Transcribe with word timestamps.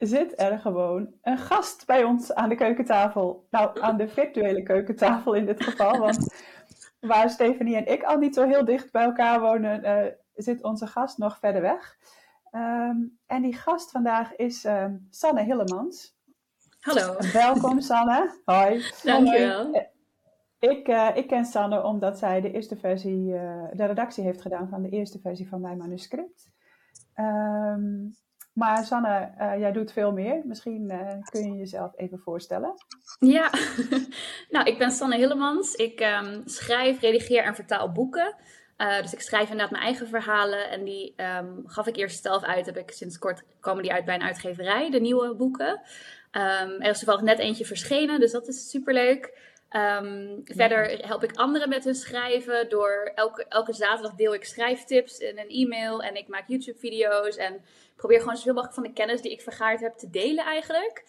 Zit 0.00 0.40
er 0.40 0.58
gewoon 0.58 1.12
een 1.22 1.38
gast 1.38 1.86
bij 1.86 2.04
ons 2.04 2.34
aan 2.34 2.48
de 2.48 2.54
keukentafel. 2.54 3.46
Nou, 3.50 3.80
aan 3.80 3.96
de 3.96 4.08
virtuele 4.08 4.62
keukentafel 4.62 5.34
in 5.34 5.46
dit 5.46 5.62
geval. 5.62 5.98
Want 5.98 6.34
waar 7.00 7.30
Stefanie 7.30 7.76
en 7.76 7.92
ik 7.92 8.02
al 8.02 8.18
niet 8.18 8.34
zo 8.34 8.46
heel 8.46 8.64
dicht 8.64 8.92
bij 8.92 9.02
elkaar 9.02 9.40
wonen, 9.40 9.82
eh, 9.82 10.12
zit 10.34 10.62
onze 10.62 10.86
gast 10.86 11.18
nog 11.18 11.38
verder 11.38 11.62
weg. 11.62 11.96
Ehm, 12.50 12.96
en 13.26 13.42
die 13.42 13.56
gast 13.56 13.90
vandaag 13.90 14.36
is 14.36 14.64
ehm, 14.64 14.96
Sanne 15.10 15.42
Hillemans. 15.42 16.16
Hallo. 16.80 17.16
Welkom 17.32 17.80
Sanne. 17.90 18.40
Hoi. 18.44 18.84
Dankjewel. 19.02 19.64
Hoi. 19.64 19.88
Ik, 20.58 20.88
eh, 20.88 21.08
ik 21.14 21.26
ken 21.26 21.44
Sanne 21.44 21.82
omdat 21.82 22.18
zij 22.18 22.40
de 22.40 22.52
eerste 22.52 22.76
versie, 22.76 23.34
eh, 23.34 23.68
de 23.72 23.84
redactie 23.84 24.24
heeft 24.24 24.40
gedaan 24.40 24.68
van 24.68 24.82
de 24.82 24.88
eerste 24.88 25.18
versie 25.18 25.48
van 25.48 25.60
mijn 25.60 25.78
manuscript. 25.78 26.50
Ehm, 27.14 28.08
maar 28.52 28.84
Sanne, 28.84 29.30
eh, 29.38 29.58
jij 29.58 29.72
doet 29.72 29.92
veel 29.92 30.12
meer. 30.12 30.40
Misschien 30.44 30.90
eh, 30.90 31.22
kun 31.30 31.52
je 31.52 31.58
jezelf 31.58 31.92
even 31.96 32.18
voorstellen. 32.18 32.74
Ja, 33.18 33.50
nou, 34.54 34.66
ik 34.66 34.78
ben 34.78 34.90
Sanne 34.90 35.16
Hillemans. 35.16 35.74
Ik 35.74 36.00
ehm, 36.00 36.40
schrijf, 36.44 37.00
redigeer 37.00 37.42
en 37.42 37.54
vertaal 37.54 37.92
boeken. 37.92 38.34
Eh, 38.76 39.00
dus 39.00 39.12
ik 39.12 39.20
schrijf 39.20 39.42
inderdaad 39.42 39.70
mijn 39.70 39.84
eigen 39.84 40.08
verhalen. 40.08 40.70
En 40.70 40.84
die 40.84 41.12
ehm, 41.16 41.52
gaf 41.64 41.86
ik 41.86 41.96
eerst 41.96 42.22
zelf 42.22 42.42
uit. 42.42 42.66
Heb 42.66 42.76
ik 42.76 42.90
sinds 42.90 43.18
kort 43.18 43.42
komen 43.60 43.82
die 43.82 43.92
uit 43.92 44.04
bij 44.04 44.14
een 44.14 44.22
uitgeverij, 44.22 44.90
de 44.90 45.00
nieuwe 45.00 45.34
boeken. 45.34 45.80
Ehm, 46.30 46.70
er 46.70 46.90
is 46.90 46.98
toevallig 46.98 47.22
net 47.22 47.38
eentje 47.38 47.64
verschenen, 47.64 48.20
dus 48.20 48.32
dat 48.32 48.48
is 48.48 48.70
superleuk. 48.70 49.49
Ehm, 49.70 50.40
Verder 50.44 51.06
help 51.06 51.22
ik 51.22 51.36
anderen 51.36 51.68
met 51.68 51.84
hun 51.84 51.94
schrijven. 51.94 52.68
Door 52.68 53.12
elke, 53.14 53.44
elke 53.48 53.72
zaterdag 53.72 54.14
deel 54.14 54.34
ik 54.34 54.44
schrijftips 54.44 55.18
in 55.18 55.38
een 55.38 55.48
e-mail. 55.48 56.02
En 56.02 56.16
ik 56.16 56.28
maak 56.28 56.48
YouTube-video's. 56.48 57.36
En 57.36 57.64
probeer 57.96 58.20
gewoon 58.20 58.36
zoveel 58.36 58.52
mogelijk 58.52 58.74
van 58.74 58.86
de 58.86 58.92
kennis 58.92 59.22
die 59.22 59.32
ik 59.32 59.40
vergaard 59.40 59.80
heb 59.80 59.96
te 59.96 60.10
delen 60.10 60.44
eigenlijk. 60.44 61.04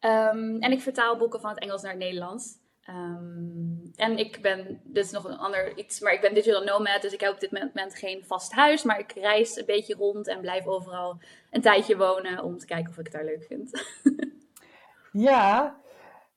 Ehm, 0.00 0.56
en 0.60 0.72
ik 0.72 0.80
vertaal 0.80 1.16
boeken 1.16 1.40
van 1.40 1.50
het 1.50 1.58
Engels 1.58 1.82
naar 1.82 1.90
het 1.90 2.00
Nederlands. 2.00 2.62
Ehm, 2.84 3.86
en 3.96 4.18
ik 4.18 4.42
ben, 4.42 4.80
dit 4.84 5.04
is 5.04 5.10
nog 5.10 5.24
een 5.24 5.38
ander 5.38 5.78
iets, 5.78 6.00
maar 6.00 6.12
ik 6.12 6.20
ben 6.20 6.34
digital 6.34 6.64
nomad, 6.64 7.02
dus 7.02 7.12
ik 7.12 7.20
heb 7.20 7.32
op 7.32 7.40
dit 7.40 7.50
moment 7.50 7.94
geen 7.94 8.24
vast 8.24 8.52
huis. 8.52 8.82
Maar 8.82 8.98
ik 8.98 9.12
reis 9.12 9.56
een 9.56 9.66
beetje 9.66 9.94
rond 9.94 10.28
en 10.28 10.40
blijf 10.40 10.66
overal 10.66 11.18
een 11.50 11.62
tijdje 11.62 11.96
wonen 11.96 12.42
om 12.42 12.58
te 12.58 12.66
kijken 12.66 12.90
of 12.90 12.98
ik 12.98 13.04
het 13.04 13.12
daar 13.12 13.24
leuk 13.24 13.44
vind. 13.44 13.70
Ja, 15.16 15.80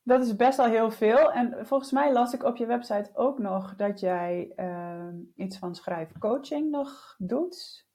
dat 0.08 0.26
is 0.26 0.36
best 0.36 0.58
wel 0.58 0.66
heel 0.66 0.92
veel. 0.92 1.32
En 1.32 1.66
volgens 1.66 1.92
mij 1.92 2.14
las 2.14 2.34
ik 2.34 2.44
op 2.44 2.58
je 2.58 2.66
website 2.66 3.10
ook 3.14 3.40
nog 3.40 3.76
dat 3.76 4.00
jij 4.00 4.52
ehm, 4.56 5.16
iets 5.36 5.58
van 5.58 5.76
schrijfcoaching 5.76 6.72
nog 6.72 7.16
doet. 7.18 7.86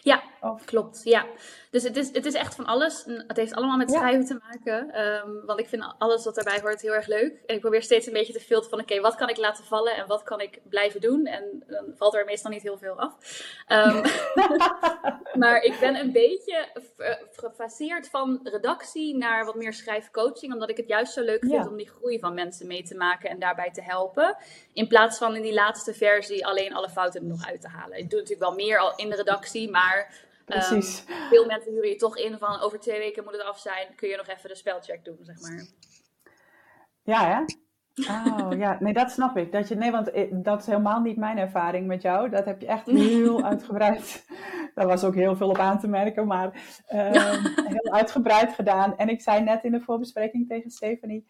Ja, 0.00 0.22
Of, 0.40 0.64
klopt. 0.64 1.00
Ja. 1.04 1.26
Dus 1.70 1.82
het 1.82 1.96
is, 1.96 2.12
het 2.12 2.26
is 2.26 2.34
echt 2.34 2.54
van 2.54 2.66
alles. 2.66 3.04
Het 3.26 3.36
heeft 3.36 3.54
allemaal 3.54 3.76
met 3.76 3.90
Ja. 3.90 3.98
schrijven 3.98 4.24
te 4.26 4.40
maken. 4.48 4.90
ehm, 4.92 5.44
want 5.46 5.60
ik 5.60 5.68
vind 5.68 5.94
alles 5.98 6.24
wat 6.24 6.38
erbij 6.38 6.60
hoort 6.60 6.80
heel 6.80 6.94
erg 6.94 7.06
leuk. 7.06 7.42
En 7.46 7.54
ik 7.54 7.60
probeer 7.60 7.82
steeds 7.82 8.06
een 8.06 8.12
beetje 8.12 8.32
te 8.32 8.40
filteren 8.40 8.70
van... 8.70 8.80
Oké, 8.80 9.00
wat 9.00 9.14
kan 9.14 9.28
ik 9.28 9.36
laten 9.36 9.64
vallen 9.64 9.94
en 9.96 10.06
wat 10.06 10.22
kan 10.22 10.40
ik 10.40 10.60
blijven 10.68 11.00
doen? 11.00 11.26
En 11.26 11.64
dan 11.66 11.84
valt 11.96 12.14
er 12.14 12.24
meestal 12.24 12.50
niet 12.50 12.62
heel 12.62 12.78
veel 12.78 12.98
af. 12.98 13.14
Ehm, 13.66 14.04
maar 15.42 15.62
ik 15.62 15.76
ben 15.80 15.96
een 15.96 16.12
beetje 16.12 16.68
v- 16.96 17.38
gefaseerd 17.40 18.08
van 18.08 18.40
redactie 18.42 19.16
naar 19.16 19.44
wat 19.44 19.54
meer 19.54 19.72
schrijfcoaching. 19.72 20.52
Omdat 20.52 20.70
ik 20.70 20.76
het 20.76 20.88
juist 20.88 21.12
zo 21.12 21.22
leuk 21.22 21.40
vind 21.40 21.52
Ja. 21.52 21.68
om 21.68 21.76
die 21.76 21.88
groei 21.88 22.18
van 22.18 22.34
mensen 22.34 22.66
mee 22.66 22.82
te 22.82 22.94
maken 22.96 23.30
en 23.30 23.38
daarbij 23.38 23.70
te 23.70 23.82
helpen. 23.82 24.36
In 24.72 24.88
plaats 24.88 25.18
van 25.18 25.36
in 25.36 25.42
die 25.42 25.54
laatste 25.54 25.94
versie 25.94 26.46
alleen 26.46 26.74
alle 26.74 26.88
fouten 26.88 27.20
er 27.20 27.26
nog 27.26 27.46
uit 27.46 27.60
te 27.60 27.68
halen. 27.68 27.98
Ik 27.98 28.10
doe 28.10 28.18
natuurlijk 28.20 28.48
wel 28.48 28.66
meer 28.66 28.78
al 28.78 28.92
in 28.96 29.10
de 29.10 29.16
redactie, 29.16 29.70
maar... 29.70 30.28
precies. 30.50 31.04
Ehm, 31.04 31.28
veel 31.28 31.46
mensen 31.46 31.72
huren 31.72 31.88
je 31.88 31.96
toch 31.96 32.16
in 32.16 32.38
van 32.38 32.60
over 32.60 32.80
twee 32.80 32.98
weken 32.98 33.24
moet 33.24 33.32
het 33.32 33.42
af 33.42 33.58
zijn. 33.58 33.94
Kun 33.94 34.08
je 34.08 34.16
nog 34.16 34.28
even 34.28 34.48
de 34.48 34.54
spelcheck 34.54 35.04
doen, 35.04 35.18
zeg 35.20 35.40
maar. 35.40 35.66
Ja, 37.02 37.26
hè? 37.26 37.44
Oh, 38.08 38.58
ja. 38.58 38.76
Nee, 38.80 38.92
dat 38.92 39.10
snap 39.10 39.36
ik. 39.36 39.52
Dat 39.52 39.68
je, 39.68 39.74
nee, 39.74 39.90
want 39.90 40.10
eh, 40.10 40.26
dat 40.32 40.60
is 40.60 40.66
helemaal 40.66 41.00
niet 41.00 41.16
mijn 41.16 41.38
ervaring 41.38 41.86
met 41.86 42.02
jou. 42.02 42.30
Dat 42.30 42.44
heb 42.44 42.60
je 42.60 42.66
echt 42.66 42.86
heel 43.06 43.44
uitgebreid. 43.44 44.24
Daar 44.74 44.86
was 44.86 45.04
ook 45.04 45.14
heel 45.14 45.36
veel 45.36 45.48
op 45.48 45.58
aan 45.58 45.78
te 45.78 45.88
merken, 45.88 46.26
maar 46.26 46.80
ehm, 46.86 47.44
heel 47.74 47.92
uitgebreid 47.92 48.52
gedaan. 48.52 48.96
En 48.96 49.08
ik 49.08 49.20
zei 49.20 49.42
net 49.42 49.64
in 49.64 49.72
de 49.72 49.80
voorbespreking 49.80 50.48
tegen 50.48 50.70
Stephanie. 50.70 51.26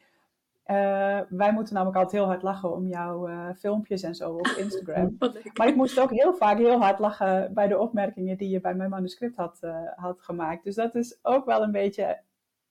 Eh, 0.71 1.21
wij 1.29 1.53
moeten 1.53 1.75
namelijk 1.75 1.99
altijd 1.99 2.23
heel 2.23 2.31
hard 2.31 2.43
lachen 2.43 2.73
om 2.73 2.87
jouw 2.87 3.29
eh, 3.29 3.49
filmpjes 3.59 4.03
en 4.03 4.15
zo 4.15 4.33
op 4.33 4.47
Instagram. 4.47 5.17
Maar 5.59 5.69
ik 5.69 5.77
moest 5.77 6.01
ook 6.01 6.11
heel 6.11 6.35
vaak 6.35 6.59
heel 6.59 6.81
hard 6.81 6.99
lachen 6.99 7.55
bij 7.55 7.69
de 7.69 7.79
opmerkingen 7.79 8.37
die 8.37 8.49
je 8.49 8.61
bij 8.61 8.75
mijn 8.75 8.91
manuscript 8.91 9.37
had, 9.37 9.59
eh, 9.61 9.83
had 9.97 10.23
gemaakt. 10.23 10.65
Dus 10.65 10.75
dat 10.75 10.95
is 10.95 11.19
ook 11.23 11.45
wel 11.45 11.63
een 11.63 11.73
beetje, 11.73 12.21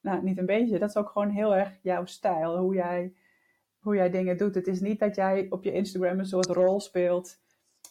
nou 0.02 0.24
niet 0.24 0.38
een 0.38 0.46
beetje, 0.46 0.80
dat 0.80 0.90
is 0.90 0.96
ook 0.96 1.10
gewoon 1.10 1.30
heel 1.30 1.56
erg 1.56 1.80
jouw 1.82 2.06
stijl, 2.06 2.58
hoe 2.58 2.74
jij, 2.74 3.14
hoe 3.80 3.96
jij 3.96 4.10
dingen 4.10 4.38
doet. 4.38 4.56
Het 4.56 4.68
is 4.68 4.80
niet 4.80 5.00
dat 5.00 5.16
jij 5.16 5.48
op 5.50 5.64
je 5.64 5.72
Instagram 5.72 6.20
een 6.20 6.26
soort 6.26 6.50
rol 6.50 6.80
speelt 6.80 7.40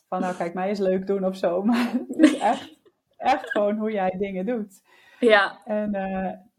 van 0.09 0.21
nou 0.21 0.37
kijk 0.37 0.55
mij 0.55 0.69
eens 0.69 0.79
leuk 0.79 1.07
doen 1.07 1.25
of 1.25 1.37
zo, 1.37 1.63
maar 1.65 1.93
het 2.09 2.19
is 2.19 2.39
echt, 2.39 2.79
echt 3.17 3.51
gewoon 3.51 3.77
hoe 3.77 3.93
jij 3.93 4.15
dingen 4.19 4.47
doet. 4.47 4.83
Ja, 5.21 5.61
En 5.65 5.91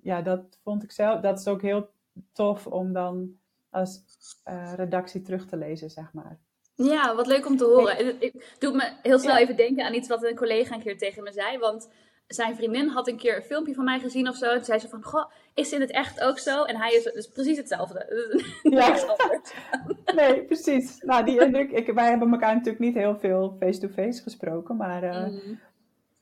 ja, 0.02 0.22
dat 0.22 0.60
vond 0.64 0.84
ik 0.84 0.92
zelf, 0.92 1.22
dat 1.22 1.40
is 1.40 1.48
ook 1.48 1.62
heel 1.62 1.90
tof 2.34 2.68
om 2.68 2.94
dan 2.94 3.39
als 3.70 4.02
eh, 4.44 4.74
redactie 4.76 5.22
terug 5.22 5.46
te 5.46 5.58
lezen, 5.58 5.90
zeg 5.90 6.14
maar. 6.14 6.38
ja, 6.76 7.16
wat 7.16 7.28
leuk 7.28 7.46
om 7.46 7.58
te 7.58 7.64
horen. 7.66 7.96
Het, 7.96 8.16
het 8.20 8.56
doet 8.60 8.74
me 8.74 8.92
heel 9.02 9.20
snel 9.20 9.36
Ja. 9.36 9.40
even 9.42 9.56
denken 9.56 9.86
aan 9.86 9.94
iets 9.94 10.08
wat 10.08 10.24
een 10.24 10.36
collega 10.36 10.76
een 10.76 10.82
keer 10.82 10.98
tegen 10.98 11.24
me 11.24 11.32
zei. 11.32 11.58
Want 11.58 11.90
zijn 12.28 12.56
vriendin 12.56 12.88
had 12.88 13.08
een 13.08 13.18
keer 13.18 13.36
een 13.36 13.42
filmpje 13.44 13.74
van 13.74 13.84
mij 13.84 14.00
gezien 14.00 14.28
of 14.28 14.36
zo. 14.36 14.46
En 14.46 14.56
toen 14.56 14.64
zei 14.66 14.80
ze 14.80 14.88
van, 14.90 15.04
goh, 15.04 15.32
is 15.54 15.72
in 15.74 15.82
het 15.82 15.92
echt 15.92 16.22
ook 16.22 16.40
zo? 16.40 16.64
En 16.64 16.76
hij 16.78 16.94
is 16.94 17.04
dus 17.04 17.28
precies 17.28 17.58
hetzelfde. 17.58 18.06
Ja. 18.64 18.88
Niks 18.88 19.08
anders. 19.08 19.54
Nee, 20.16 20.44
precies. 20.46 21.02
Nou, 21.02 21.26
die 21.26 21.42
indruk, 21.44 21.72
ik, 21.72 21.94
wij 21.94 22.10
hebben 22.10 22.32
elkaar 22.32 22.54
natuurlijk 22.54 22.80
niet 22.84 22.96
heel 22.96 23.16
veel 23.18 23.56
face-to-face 23.60 24.22
gesproken, 24.22 24.76
maar 24.76 25.04
eh, 25.04 25.28
Mm, 25.28 25.60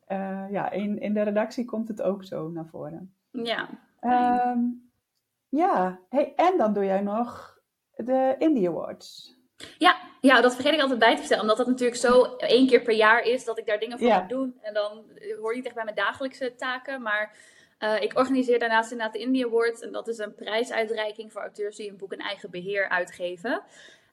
eh, 0.06 0.46
ja, 0.52 0.72
in, 0.72 1.00
in 1.00 1.14
de 1.14 1.22
redactie 1.22 1.66
komt 1.66 1.88
het 1.88 2.02
ook 2.02 2.24
zo 2.24 2.50
naar 2.50 2.68
voren. 2.68 3.14
Ja. 3.32 3.70
Ehm, 4.00 4.60
ja, 5.50 6.00
hey, 6.10 6.34
en 6.36 6.58
dan 6.58 6.74
doe 6.74 6.86
jij 6.86 7.02
nog 7.02 7.58
de 7.96 8.36
Indie 8.38 8.70
Awards. 8.70 9.36
Ja, 9.78 9.98
ja, 10.22 10.42
dat 10.42 10.54
vergeet 10.54 10.74
ik 10.74 10.82
altijd 10.82 11.00
bij 11.00 11.12
te 11.14 11.20
vertellen. 11.20 11.42
Omdat 11.44 11.58
dat 11.58 11.68
natuurlijk 11.68 12.00
zo 12.00 12.24
één 12.38 12.68
keer 12.68 12.82
per 12.82 12.94
jaar 12.94 13.22
is 13.22 13.46
dat 13.46 13.58
ik 13.58 13.66
daar 13.66 13.80
dingen 13.80 13.98
voor 14.00 14.08
Ja. 14.08 14.20
moet 14.20 14.30
doen. 14.30 14.58
En 14.62 14.74
dan 14.74 15.04
hoor 15.40 15.50
je 15.52 15.56
niet 15.56 15.66
echt 15.66 15.76
bij 15.76 15.84
mijn 15.84 15.96
dagelijkse 15.96 16.56
taken. 16.56 17.02
Maar 17.02 17.38
eh, 17.78 18.02
ik 18.02 18.18
organiseer 18.18 18.60
daarnaast 18.60 18.92
inderdaad 18.92 19.14
de 19.16 19.20
Indie 19.22 19.46
Awards. 19.46 19.82
En 19.82 19.92
dat 19.92 20.08
is 20.08 20.18
een 20.18 20.36
prijsuitreiking 20.36 21.32
voor 21.32 21.42
auteurs 21.42 21.76
die 21.76 21.90
een 21.90 21.98
boek 21.98 22.14
in 22.14 22.20
eigen 22.20 22.52
beheer 22.52 22.90
uitgeven. 22.90 23.64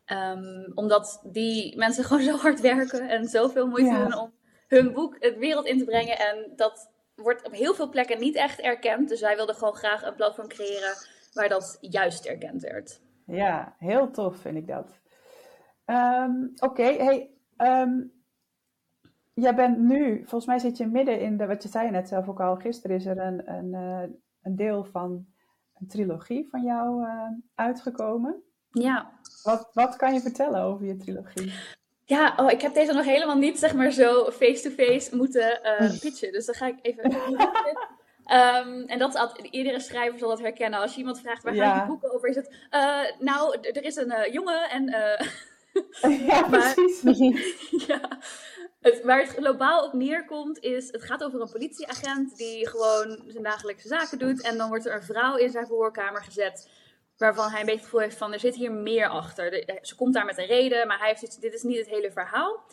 Ehm, 0.04 0.70
omdat 0.74 1.20
die 1.24 1.76
mensen 1.76 2.04
gewoon 2.08 2.22
zo 2.22 2.36
hard 2.36 2.60
werken 2.60 3.08
en 3.08 3.28
zoveel 3.28 3.66
moeite 3.66 3.90
Ja. 3.90 4.02
doen 4.04 4.18
om 4.18 4.32
hun 4.68 4.92
boek 4.92 5.16
het 5.18 5.36
wereld 5.36 5.66
in 5.66 5.78
te 5.78 5.84
brengen. 5.84 6.18
En 6.18 6.52
dat 6.56 6.90
wordt 7.14 7.44
op 7.46 7.52
heel 7.52 7.74
veel 7.74 7.88
plekken 7.88 8.18
niet 8.20 8.36
echt 8.36 8.60
erkend. 8.60 9.08
Dus 9.08 9.20
wij 9.20 9.36
wilden 9.36 9.54
gewoon 9.54 9.74
graag 9.74 10.02
een 10.02 10.14
platform 10.14 10.48
creëren 10.48 10.94
waar 11.34 11.48
dat 11.48 11.78
juist 11.80 12.24
erkend 12.24 12.62
werd. 12.62 13.00
Ja, 13.26 13.74
heel 13.78 14.10
tof 14.10 14.36
vind 14.36 14.56
ik 14.56 14.66
dat. 14.66 15.00
Ehm, 15.84 16.46
Oké, 16.56 16.82
hey, 16.82 17.30
ehm, 17.56 18.00
jij 19.34 19.54
bent 19.54 19.78
nu, 19.78 20.16
volgens 20.16 20.46
mij 20.46 20.58
zit 20.58 20.76
je 20.76 20.86
midden 20.86 21.20
in 21.20 21.36
de, 21.36 21.46
wat 21.46 21.62
je 21.62 21.68
zei 21.68 21.90
net 21.90 22.08
zelf 22.08 22.28
ook 22.28 22.40
al, 22.40 22.56
gisteren 22.56 22.96
is 22.96 23.06
er 23.06 23.18
een, 23.18 23.52
een, 23.52 23.74
eh, 23.74 24.10
een 24.42 24.56
deel 24.56 24.84
van 24.84 25.26
een 25.74 25.86
trilogie 25.86 26.48
van 26.50 26.62
jou 26.62 27.04
eh, 27.04 27.28
uitgekomen. 27.54 28.42
Ja. 28.70 29.10
Wat, 29.42 29.70
wat 29.72 29.96
kan 29.96 30.14
je 30.14 30.20
vertellen 30.20 30.62
over 30.62 30.86
je 30.86 30.96
trilogie? 30.96 31.52
Ja, 32.04 32.34
oh, 32.36 32.50
ik 32.50 32.60
heb 32.60 32.74
deze 32.74 32.92
nog 32.92 33.04
helemaal 33.04 33.38
niet 33.38 33.58
zeg 33.58 33.74
maar 33.74 33.90
zo 33.90 34.30
face-to-face 34.30 35.16
moeten 35.16 35.62
eh, 35.62 35.98
pitchen. 36.00 36.32
Dus 36.32 36.46
dan 36.46 36.54
ga 36.54 36.66
ik 36.66 36.78
even. 36.82 37.10
Ehm, 38.24 38.82
en 38.86 38.98
dat 38.98 39.14
is 39.14 39.20
altijd, 39.20 39.46
iedere 39.46 39.80
schrijver 39.80 40.18
zal 40.18 40.28
dat 40.28 40.40
herkennen. 40.40 40.80
Als 40.80 40.92
je 40.92 40.98
iemand 40.98 41.20
vraagt 41.20 41.42
waar 41.42 41.54
gaan 41.54 41.66
Ja. 41.66 41.78
die 41.78 41.86
boeken 41.86 42.12
over, 42.14 42.28
is 42.28 42.36
het. 42.36 42.54
eh, 42.70 43.00
nou, 43.18 43.56
er 43.60 43.84
is 43.84 43.96
een 43.96 44.10
eh, 44.10 44.32
jongen 44.32 44.70
en. 44.70 44.88
eh, 44.88 45.26
ja, 46.26 46.46
Maar- 46.48 46.74
precies. 46.74 47.54
ja. 47.86 48.00
Het, 48.80 49.02
waar 49.02 49.18
het 49.20 49.28
globaal 49.28 49.84
op 49.84 49.92
neerkomt 49.92 50.58
is, 50.58 50.92
het 50.92 51.02
gaat 51.02 51.24
over 51.24 51.40
een 51.40 51.50
politieagent 51.52 52.36
die 52.36 52.68
gewoon 52.68 53.22
zijn 53.26 53.42
dagelijkse 53.42 53.88
zaken 53.88 54.18
doet. 54.18 54.42
En 54.42 54.56
dan 54.58 54.68
wordt 54.68 54.86
er 54.86 54.94
een 54.94 55.02
vrouw 55.02 55.36
in 55.36 55.50
zijn 55.50 55.66
verhoorkamer 55.66 56.22
gezet 56.24 56.70
waarvan 57.16 57.50
hij 57.50 57.60
een 57.60 57.66
beetje 57.66 57.80
het 57.80 57.84
gevoel 57.88 58.00
heeft 58.00 58.16
van 58.16 58.32
er 58.32 58.40
zit 58.40 58.54
hier 58.54 58.72
meer 58.72 59.08
achter. 59.08 59.78
ze 59.82 59.94
komt 59.96 60.14
daar 60.14 60.24
met 60.24 60.38
een 60.38 60.46
reden, 60.46 60.86
maar 60.86 60.98
hij 60.98 61.08
heeft 61.08 61.22
iets, 61.22 61.38
dit 61.38 61.54
is 61.54 61.62
niet 61.62 61.76
het 61.78 61.88
hele 61.88 62.10
verhaal. 62.10 62.64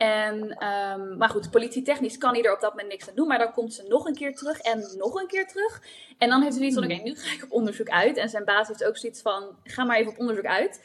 En, 0.00 0.50
ehm, 0.58 1.16
maar 1.16 1.28
goed, 1.28 1.50
politietechnisch 1.50 2.18
kan 2.18 2.34
hij 2.34 2.42
er 2.42 2.52
op 2.52 2.60
dat 2.60 2.70
moment 2.70 2.88
niks 2.88 3.08
aan 3.08 3.14
doen. 3.14 3.26
Maar 3.26 3.38
dan 3.38 3.52
komt 3.52 3.74
ze 3.74 3.86
nog 3.88 4.06
een 4.06 4.14
keer 4.14 4.34
terug 4.34 4.60
en 4.60 4.94
nog 4.96 5.20
een 5.20 5.26
keer 5.26 5.46
terug. 5.46 5.82
En 6.18 6.28
dan 6.28 6.42
heeft 6.42 6.58
hij 6.58 6.70
zoiets 6.70 6.88
van, 6.88 6.98
oké, 6.98 7.08
nu 7.08 7.16
ga 7.16 7.34
ik 7.34 7.44
op 7.44 7.52
onderzoek 7.52 7.88
uit. 7.88 8.16
En 8.16 8.28
zijn 8.28 8.44
baas 8.44 8.68
heeft 8.68 8.84
ook 8.84 8.96
zoiets 8.96 9.22
van, 9.22 9.56
ga 9.64 9.84
maar 9.84 9.96
even 9.96 10.12
op 10.12 10.18
onderzoek 10.18 10.46
uit. 10.46 10.80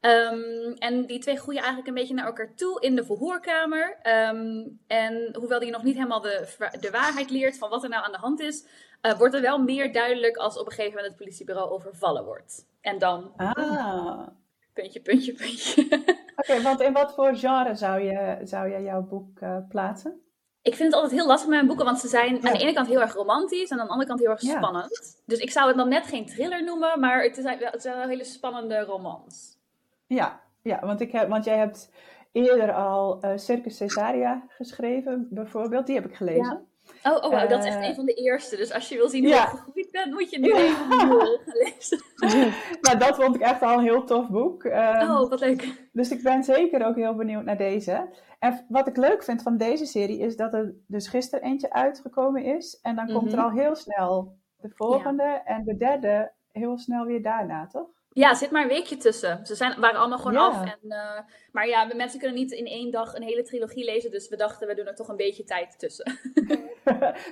Ehm, 0.00 0.72
en 0.78 1.06
die 1.06 1.18
twee 1.18 1.36
groeien 1.36 1.60
eigenlijk 1.60 1.88
een 1.88 1.94
beetje 1.94 2.14
naar 2.14 2.26
elkaar 2.26 2.54
toe 2.54 2.80
in 2.80 2.96
de 2.96 3.04
verhoorkamer. 3.04 3.98
Ehm, 4.02 4.66
en 4.86 5.36
hoewel 5.38 5.60
hij 5.60 5.70
nog 5.70 5.82
niet 5.82 5.96
helemaal 5.96 6.20
de, 6.20 6.48
de 6.80 6.90
waarheid 6.90 7.30
leert 7.30 7.58
van 7.58 7.70
wat 7.70 7.82
er 7.82 7.88
nou 7.88 8.04
aan 8.04 8.12
de 8.12 8.18
hand 8.18 8.40
is, 8.40 8.66
uh, 9.02 9.18
wordt 9.18 9.34
er 9.34 9.40
wel 9.40 9.58
meer 9.58 9.92
duidelijk 9.92 10.36
als 10.36 10.58
op 10.58 10.66
een 10.66 10.72
gegeven 10.72 10.94
moment 10.94 11.08
het 11.08 11.16
politiebureau 11.16 11.70
overvallen 11.70 12.24
wordt. 12.24 12.66
En 12.80 12.98
dan. 12.98 13.32
Ah. 13.36 14.26
Puntje, 14.72 15.00
puntje, 15.00 15.32
puntje. 15.32 15.86
Oké, 16.36 16.62
want 16.62 16.80
in 16.80 16.92
wat 16.92 17.14
voor 17.14 17.36
genre 17.36 17.74
zou 17.74 18.00
je, 18.00 18.38
zou 18.42 18.68
je 18.68 18.82
jouw 18.82 19.02
boek 19.02 19.40
uh, 19.40 19.56
plaatsen? 19.68 20.20
Ik 20.62 20.74
vind 20.74 20.92
het 20.92 21.02
altijd 21.02 21.20
heel 21.20 21.26
lastig 21.26 21.48
met 21.48 21.56
mijn 21.56 21.66
boeken, 21.66 21.84
want 21.84 21.98
ze 21.98 22.08
zijn 22.08 22.46
aan 22.46 22.52
de 22.52 22.58
ene 22.58 22.72
kant 22.72 22.86
heel 22.86 23.00
erg 23.00 23.14
romantisch 23.14 23.70
en 23.70 23.78
aan 23.78 23.86
de 23.86 23.92
andere 23.92 24.08
kant 24.08 24.20
heel 24.20 24.30
erg 24.30 24.40
spannend. 24.40 25.22
Dus 25.26 25.38
ik 25.38 25.50
zou 25.50 25.68
het 25.68 25.76
dan 25.76 25.88
net 25.88 26.06
geen 26.06 26.26
thriller 26.26 26.64
noemen, 26.64 27.00
maar 27.00 27.22
het, 27.22 27.36
is, 27.36 27.44
het 27.44 27.82
zijn 27.82 27.96
wel 27.96 28.08
hele 28.08 28.24
spannende 28.24 28.80
romans. 28.80 29.58
Ja, 30.06 30.40
ja 30.62 30.80
want, 30.80 31.00
ik 31.00 31.12
heb, 31.12 31.28
want 31.28 31.44
jij 31.44 31.56
hebt 31.56 31.90
eerder 32.32 32.72
al 32.72 33.24
uh, 33.24 33.30
Circus 33.36 33.78
Caesarea 33.78 34.46
geschreven, 34.48 35.26
bijvoorbeeld. 35.30 35.86
Die 35.86 35.94
heb 35.94 36.04
ik 36.04 36.16
gelezen. 36.16 36.66
Oh, 37.02 37.24
oh 37.24 37.30
wow, 37.30 37.48
dat 37.48 37.58
is 37.58 37.66
echt 37.66 37.76
eh, 37.76 37.88
een 37.88 37.94
van 37.94 38.04
de 38.04 38.14
eerste. 38.14 38.56
Dus 38.56 38.72
als 38.72 38.88
je 38.88 38.96
wil 38.96 39.08
zien 39.08 39.24
hoe 39.24 39.32
ja. 39.32 39.42
ik 39.42 39.48
gegroeid 39.48 39.90
ben, 39.90 40.12
moet 40.12 40.30
je 40.30 40.38
nu 40.38 40.52
even 40.52 40.92
gaan 40.92 41.38
lezen. 41.44 42.00
nou, 42.80 42.98
dat 42.98 43.16
vond 43.16 43.34
ik 43.34 43.40
echt 43.40 43.62
al 43.62 43.78
een 43.78 43.84
heel 43.84 44.04
tof 44.04 44.28
boek. 44.28 44.64
Um, 44.64 44.72
oh, 44.74 45.28
wat 45.28 45.40
leuk. 45.40 45.88
Dus 45.92 46.10
ik 46.10 46.22
ben 46.22 46.44
zeker 46.44 46.86
ook 46.86 46.96
heel 46.96 47.14
benieuwd 47.14 47.44
naar 47.44 47.56
deze. 47.56 48.08
En 48.38 48.64
wat 48.68 48.88
ik 48.88 48.96
leuk 48.96 49.22
vind 49.22 49.42
van 49.42 49.56
deze 49.56 49.86
serie 49.86 50.18
is 50.18 50.36
dat 50.36 50.54
er 50.54 50.74
dus 50.86 51.08
gisteren 51.08 51.44
eentje 51.44 51.72
uitgekomen 51.72 52.44
is. 52.44 52.78
En 52.82 52.96
dan 52.96 53.06
komt 53.12 53.32
er 53.32 53.38
mhm. 53.38 53.46
al 53.46 53.50
heel 53.50 53.74
snel 53.74 54.36
de 54.56 54.70
volgende 54.74 55.42
en 55.44 55.64
de 55.64 55.76
derde 55.76 56.32
heel 56.52 56.78
snel 56.78 57.04
weer 57.04 57.22
daarna, 57.22 57.66
toch? 57.66 58.01
Ja, 58.12 58.34
zit 58.34 58.50
maar 58.50 58.62
een 58.62 58.68
weekje 58.68 58.96
tussen. 58.96 59.46
Ze 59.46 59.54
zijn, 59.54 59.80
waren 59.80 60.00
allemaal 60.00 60.18
gewoon 60.18 60.36
af. 60.36 60.64
En, 60.64 60.78
uh, 60.82 61.18
maar 61.52 61.68
ja, 61.68 61.88
mensen 61.94 62.18
kunnen 62.18 62.38
niet 62.38 62.52
in 62.52 62.66
één 62.66 62.90
dag 62.90 63.14
een 63.14 63.22
hele 63.22 63.42
trilogie 63.42 63.84
lezen. 63.84 64.10
Dus 64.10 64.28
we 64.28 64.36
dachten, 64.36 64.68
we 64.68 64.74
doen 64.74 64.86
er 64.86 64.94
toch 64.94 65.08
een 65.08 65.16
beetje 65.16 65.44
tijd 65.44 65.78
tussen. 65.78 66.12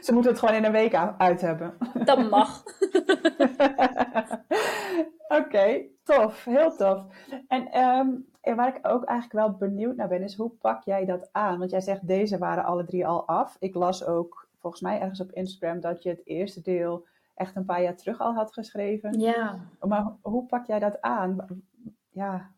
Ze 0.05 0.13
moeten 0.13 0.31
het 0.31 0.41
gewoon 0.41 0.55
in 0.55 0.65
een 0.65 0.73
week 0.73 0.95
uit 1.19 1.41
hebben. 1.41 1.77
Dat 2.05 2.31
mag. 2.31 2.59
Oké, 5.29 5.85
tof. 6.05 6.45
Heel 6.45 6.77
tof. 6.77 7.05
En 7.49 7.81
um, 7.81 8.29
waar 8.57 8.77
ik 8.77 8.89
ook 8.89 9.05
eigenlijk 9.05 9.47
wel 9.47 9.69
benieuwd 9.69 9.97
naar 9.97 10.09
ben, 10.09 10.23
is 10.23 10.37
hoe 10.37 10.53
pak 10.61 10.85
jij 10.85 11.05
dat 11.05 11.29
aan? 11.33 11.59
Want 11.59 11.71
jij 11.71 11.81
zegt, 11.81 12.07
deze 12.07 12.39
waren 12.39 12.65
alle 12.65 12.85
drie 12.85 13.07
al 13.07 13.27
af. 13.27 13.57
Ik 13.59 13.75
las 13.75 14.05
ook 14.05 14.49
volgens 14.61 14.83
mij 14.83 15.01
ergens 15.01 15.21
op 15.21 15.33
Instagram 15.33 15.81
dat 15.81 16.03
je 16.03 16.09
het 16.09 16.21
eerste 16.25 16.61
deel 16.61 17.07
echt 17.41 17.57
een 17.57 17.65
paar 17.65 17.83
jaar 17.83 17.97
terug 17.97 18.21
al 18.21 18.35
had 18.35 18.53
geschreven. 18.53 19.21
Ja. 19.21 19.61
Maar 19.81 20.17
hoe 20.23 20.47
pak 20.47 20.67
jij 20.67 20.79
dat 20.79 21.01
aan? 21.01 21.47
Ja, 22.11 22.51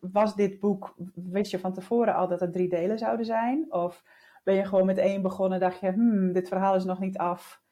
was 0.00 0.34
dit 0.34 0.60
boek, 0.60 0.94
wist 1.14 1.50
je 1.50 1.58
van 1.58 1.72
tevoren 1.72 2.14
al 2.14 2.28
dat 2.28 2.40
er 2.40 2.52
drie 2.52 2.68
delen 2.68 2.98
zouden 2.98 3.26
zijn? 3.26 3.72
Of 3.72 4.04
ben 4.44 4.54
je 4.54 4.64
gewoon 4.64 4.86
met 4.86 4.98
één 4.98 5.22
begonnen 5.22 5.60
dacht 5.60 5.80
je, 5.80 5.90
hmm, 5.92 6.32
dit 6.32 6.48
verhaal 6.48 6.74
is 6.74 6.84
nog 6.84 6.98
niet 6.98 7.18
af? 7.18 7.62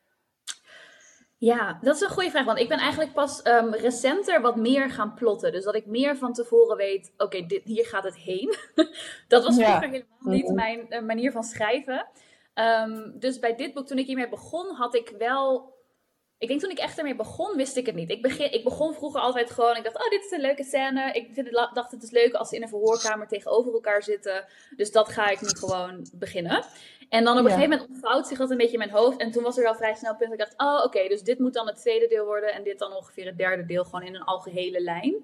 Ja, 1.38 1.78
dat 1.80 1.94
is 1.94 2.00
een 2.00 2.08
goede 2.08 2.30
vraag. 2.30 2.44
Want 2.44 2.58
ik 2.58 2.68
ben 2.68 2.78
eigenlijk 2.78 3.12
pas 3.12 3.46
um, 3.46 3.74
recenter 3.74 4.40
wat 4.40 4.56
meer 4.56 4.90
gaan 4.90 5.14
plotten. 5.14 5.52
Dus 5.52 5.64
dat 5.64 5.74
ik 5.74 5.86
meer 5.86 6.16
van 6.16 6.32
tevoren 6.32 6.76
weet, 6.76 7.14
oké, 7.16 7.46
dit 7.46 7.64
hier 7.64 7.86
gaat 7.86 8.04
het 8.04 8.16
heen. 8.16 8.54
dat 9.28 9.44
was 9.44 9.54
vroeger 9.54 9.88
helemaal 9.88 10.18
niet 10.20 10.46
mhm. 10.46 10.54
mijn 10.54 10.86
uh, 10.88 11.02
manier 11.02 11.32
van 11.32 11.42
schrijven. 11.42 12.06
Um, 12.54 13.18
dus 13.18 13.38
bij 13.38 13.56
dit 13.56 13.74
boek, 13.74 13.86
toen 13.86 13.98
ik 13.98 14.06
hiermee 14.06 14.28
begon, 14.28 14.74
had 14.74 14.94
ik 14.94 15.14
wel 15.18 15.74
ik 16.42 16.48
denk 16.48 16.60
toen 16.60 16.70
ik 16.70 16.78
echt 16.78 16.98
ermee 16.98 17.14
begon, 17.14 17.56
wist 17.56 17.76
ik 17.76 17.86
het 17.86 17.94
niet. 17.94 18.10
Ik, 18.10 18.22
begin, 18.22 18.52
ik 18.52 18.64
begon 18.64 18.94
vroeger 18.94 19.20
altijd 19.20 19.50
gewoon, 19.50 19.76
ik 19.76 19.84
dacht, 19.84 19.96
oh, 19.96 20.10
dit 20.10 20.24
is 20.24 20.30
een 20.30 20.40
leuke 20.40 20.64
scène. 20.64 21.12
Ik 21.12 21.28
vind 21.32 21.46
het, 21.46 21.70
dacht, 21.74 21.90
het 21.90 22.02
is 22.02 22.10
leuk 22.10 22.32
als 22.34 22.48
ze 22.48 22.56
in 22.56 22.62
een 22.62 22.68
verhoorkamer 22.68 23.28
tegenover 23.28 23.72
elkaar 23.72 24.02
zitten. 24.02 24.44
Dus 24.76 24.92
dat 24.92 25.08
ga 25.08 25.28
ik 25.28 25.40
nu 25.40 25.48
gewoon 25.48 26.06
beginnen. 26.12 26.64
En 27.08 27.24
dan 27.24 27.38
op 27.38 27.44
een 27.44 27.50
gegeven 27.50 27.70
moment 27.70 27.88
ontvouwt 27.88 28.26
zich 28.26 28.38
dat 28.38 28.50
een 28.50 28.56
beetje 28.56 28.72
in 28.72 28.78
mijn 28.78 28.90
hoofd. 28.90 29.18
En 29.18 29.30
toen 29.30 29.42
was 29.42 29.56
er 29.56 29.62
wel 29.62 29.74
vrij 29.74 29.94
snel 29.94 30.16
punt 30.16 30.30
dat 30.30 30.40
ik 30.40 30.46
dacht, 30.46 30.70
oh, 30.70 30.84
oké, 30.84 31.08
dus 31.08 31.22
dit 31.22 31.38
moet 31.38 31.54
dan 31.54 31.66
het 31.66 31.76
tweede 31.76 32.06
deel 32.06 32.24
worden. 32.24 32.52
En 32.52 32.62
dit 32.62 32.78
dan 32.78 32.92
ongeveer 32.92 33.26
het 33.26 33.38
derde 33.38 33.66
deel, 33.66 33.84
gewoon 33.84 34.02
in 34.02 34.14
een 34.14 34.24
algehele 34.24 34.80
lijn. 34.80 35.14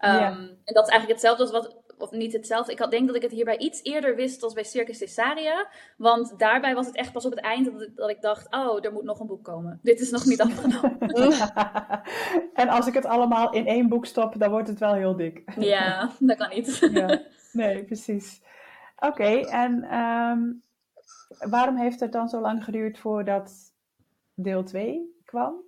Um, 0.00 0.58
En 0.64 0.74
dat 0.74 0.84
is 0.84 0.90
eigenlijk 0.90 1.20
hetzelfde 1.20 1.42
als 1.42 1.52
wat 1.52 1.76
of 1.98 2.10
niet 2.10 2.32
hetzelfde. 2.32 2.72
Ik 2.72 2.78
had, 2.78 2.90
denk 2.90 3.06
dat 3.06 3.16
ik 3.16 3.22
het 3.22 3.30
hierbij 3.30 3.58
iets 3.58 3.82
eerder 3.82 4.16
wist 4.16 4.42
als 4.42 4.52
bij 4.52 4.64
Circus 4.64 4.98
Cesaria. 4.98 5.68
Want 5.96 6.38
daarbij 6.38 6.74
was 6.74 6.86
het 6.86 6.96
echt 6.96 7.12
pas 7.12 7.24
op 7.24 7.30
het 7.30 7.40
eind 7.40 7.64
dat, 7.64 7.88
dat 7.94 8.10
ik 8.10 8.20
dacht: 8.20 8.54
oh, 8.54 8.84
er 8.84 8.92
moet 8.92 9.04
nog 9.04 9.20
een 9.20 9.26
boek 9.26 9.44
komen. 9.44 9.78
Dit 9.82 10.00
is 10.00 10.10
nog 10.10 10.24
niet 10.24 10.40
afgenomen. 10.40 10.98
en 12.62 12.68
als 12.68 12.86
ik 12.86 12.94
het 12.94 13.06
allemaal 13.06 13.52
in 13.52 13.66
één 13.66 13.88
boek 13.88 14.06
stop, 14.06 14.38
dan 14.38 14.50
wordt 14.50 14.68
het 14.68 14.78
wel 14.78 14.94
heel 14.94 15.16
dik. 15.16 15.42
ja, 15.58 16.10
dat 16.18 16.36
kan 16.36 16.48
niet. 16.48 16.78
ja, 16.92 17.22
nee, 17.52 17.84
precies. 17.84 18.40
Oké, 18.98 19.40
en 19.40 19.82
ehm, 19.82 20.40
waarom 21.50 21.76
heeft 21.76 22.00
het 22.00 22.12
dan 22.12 22.28
zo 22.28 22.40
lang 22.40 22.64
geduurd 22.64 22.98
voordat 22.98 23.52
deel 24.34 24.64
2 24.64 25.20
kwam? 25.24 25.66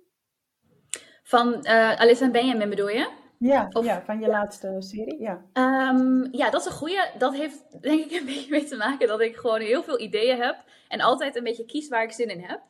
Van 1.23 1.47
uh, 1.47 1.91
Alice 1.91 2.23
en 2.23 2.31
Benjamin 2.31 2.69
bedoel 2.69 2.89
je? 2.89 3.09
Ja, 3.41 3.69
ja 3.81 4.01
van 4.05 4.19
je 4.19 4.27
laatste 4.27 4.75
serie, 4.79 5.21
ja. 5.21 5.41
Um, 5.53 6.27
ja, 6.31 6.49
dat 6.49 6.61
is 6.61 6.65
een 6.65 6.77
goede. 6.77 7.09
Dat 7.17 7.33
heeft 7.33 7.81
denk 7.81 7.99
ik 7.99 8.19
een 8.19 8.25
beetje 8.33 8.49
mee 8.49 8.63
te 8.63 8.75
maken 8.75 9.07
dat 9.07 9.21
ik 9.21 9.35
gewoon 9.35 9.61
heel 9.61 9.83
veel 9.83 9.99
ideeën 9.99 10.41
heb. 10.41 10.55
En 10.87 11.01
altijd 11.01 11.35
een 11.35 11.43
beetje 11.43 11.65
kies 11.65 11.87
waar 11.87 12.03
ik 12.03 12.11
zin 12.11 12.29
in 12.29 12.43
heb. 12.43 12.61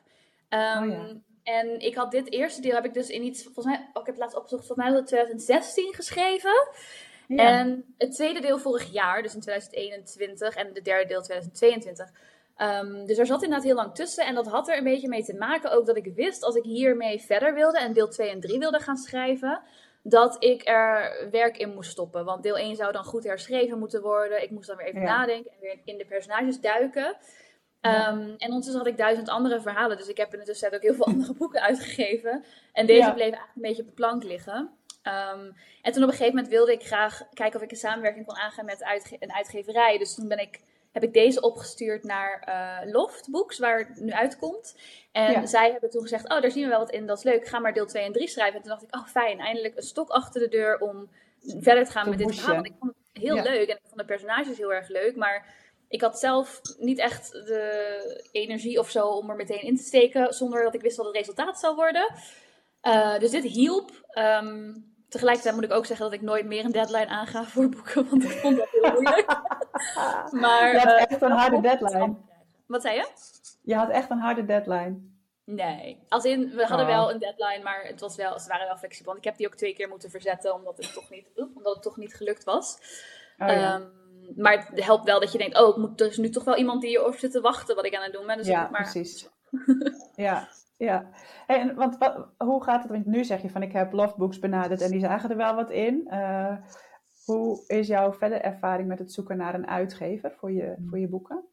Um, 0.50 0.84
oh, 0.84 0.90
ja. 0.90 1.16
En 1.44 1.80
ik 1.80 1.96
had 1.96 2.12
dit 2.12 2.32
eerste 2.32 2.62
deel, 2.62 2.76
heb 2.76 2.86
ik 2.86 2.94
dus 2.94 3.10
in 3.10 3.24
iets, 3.24 3.44
volgens 3.44 3.66
mij, 3.66 3.76
oh, 3.76 4.02
ik 4.02 4.06
heb 4.06 4.06
het 4.06 4.18
laatst 4.18 4.38
opgezocht, 4.38 4.66
volgens 4.68 4.88
mij 4.88 4.90
was 4.90 5.00
het 5.00 5.08
2016 5.08 5.94
geschreven. 5.94 6.68
Ja. 7.28 7.48
En 7.48 7.94
het 7.98 8.14
tweede 8.14 8.40
deel 8.40 8.58
vorig 8.58 8.92
jaar, 8.92 9.22
dus 9.22 9.34
in 9.34 9.42
2021, 9.42 10.56
en 10.56 10.74
de 10.74 10.82
derde 10.82 11.08
deel 11.08 11.22
2022. 11.22 12.12
Um, 12.58 13.06
dus 13.06 13.18
er 13.18 13.26
zat 13.26 13.44
inderdaad 13.44 13.68
heel 13.68 13.76
lang 13.76 13.96
tussen. 13.96 14.26
En 14.26 14.36
dat 14.36 14.48
had 14.48 14.70
er 14.70 14.78
een 14.78 14.84
beetje 14.84 15.08
mee 15.08 15.24
te 15.24 15.36
maken 15.36 15.72
ook 15.72 15.86
dat 15.86 15.98
ik 15.98 16.12
wist, 16.16 16.44
als 16.44 16.56
ik 16.56 16.64
hiermee 16.64 17.22
verder 17.22 17.54
wilde 17.54 17.80
en 17.80 17.94
deel 17.94 18.10
2 18.10 18.30
en 18.30 18.40
3 18.40 18.60
wilde 18.60 18.80
gaan 18.80 18.98
schrijven, 18.98 19.62
dat 20.04 20.36
ik 20.44 20.68
er 20.68 21.28
werk 21.32 21.58
in 21.58 21.74
moest 21.74 21.92
stoppen. 21.92 22.26
Want 22.26 22.44
deel 22.44 22.58
1 22.58 22.76
zou 22.76 22.92
dan 22.92 23.04
goed 23.04 23.24
herschreven 23.24 23.80
moeten 23.80 24.02
worden. 24.02 24.44
Ik 24.44 24.52
moest 24.52 24.68
dan 24.68 24.78
weer 24.78 24.86
even 24.86 25.02
nadenken 25.02 25.52
en 25.52 25.58
weer 25.60 25.80
in 25.86 25.98
de 25.98 26.06
personages 26.06 26.60
duiken. 26.60 27.18
Um, 27.82 28.36
en 28.38 28.48
ondertussen 28.48 28.78
had 28.78 28.88
ik 28.88 28.98
duizend 28.98 29.30
andere 29.30 29.62
verhalen. 29.62 29.98
Dus 29.98 30.08
ik 30.08 30.18
heb 30.18 30.34
in 30.34 30.40
de 30.40 30.46
tussentijd 30.46 30.82
ook 30.82 30.88
heel 30.90 31.04
veel 31.04 31.14
andere 31.14 31.34
boeken 31.40 31.62
uitgegeven. 31.62 32.44
En 32.74 32.86
deze 32.86 33.14
bleef 33.14 33.20
eigenlijk 33.20 33.56
een 33.56 33.62
beetje 33.62 33.82
op 33.82 33.88
de 33.88 33.94
plank 33.94 34.24
liggen. 34.24 34.70
Um, 35.04 35.56
en 35.82 35.92
toen 35.92 36.04
op 36.04 36.10
een 36.10 36.16
gegeven 36.16 36.36
moment 36.36 36.48
wilde 36.48 36.72
ik 36.72 36.86
graag 36.86 37.22
kijken 37.34 37.60
of 37.60 37.66
ik 37.66 37.72
een 37.72 37.78
samenwerking 37.78 38.26
kon 38.26 38.36
aangaan 38.36 38.66
met 38.66 38.84
uitge 38.84 39.16
een 39.20 39.34
uitgeverij. 39.34 39.98
Dus 39.98 40.16
toen 40.16 40.28
ben 40.28 40.40
ik 40.40 40.62
heb 40.92 41.04
ik 41.04 41.14
deze 41.14 41.42
opgestuurd 41.42 42.04
naar 42.04 42.48
uh, 42.48 42.92
Loft 42.92 43.30
Books, 43.30 43.60
waar 43.60 43.78
het 43.78 44.00
nu 44.00 44.12
uitkomt. 44.12 44.76
En 45.12 45.48
zij 45.48 45.72
hebben 45.72 45.90
toen 45.90 46.02
gezegd, 46.02 46.30
oh, 46.30 46.42
daar 46.42 46.52
zien 46.52 46.64
we 46.64 46.70
wel 46.70 46.80
wat 46.80 46.92
in, 46.92 47.08
dat 47.08 47.18
is 47.18 47.24
leuk, 47.24 47.48
ga 47.48 47.60
maar 47.60 47.74
deel 47.74 47.86
2 47.86 48.04
en 48.04 48.12
3 48.12 48.28
schrijven. 48.28 48.56
En 48.56 48.62
toen 48.62 48.72
dacht 48.72 48.84
ik, 48.84 48.96
oh 48.96 49.08
fijn, 49.08 49.40
eindelijk 49.40 49.76
een 49.76 49.84
stok 49.84 50.10
achter 50.10 50.42
de 50.42 50.48
deur 50.48 50.80
om 50.80 51.10
verder 51.42 51.86
te 51.86 51.92
gaan 51.92 52.10
met 52.10 52.18
dit 52.18 52.36
verhaal. 52.36 52.56
Want 52.56 52.68
ik 52.68 52.76
vond 52.80 52.94
het 52.96 53.24
heel 53.24 53.36
leuk 53.36 53.68
en 53.70 53.76
ik 53.76 53.84
vond 53.84 54.00
de 54.00 54.06
personages 54.06 54.58
heel 54.58 54.74
erg 54.74 54.88
leuk, 54.88 55.16
maar 55.16 55.56
ik 55.88 56.02
had 56.02 56.20
zelf 56.20 56.62
niet 56.78 57.00
echt 57.00 57.32
de 57.32 58.30
energie 58.32 58.80
of 58.80 58.90
zo 58.90 59.08
om 59.08 59.30
er 59.30 59.36
meteen 59.36 59.62
in 59.62 59.76
te 59.76 59.84
steken, 59.84 60.34
zonder 60.34 60.64
dat 60.64 60.76
ik 60.76 60.82
wist 60.82 60.98
wat 60.98 61.06
het 61.06 61.16
resultaat 61.16 61.60
zou 61.60 61.76
worden. 61.76 62.14
Uh, 62.84 63.20
dus 63.20 63.32
dit 63.32 63.44
hielp. 63.44 63.92
Um, 64.18 64.91
Tegelijkertijd 65.12 65.56
moet 65.56 65.64
ik 65.64 65.72
ook 65.72 65.86
zeggen 65.86 66.06
dat 66.06 66.14
ik 66.14 66.22
nooit 66.22 66.46
meer 66.46 66.66
een 66.66 66.72
deadline 66.72 67.08
aanga 67.08 67.44
voor 67.44 67.70
boeken, 67.70 68.10
want 68.10 68.24
ik 68.24 68.30
vond 68.32 68.58
dat 68.58 68.70
heel 68.70 68.92
moeilijk. 68.92 69.26
maar, 70.42 70.72
je 70.72 70.78
had 70.78 70.88
uh, 70.88 71.02
echt 71.02 71.22
een 71.22 71.32
harde 71.32 71.62
deadline. 71.62 72.16
Wat 72.68 72.82
zei 72.82 72.96
je? 72.96 73.08
Je 73.62 73.76
had 73.76 73.90
echt 73.90 74.10
een 74.10 74.20
harde 74.20 74.46
deadline. 74.46 75.00
Nee, 75.46 76.06
als 76.10 76.26
in, 76.26 76.50
we 76.50 76.66
hadden 76.66 76.88
oh. 76.88 76.94
wel 76.94 77.12
een 77.12 77.20
deadline, 77.20 77.64
maar 77.64 77.84
het 77.84 78.00
was 78.00 78.16
wel, 78.16 78.40
ze 78.40 78.48
waren 78.48 78.68
wel 78.68 78.78
flexibel. 78.78 79.12
Want 79.12 79.18
ik 79.18 79.30
heb 79.30 79.38
die 79.38 79.48
ook 79.48 79.56
twee 79.56 79.74
keer 79.74 79.88
moeten 79.88 80.10
verzetten, 80.10 80.54
omdat 80.54 80.78
het 80.78 80.94
toch 80.94 81.10
niet, 81.10 81.28
omdat 81.56 81.74
het 81.74 81.84
toch 81.84 81.98
niet 81.98 82.16
gelukt 82.16 82.44
was. 82.44 82.78
Oh, 83.38 83.48
ja. 83.48 83.76
um, 83.76 83.92
maar 84.36 84.68
het 84.68 84.84
helpt 84.84 85.06
wel 85.06 85.20
dat 85.20 85.32
je 85.32 85.38
denkt, 85.38 85.62
oh, 85.62 85.70
ik 85.70 85.78
moet, 85.78 86.02
er 86.02 86.08
is 86.08 86.18
nu 86.18 86.30
toch 86.30 86.44
wel 86.44 86.58
iemand 86.58 86.82
die 86.82 86.90
hierover 86.90 87.20
zit 87.20 87.32
te 87.32 87.42
wachten 87.42 87.76
wat 87.76 87.86
ik 87.86 87.96
aan 87.96 88.04
het 88.04 88.14
doen 88.14 88.26
ben. 88.26 88.38
Dus 88.38 88.48
ja, 88.48 88.70
maar... 88.70 88.82
precies. 88.82 89.30
ja, 90.16 90.48
ja, 90.86 91.10
en 91.48 91.76
want 91.76 91.98
wat, 91.98 92.28
hoe 92.38 92.64
gaat 92.64 92.82
het? 92.82 92.92
Want 92.92 93.06
nu 93.06 93.24
zeg 93.24 93.42
je 93.42 93.50
van 93.50 93.62
ik 93.62 93.72
heb 93.72 93.94
Lovebooks 93.94 94.40
benaderd 94.40 94.82
en 94.82 94.92
die 94.92 95.00
zagen 95.00 95.30
er 95.30 95.38
wel 95.38 95.56
wat 95.56 95.70
in. 95.70 96.08
Uh, 96.08 96.56
hoe 97.26 97.64
is 97.68 97.88
jouw 97.88 98.14
verder 98.14 98.42
ervaring 98.42 98.88
met 98.88 99.00
het 99.00 99.14
zoeken 99.14 99.38
naar 99.38 99.54
een 99.54 99.68
uitgever 99.68 100.32
voor 100.32 100.52
je, 100.52 100.76
voor 100.90 101.00
je 101.00 101.08
boeken? 101.08 101.46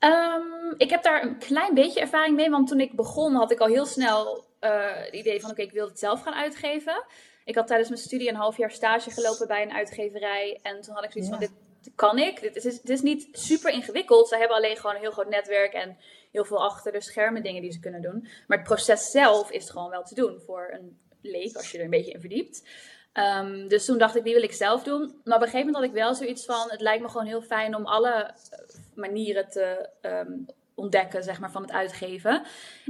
Um, 0.00 0.74
ik 0.76 0.90
heb 0.90 1.02
daar 1.02 1.22
een 1.22 1.38
klein 1.38 1.74
beetje 1.74 2.00
ervaring 2.00 2.36
mee, 2.36 2.50
want 2.50 2.68
toen 2.68 2.80
ik 2.80 2.96
begon 2.96 3.34
had 3.34 3.50
ik 3.50 3.58
al 3.58 3.66
heel 3.66 3.86
snel 3.86 4.44
uh, 4.60 4.70
het 4.94 5.14
idee 5.14 5.40
van 5.40 5.50
oké, 5.50 5.60
okay, 5.60 5.64
ik 5.64 5.78
wil 5.78 5.88
het 5.88 5.98
zelf 5.98 6.22
gaan 6.22 6.34
uitgeven. 6.34 7.04
Ik 7.44 7.54
had 7.54 7.66
tijdens 7.66 7.88
mijn 7.88 8.00
studie 8.00 8.28
een 8.28 8.34
half 8.34 8.56
jaar 8.56 8.70
stage 8.70 9.10
gelopen 9.10 9.46
bij 9.46 9.62
een 9.62 9.72
uitgeverij. 9.72 10.58
En 10.62 10.80
toen 10.80 10.94
had 10.94 11.04
ik 11.04 11.12
zoiets 11.12 11.30
van, 11.30 11.38
dit 11.38 11.52
kan 11.94 12.18
ik. 12.18 12.40
Dit 12.40 12.56
is, 12.56 12.64
het 12.64 12.88
is 12.88 13.00
niet 13.00 13.28
super 13.32 13.72
ingewikkeld. 13.72 14.28
Ze 14.28 14.36
hebben 14.36 14.56
alleen 14.56 14.76
gewoon 14.76 14.94
een 14.94 15.00
heel 15.00 15.10
groot 15.10 15.28
netwerk 15.28 15.72
en 15.72 15.96
heel 16.32 16.44
veel 16.44 16.64
achter 16.64 16.92
de 16.92 17.00
schermen 17.00 17.42
dingen 17.42 17.62
die 17.62 17.72
ze 17.72 17.80
kunnen 17.80 18.02
doen. 18.02 18.28
Maar 18.46 18.58
het 18.58 18.66
proces 18.66 19.10
zelf 19.10 19.50
is 19.50 19.70
gewoon 19.70 19.90
wel 19.90 20.02
te 20.02 20.14
doen 20.14 20.40
voor 20.46 20.70
een 20.72 20.98
leek, 21.22 21.56
als 21.56 21.70
je 21.70 21.78
er 21.78 21.84
een 21.84 21.90
beetje 21.90 22.12
in 22.12 22.20
verdiept. 22.20 22.68
Ehm, 23.12 23.68
dus 23.68 23.84
toen 23.84 23.98
dacht 23.98 24.16
ik, 24.16 24.24
die 24.24 24.34
wil 24.34 24.42
ik 24.42 24.52
zelf 24.52 24.82
doen. 24.82 25.00
Maar 25.00 25.36
op 25.36 25.42
een 25.42 25.48
gegeven 25.48 25.66
moment 25.66 25.76
had 25.76 25.84
ik 25.84 25.92
wel 25.92 26.14
zoiets 26.14 26.44
van, 26.44 26.70
het 26.70 26.80
lijkt 26.80 27.02
me 27.02 27.08
gewoon 27.08 27.26
heel 27.26 27.42
fijn 27.42 27.74
om 27.74 27.86
alle 27.86 28.12
eh, 28.12 28.58
manieren 28.94 29.48
te 29.48 29.88
ehm, 30.00 30.32
ontdekken, 30.74 31.22
zeg 31.22 31.40
maar, 31.40 31.50
van 31.50 31.62
het 31.62 31.72
uitgeven. 31.72 32.42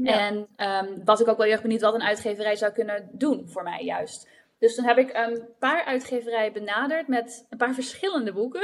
En 0.05 0.49
um, 0.57 1.05
was 1.05 1.21
ik 1.21 1.29
ook 1.29 1.37
wel 1.37 1.45
heel 1.45 1.55
erg 1.55 1.63
benieuwd 1.63 1.81
wat 1.81 1.95
een 1.95 2.03
uitgeverij 2.03 2.57
zou 2.57 2.73
kunnen 2.73 3.09
doen 3.13 3.49
voor 3.49 3.63
mij 3.63 3.85
juist. 3.85 4.29
Dus 4.63 4.75
toen 4.75 4.85
heb 4.85 4.99
ik 4.99 5.11
een 5.13 5.49
paar 5.59 5.85
uitgeverijen 5.85 6.53
benaderd 6.53 7.09
met 7.09 7.47
een 7.51 7.59
paar 7.59 7.75
verschillende 7.75 8.33
boeken. 8.33 8.63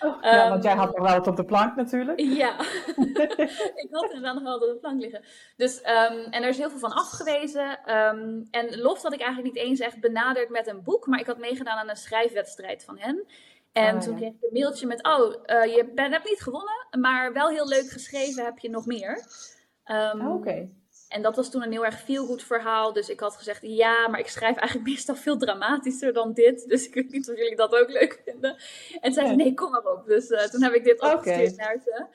Oh, 0.00 0.22
ja, 0.22 0.48
want 0.48 0.62
jij 0.62 0.74
had 0.74 0.96
nog 0.96 1.06
wel 1.06 1.16
wat 1.18 1.26
op 1.26 1.36
de 1.36 1.44
plank 1.44 1.76
natuurlijk. 1.76 2.20
Ja, 2.20 2.60
ik 3.82 3.88
had 3.90 4.04
inderdaad 4.04 4.34
nog 4.34 4.42
wel 4.42 4.58
wat 4.58 4.68
op 4.68 4.74
de 4.74 4.78
plank 4.80 5.00
liggen. 5.00 5.24
Dus, 5.56 5.80
en 5.80 6.32
er 6.42 6.48
is 6.48 6.58
heel 6.58 6.70
veel 6.70 6.78
van 6.78 6.92
afgewezen. 6.92 7.84
en 8.50 8.80
Loft 8.80 9.02
had 9.02 9.12
ik 9.12 9.20
eigenlijk 9.20 9.54
niet 9.54 9.64
eens 9.64 9.80
echt 9.80 10.00
benaderd 10.00 10.48
met 10.48 10.66
een 10.66 10.82
boek, 10.82 11.06
maar 11.06 11.20
ik 11.20 11.26
had 11.26 11.38
meegedaan 11.38 11.78
aan 11.78 11.88
een 11.88 11.96
schrijfwedstrijd 11.96 12.84
van 12.84 12.98
hen. 12.98 13.26
En 13.72 13.94
oh, 13.94 14.00
toen 14.00 14.16
kreeg 14.16 14.28
ik 14.28 14.42
een 14.42 14.60
mailtje 14.60 14.86
met, 14.86 15.04
oh, 15.04 15.34
uh, 15.46 15.64
je 15.64 15.90
ben, 15.94 16.12
hebt 16.12 16.28
niet 16.28 16.42
gewonnen, 16.42 16.86
maar 17.00 17.32
wel 17.32 17.48
heel 17.48 17.68
leuk 17.68 17.90
geschreven, 17.90 18.44
heb 18.44 18.58
je 18.58 18.70
nog 18.70 18.86
meer. 18.86 19.24
Um, 19.86 20.28
Oké. 20.28 20.68
En 21.12 21.22
dat 21.22 21.36
was 21.36 21.50
toen 21.50 21.62
een 21.62 21.72
heel 21.72 21.84
erg 21.84 22.00
feel-good 22.00 22.42
verhaal. 22.42 22.92
Dus 22.92 23.08
ik 23.08 23.20
had 23.20 23.36
gezegd, 23.36 23.60
ja, 23.62 24.08
maar 24.08 24.20
ik 24.20 24.28
schrijf 24.28 24.56
eigenlijk 24.56 24.88
meestal 24.92 25.14
veel 25.14 25.36
dramatischer 25.38 26.12
dan 26.12 26.32
dit. 26.32 26.68
Dus 26.68 26.86
ik 26.86 26.94
weet 26.94 27.10
niet 27.10 27.30
of 27.30 27.36
jullie 27.36 27.56
dat 27.56 27.74
ook 27.74 27.90
leuk 27.90 28.20
vinden. 28.24 28.56
En 29.00 29.12
zei 29.12 29.28
ze, 29.28 29.34
nee, 29.34 29.54
kom 29.54 29.70
maar 29.70 29.84
op. 29.84 30.06
Dus 30.06 30.30
uh, 30.30 30.40
toen 30.40 30.62
heb 30.62 30.72
ik 30.72 30.84
dit 30.84 31.00
opgestuurd 31.00 31.56
naar 31.56 31.78
ze. 31.84 32.06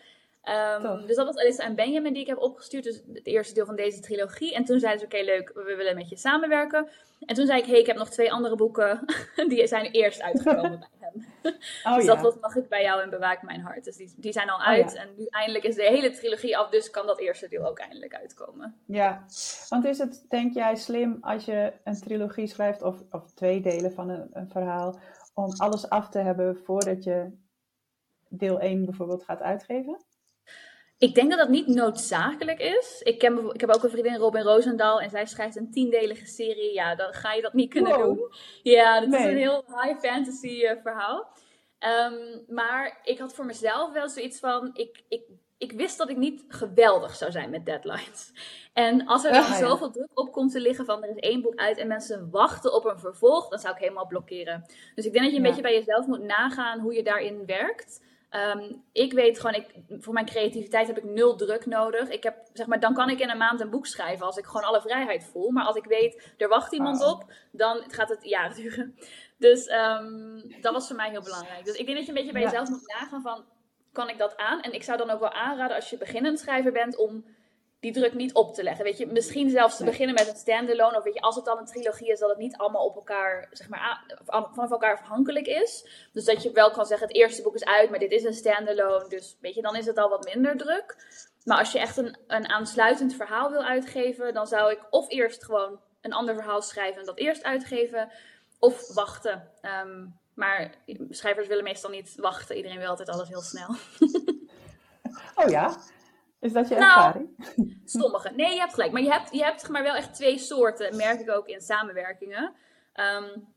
Um, 0.50 1.06
dus 1.08 1.16
dat 1.16 1.26
was 1.26 1.36
Alyssa 1.36 1.64
en 1.64 1.76
Benjamin 1.76 2.14
die 2.14 2.22
ik 2.22 2.28
heb 2.28 2.38
opgestuurd. 2.38 2.84
Dus 2.84 3.02
het 3.14 3.26
eerste 3.26 3.54
deel 3.54 3.66
van 3.66 3.76
deze 3.76 4.00
trilogie. 4.00 4.54
En 4.54 4.64
toen 4.64 4.80
zeiden 4.80 5.00
ze, 5.00 5.06
oké, 5.06 5.26
leuk, 5.26 5.52
we 5.54 5.76
willen 5.76 5.96
met 5.96 6.10
je 6.10 6.18
samenwerken. 6.18 6.90
En 7.26 7.36
toen 7.36 7.46
zei 7.46 7.60
ik, 7.60 7.66
hey, 7.66 7.80
ik 7.80 7.86
heb 7.86 7.98
nog 7.98 8.10
twee 8.10 8.32
andere 8.32 8.56
boeken. 8.56 9.06
die 9.48 9.68
zijn 9.68 9.92
eerst 9.92 10.22
uitgekomen 10.22 10.80
bij 10.80 10.90
hem. 11.00 11.26
Oh, 11.84 11.96
dus 11.96 12.06
dat, 12.06 12.22
ja. 12.22 12.34
mag 12.42 12.56
ik 12.56 12.70
bij 12.70 12.84
jou 12.84 13.02
en 13.02 13.10
bewaak 13.10 13.42
mijn 13.42 13.62
hart. 13.62 13.84
Dus 13.84 13.96
die, 13.96 14.14
die 14.18 14.32
zijn 14.32 14.50
al 14.50 14.58
oh 14.58 14.68
uit. 14.68 14.96
En 14.96 15.10
nu 15.18 15.26
eindelijk 15.26 15.64
is 15.64 15.76
de 15.76 15.84
hele 15.84 16.12
trilogie 16.12 16.58
af. 16.58 16.70
Dus 16.70 16.90
kan 16.90 17.06
dat 17.06 17.20
eerste 17.20 17.48
deel 17.48 17.66
ook 17.66 17.80
eindelijk 17.80 18.16
uitkomen. 18.16 18.76
Ja, 18.86 19.26
want 19.70 19.86
is 19.86 19.98
het, 19.98 20.26
denk 20.30 20.54
jij, 20.54 20.76
slim 20.76 21.18
als 21.22 21.46
je 21.46 21.74
een 21.84 22.00
trilogie 22.02 22.48
schrijft... 22.48 22.82
of, 22.82 23.04
of 23.12 23.32
twee 23.32 23.62
delen 23.62 23.92
van 23.92 24.10
een, 24.10 24.30
een 24.34 24.50
verhaal... 24.50 25.00
om 25.34 25.54
alles 25.58 25.90
af 25.90 26.10
te 26.10 26.20
hebben 26.20 26.58
voordat 26.58 27.04
je 27.04 27.32
deel 28.30 28.60
1 28.60 28.86
bijvoorbeeld 28.86 29.24
gaat 29.24 29.42
uitgeven? 29.42 30.06
Ik 30.98 31.16
denk 31.16 31.30
dat 31.30 31.40
dat 31.40 31.50
niet 31.50 31.68
noodzakelijk 31.68 32.60
is. 32.60 33.02
Ik, 33.04 33.20
ken, 33.20 33.50
ik 33.54 33.62
heb 33.62 33.70
ook 33.70 33.84
een 33.84 33.90
vriendin, 33.90 34.18
Robin 34.18 34.42
Roosendaal, 34.42 35.02
en 35.02 35.10
zij 35.10 35.26
schrijft 35.26 35.56
een 35.56 35.72
tiendelige 35.72 36.26
serie. 36.26 36.74
Ja, 36.74 36.96
dan 36.96 37.14
ga 37.14 37.34
je 37.34 37.42
dat 37.42 37.54
niet 37.54 37.70
kunnen 37.70 37.98
doen. 37.98 38.32
Ja, 38.64 39.00
dat 39.00 39.14
is 39.14 39.26
een 39.26 39.38
heel 39.38 39.64
high 39.68 40.00
fantasy 40.00 40.62
uh, 40.64 40.72
verhaal. 40.82 41.28
Um, 41.80 42.44
maar 42.48 43.00
ik 43.04 43.20
had 43.20 43.34
voor 43.34 43.46
mezelf 43.46 43.94
wel 43.94 44.10
zoiets 44.10 44.40
van, 44.40 44.70
ik, 44.74 45.04
ik, 45.10 45.22
ik 45.58 45.72
wist 45.72 45.98
dat 45.98 46.10
ik 46.10 46.18
niet 46.18 46.44
geweldig 46.48 47.16
zou 47.16 47.32
zijn 47.32 47.50
met 47.50 47.66
deadlines. 47.66 48.32
En 48.74 49.08
als 49.08 49.26
er 49.26 49.32
dan 49.32 49.44
zoveel 49.44 49.92
druk 49.92 50.10
op 50.14 50.32
komt 50.32 50.52
te 50.52 50.60
liggen 50.60 50.86
van 50.86 51.04
er 51.04 51.10
is 51.10 51.16
één 51.16 51.42
boek 51.42 51.56
uit 51.56 51.78
en 51.78 51.88
mensen 51.88 52.30
wachten 52.32 52.74
op 52.74 52.86
een 52.86 53.00
vervolg, 53.00 53.48
dan 53.48 53.60
zou 53.60 53.74
ik 53.74 53.82
helemaal 53.82 54.08
blokkeren. 54.08 54.66
Dus 54.96 55.06
ik 55.06 55.12
denk 55.12 55.24
dat 55.24 55.34
je 55.34 55.38
een 55.38 55.44
beetje 55.44 55.62
bij 55.62 55.74
jezelf 55.74 56.06
moet 56.06 56.24
nagaan 56.24 56.80
hoe 56.80 56.94
je 56.94 57.04
daarin 57.04 57.46
werkt. 57.46 58.02
Ehm, 58.30 58.74
ik 58.92 59.14
weet 59.14 59.40
gewoon, 59.40 59.56
ik, 59.56 59.66
voor 59.90 60.14
mijn 60.14 60.26
creativiteit 60.26 60.88
heb 60.88 60.98
ik 60.98 61.04
nul 61.04 61.36
druk 61.36 61.66
nodig. 61.66 62.10
Ik 62.10 62.24
heb, 62.24 62.38
zeg 62.54 62.68
maar, 62.68 62.80
dan 62.80 62.94
kan 62.94 63.10
ik 63.10 63.20
in 63.20 63.30
een 63.30 63.38
maand 63.38 63.60
een 63.60 63.70
boek 63.70 63.86
schrijven 63.86 64.26
als 64.26 64.38
ik 64.38 64.46
gewoon 64.46 64.68
alle 64.68 64.82
vrijheid 64.82 65.24
voel. 65.24 65.52
Maar 65.52 65.66
als 65.66 65.76
ik 65.76 65.86
weet, 65.86 66.34
er 66.38 66.48
wacht 66.48 66.74
iemand 66.74 67.04
op, 67.04 67.32
dan 67.52 67.84
gaat 67.88 68.10
het 68.10 68.24
jaren 68.24 68.56
duren. 68.62 68.96
Dus 69.38 69.70
um, 69.70 70.56
dat 70.62 70.74
was 70.74 70.88
voor 70.88 70.96
mij 70.96 71.10
heel 71.10 71.22
belangrijk. 71.22 71.66
Dus 71.66 71.76
ik 71.76 71.86
denk 71.86 71.98
dat 71.98 72.06
je 72.06 72.12
een 72.12 72.18
beetje 72.18 72.34
bij 72.34 72.42
jezelf 72.42 72.70
moet 72.70 72.94
nagaan 73.00 73.22
van, 73.22 73.46
kan 73.92 74.10
ik 74.10 74.18
dat 74.18 74.38
aan? 74.38 74.62
En 74.62 74.74
ik 74.74 74.84
zou 74.84 74.98
dan 74.98 75.10
ook 75.10 75.20
wel 75.20 75.32
aanraden 75.32 75.76
als 75.76 75.90
je 75.90 75.98
beginnend 75.98 76.40
schrijver 76.40 76.72
bent 76.72 76.98
om 76.98 77.26
die 77.80 77.94
druk 77.94 78.14
niet 78.14 78.34
op 78.34 78.54
te 78.54 78.64
leggen. 78.64 78.84
Weet 78.84 78.98
je, 78.98 79.08
misschien 79.08 79.50
zelfs 79.50 79.78
te 79.78 79.84
beginnen 79.84 80.16
met 80.16 80.28
een 80.28 80.36
standalone. 80.36 80.98
Of 80.98 81.04
weet 81.04 81.14
je, 81.14 81.22
als 81.22 81.36
het 81.36 81.48
al 81.48 81.58
een 81.58 81.66
trilogie 81.66 82.12
is, 82.12 82.20
dat 82.20 82.30
het 82.30 82.38
niet 82.38 82.58
allemaal 82.58 82.86
op 82.86 82.96
elkaar, 82.96 83.48
zeg 83.52 83.70
maar, 83.70 84.04
vanaf 84.26 84.72
elkaar 84.72 85.00
afhankelijk 85.00 85.48
is. 85.48 85.88
Dus 86.14 86.26
dat 86.26 86.44
je 86.44 86.52
wel 86.52 86.72
kan 86.72 86.86
zeggen, 86.86 87.08
het 87.08 87.16
eerste 87.16 87.42
boek 87.42 87.56
is 87.56 87.66
uit, 87.66 87.90
maar 87.90 88.00
dit 88.00 88.12
is 88.12 88.24
een 88.24 88.34
standalone. 88.34 89.10
Dus 89.10 89.38
weet 89.42 89.56
je, 89.56 89.62
dan 89.62 89.76
is 89.76 89.86
het 89.86 89.98
al 89.98 90.10
wat 90.10 90.34
minder 90.34 90.58
druk. 90.58 90.96
Maar 91.44 91.58
als 91.58 91.72
je 91.72 91.80
echt 91.80 91.98
een, 91.98 92.18
een 92.28 92.50
aansluitend 92.50 93.16
verhaal 93.16 93.52
wil 93.52 93.64
uitgeven, 93.64 94.34
dan 94.34 94.48
zou 94.48 94.72
ik 94.72 94.80
of 94.90 95.10
eerst 95.10 95.46
gewoon 95.46 95.80
een 96.02 96.14
ander 96.14 96.36
verhaal 96.36 96.62
schrijven 96.62 97.00
en 97.00 97.06
dat 97.06 97.18
eerst 97.18 97.44
uitgeven. 97.44 98.12
Of 98.60 98.94
wachten. 98.94 99.52
Ehm, 99.62 100.06
maar 100.34 100.72
schrijvers 101.10 101.48
willen 101.48 101.64
meestal 101.64 101.90
niet 101.90 102.16
wachten. 102.16 102.56
Iedereen 102.56 102.80
wil 102.80 102.90
altijd 102.90 103.10
alles 103.10 103.28
heel 103.30 103.42
snel. 103.42 103.76
oh 105.40 105.50
ja? 105.50 105.78
Is 106.40 106.54
dat 106.54 106.68
je 106.68 106.76
nou, 106.76 107.06
ervaring? 107.06 107.30
Sommige. 107.86 108.32
Nee, 108.36 108.54
je 108.54 108.60
hebt 108.60 108.74
gelijk. 108.74 108.92
Maar 108.92 109.02
je 109.02 109.12
hebt, 109.12 109.34
je 109.34 109.44
hebt 109.44 109.70
maar 109.70 109.84
wel 109.84 109.96
echt 109.96 110.14
twee 110.14 110.38
soorten, 110.38 110.96
merk 110.96 111.20
ik 111.20 111.30
ook 111.30 111.48
in 111.48 111.62
samenwerkingen. 111.62 112.54
Um, 112.94 113.56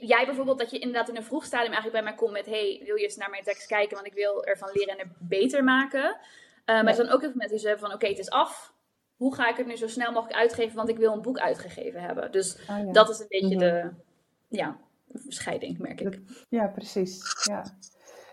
jij 0.00 0.26
bijvoorbeeld, 0.26 0.58
dat 0.58 0.70
je 0.70 0.78
inderdaad 0.78 1.08
in 1.08 1.16
een 1.16 1.24
vroeg 1.24 1.44
stadium 1.44 1.72
eigenlijk 1.72 2.02
bij 2.04 2.12
mij 2.12 2.20
komt 2.20 2.32
met: 2.32 2.46
hey, 2.46 2.82
wil 2.84 2.96
je 2.96 3.02
eens 3.02 3.16
naar 3.16 3.30
mijn 3.30 3.42
tekst 3.42 3.66
kijken? 3.66 3.94
Want 3.94 4.06
ik 4.06 4.14
wil 4.14 4.44
ervan 4.44 4.70
leren 4.72 4.98
en 4.98 4.98
er 4.98 5.12
beter 5.18 5.64
maken. 5.64 6.04
Uh, 6.04 6.16
maar 6.66 6.86
er 6.86 6.94
zijn 6.94 7.10
ook 7.10 7.20
veel 7.20 7.32
mensen 7.34 7.56
die 7.56 7.66
zeggen 7.66 7.80
van: 7.80 7.92
oké, 7.92 8.06
het 8.06 8.18
is 8.18 8.30
af. 8.30 8.74
Hoe 9.16 9.34
ga 9.34 9.48
ik 9.48 9.56
het 9.56 9.66
nu 9.66 9.76
zo 9.76 9.88
snel 9.88 10.12
mogelijk 10.12 10.38
uitgeven? 10.38 10.76
Want 10.76 10.88
ik 10.88 10.98
wil 10.98 11.12
een 11.12 11.22
boek 11.22 11.38
uitgegeven 11.38 12.02
hebben. 12.02 12.32
Dus 12.32 12.56
ah, 12.68 12.92
dat 12.92 13.08
is 13.08 13.18
een 13.18 13.26
beetje 13.28 13.56
mhm. 13.56 13.58
de 13.58 13.90
ja, 14.48 14.78
scheiding, 15.28 15.78
merk 15.78 16.00
ik. 16.00 16.20
Ja, 16.48 16.66
precies. 16.66 17.44
Ja. 17.44 17.64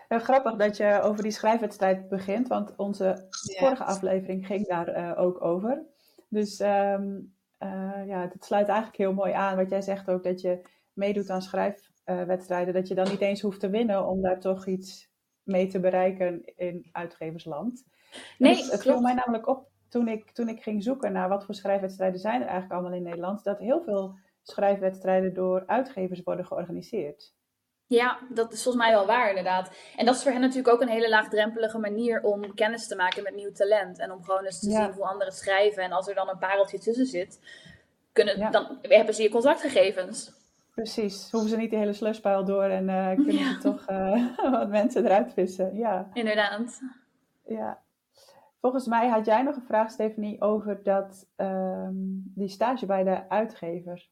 Uh, 0.08 0.18
grappig 0.18 0.56
dat 0.56 0.76
je 0.76 1.00
over 1.02 1.22
die 1.22 1.32
schrijfwedstrijd 1.32 2.08
begint, 2.08 2.48
want 2.48 2.76
onze 2.76 3.26
vorige 3.58 3.84
aflevering 3.84 4.46
ging 4.46 4.66
daar 4.66 4.98
uh, 4.98 5.18
ook 5.18 5.44
over. 5.44 5.82
Dus 6.28 6.60
um, 6.60 7.36
uh, 7.58 8.06
ja, 8.06 8.20
het 8.20 8.44
sluit 8.44 8.68
eigenlijk 8.68 8.98
heel 8.98 9.14
mooi 9.14 9.32
aan 9.32 9.56
wat 9.56 9.70
jij 9.70 9.80
zegt 9.80 10.10
ook, 10.10 10.22
dat 10.22 10.40
je 10.40 10.68
meedoet 10.92 11.30
aan 11.30 11.42
schrijfwedstrijden, 11.42 12.74
dat 12.74 12.88
je 12.88 12.94
dan 12.94 13.08
niet 13.08 13.20
eens 13.20 13.40
hoeft 13.40 13.60
te 13.60 13.70
winnen 13.70 14.06
om 14.06 14.22
daar 14.22 14.40
toch 14.40 14.66
iets 14.66 15.10
mee 15.42 15.66
te 15.66 15.80
bereiken 15.80 16.56
in 16.56 16.88
uitgeversland. 16.92 17.84
Nee, 18.38 18.56
het, 18.56 18.70
het 18.70 18.82
viel 18.82 19.00
mij 19.00 19.14
namelijk 19.14 19.46
op 19.46 19.70
toen 19.88 20.08
ik, 20.08 20.30
toen 20.30 20.48
ik 20.48 20.62
ging 20.62 20.82
zoeken 20.82 21.12
naar 21.12 21.28
wat 21.28 21.44
voor 21.44 21.54
schrijfwedstrijden 21.54 22.20
zijn 22.20 22.40
er 22.40 22.46
eigenlijk 22.46 22.72
allemaal 22.72 22.98
in 22.98 23.02
Nederland, 23.02 23.44
dat 23.44 23.58
heel 23.58 23.82
veel 23.82 24.18
schrijfwedstrijden 24.42 25.34
door 25.34 25.62
uitgevers 25.66 26.22
worden 26.22 26.46
georganiseerd. 26.46 27.36
Ja, 27.88 28.18
dat 28.28 28.52
is 28.52 28.62
volgens 28.62 28.84
mij 28.84 28.94
wel 28.94 29.06
waar, 29.06 29.28
inderdaad. 29.28 29.70
En 29.96 30.06
dat 30.06 30.14
is 30.14 30.22
voor 30.22 30.32
hen 30.32 30.40
natuurlijk 30.40 30.68
ook 30.68 30.80
een 30.80 30.88
hele 30.88 31.08
laagdrempelige 31.08 31.78
manier 31.78 32.22
om 32.22 32.54
kennis 32.54 32.86
te 32.86 32.96
maken 32.96 33.22
met 33.22 33.34
nieuw 33.34 33.52
talent. 33.52 33.98
En 33.98 34.12
om 34.12 34.22
gewoon 34.24 34.44
eens 34.44 34.58
te 34.58 34.70
zien 34.70 34.92
hoe 34.92 35.04
anderen 35.04 35.32
schrijven. 35.32 35.82
En 35.82 35.92
als 35.92 36.08
er 36.08 36.14
dan 36.14 36.28
een 36.28 36.38
pareltje 36.38 36.78
tussen 36.78 37.06
zit, 37.06 37.40
kunnen, 38.12 38.52
dan 38.52 38.78
hebben 38.82 39.14
ze 39.14 39.22
je 39.22 39.30
contactgegevens. 39.30 40.32
Precies, 40.74 41.30
hoeven 41.30 41.50
ze 41.50 41.56
niet 41.56 41.70
de 41.70 41.76
hele 41.76 41.92
sluspuil 41.92 42.44
door 42.44 42.64
en 42.64 42.88
uh, 42.88 43.14
kunnen 43.26 43.52
ze 43.52 43.58
toch 43.58 43.88
uh, 43.90 44.26
wat 44.58 44.68
mensen 44.68 45.04
eruit 45.04 45.32
vissen. 45.32 45.76
Ja, 45.76 46.10
inderdaad. 46.12 46.80
Ja. 47.46 47.78
Volgens 48.60 48.86
mij 48.86 49.08
had 49.08 49.26
jij 49.26 49.42
nog 49.42 49.56
een 49.56 49.66
vraag, 49.66 49.90
Stephanie, 49.90 50.40
over 50.40 50.82
dat, 50.82 51.26
um, 51.36 52.32
die 52.34 52.48
stage 52.48 52.86
bij 52.86 53.04
de 53.04 53.28
uitgever. 53.28 54.08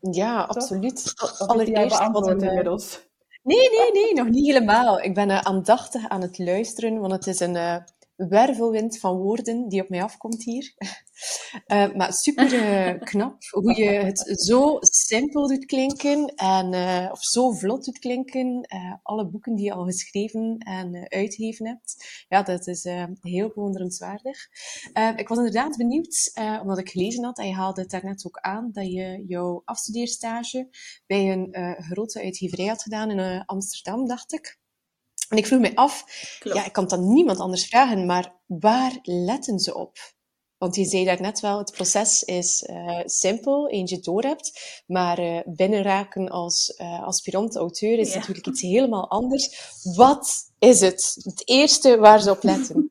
Ja, 0.00 0.42
absoluut. 0.42 1.12
Allereerst 1.46 1.98
beantwoord 1.98 2.42
inmiddels. 2.42 3.12
Nee, 3.44 3.70
nee, 3.70 3.92
nee, 3.92 4.14
nog 4.14 4.28
niet 4.28 4.46
helemaal. 4.46 5.00
Ik 5.00 5.14
ben 5.14 5.30
uh, 5.30 5.38
aandachtig 5.38 6.08
aan 6.08 6.20
het 6.20 6.38
luisteren, 6.38 7.00
want 7.00 7.12
het 7.12 7.26
is 7.26 7.40
een 7.40 7.54
uh, 7.54 7.76
wervelwind 8.16 8.98
van 8.98 9.16
woorden 9.16 9.68
die 9.68 9.82
op 9.82 9.88
mij 9.88 10.02
afkomt 10.02 10.44
hier. 10.44 10.74
Uh, 11.66 11.92
maar 11.96 12.12
super 12.12 12.52
uh, 12.52 13.00
knap 13.00 13.36
hoe 13.50 13.74
je 13.74 13.88
het 13.90 14.32
zo 14.40 14.76
simpel 14.80 15.48
doet 15.48 15.64
klinken 15.64 16.26
en, 16.26 16.72
uh, 16.72 17.08
of 17.10 17.22
zo 17.22 17.52
vlot 17.52 17.84
doet 17.84 17.98
klinken. 17.98 18.68
alle 19.02 19.28
boeken 19.28 19.54
die 19.54 19.64
je 19.64 19.72
al 19.72 19.84
geschreven 19.84 20.58
en 20.58 21.08
uitgegeven 21.08 21.66
hebt. 21.66 22.24
Ja, 22.28 22.42
dat 22.42 22.66
is 22.66 22.84
heel 23.20 23.48
bewonderenswaardig. 23.54 24.48
ik 25.16 25.28
was 25.28 25.38
inderdaad 25.38 25.76
benieuwd, 25.76 26.32
omdat 26.62 26.78
ik 26.78 26.90
gelezen 26.90 27.24
had, 27.24 27.38
en 27.38 27.46
je 27.46 27.54
haalde 27.54 27.80
het 27.80 27.90
daarnet 27.90 28.26
ook 28.26 28.38
aan, 28.38 28.70
dat 28.72 28.86
je 28.86 29.24
jouw 29.26 29.62
afstudeerstage 29.64 30.68
bij 31.06 31.32
een 31.32 31.76
grote 31.82 32.22
uitgeverij 32.22 32.66
had 32.66 32.82
gedaan 32.82 33.10
in 33.10 33.44
Amsterdam, 33.44 34.06
dacht 34.06 34.32
ik. 34.32 34.62
En 35.28 35.36
ik 35.36 35.46
vroeg 35.46 35.60
me 35.60 35.76
af, 35.76 36.04
ja, 36.42 36.64
ik 36.64 36.72
kan 36.72 36.82
het 36.84 36.92
dan 36.92 37.12
niemand 37.12 37.38
anders 37.38 37.66
vragen, 37.66 38.06
maar 38.06 38.34
waar 38.46 38.98
letten 39.02 39.58
ze 39.58 39.74
op? 39.74 39.98
Want 40.58 40.76
je 40.76 40.84
zei 40.84 41.16
net 41.20 41.40
wel, 41.40 41.58
het 41.58 41.72
proces 41.72 42.22
is 42.22 42.68
uh, 42.70 43.00
simpel, 43.04 43.68
eens 43.68 43.90
je 43.90 44.00
door 44.00 44.22
hebt. 44.22 44.82
Maar 44.86 45.20
uh, 45.20 45.40
binnenraken 45.44 46.28
als 46.28 46.78
uh, 46.80 47.02
aspirant 47.02 47.56
auteur 47.56 47.98
is 47.98 48.14
natuurlijk 48.14 48.46
iets 48.46 48.60
helemaal 48.60 49.10
anders. 49.10 49.72
Wat 49.96 50.52
is 50.58 50.80
het? 50.80 51.16
Het 51.22 51.48
eerste 51.48 51.98
waar 51.98 52.20
ze 52.20 52.30
op 52.30 52.42
letten? 52.42 52.90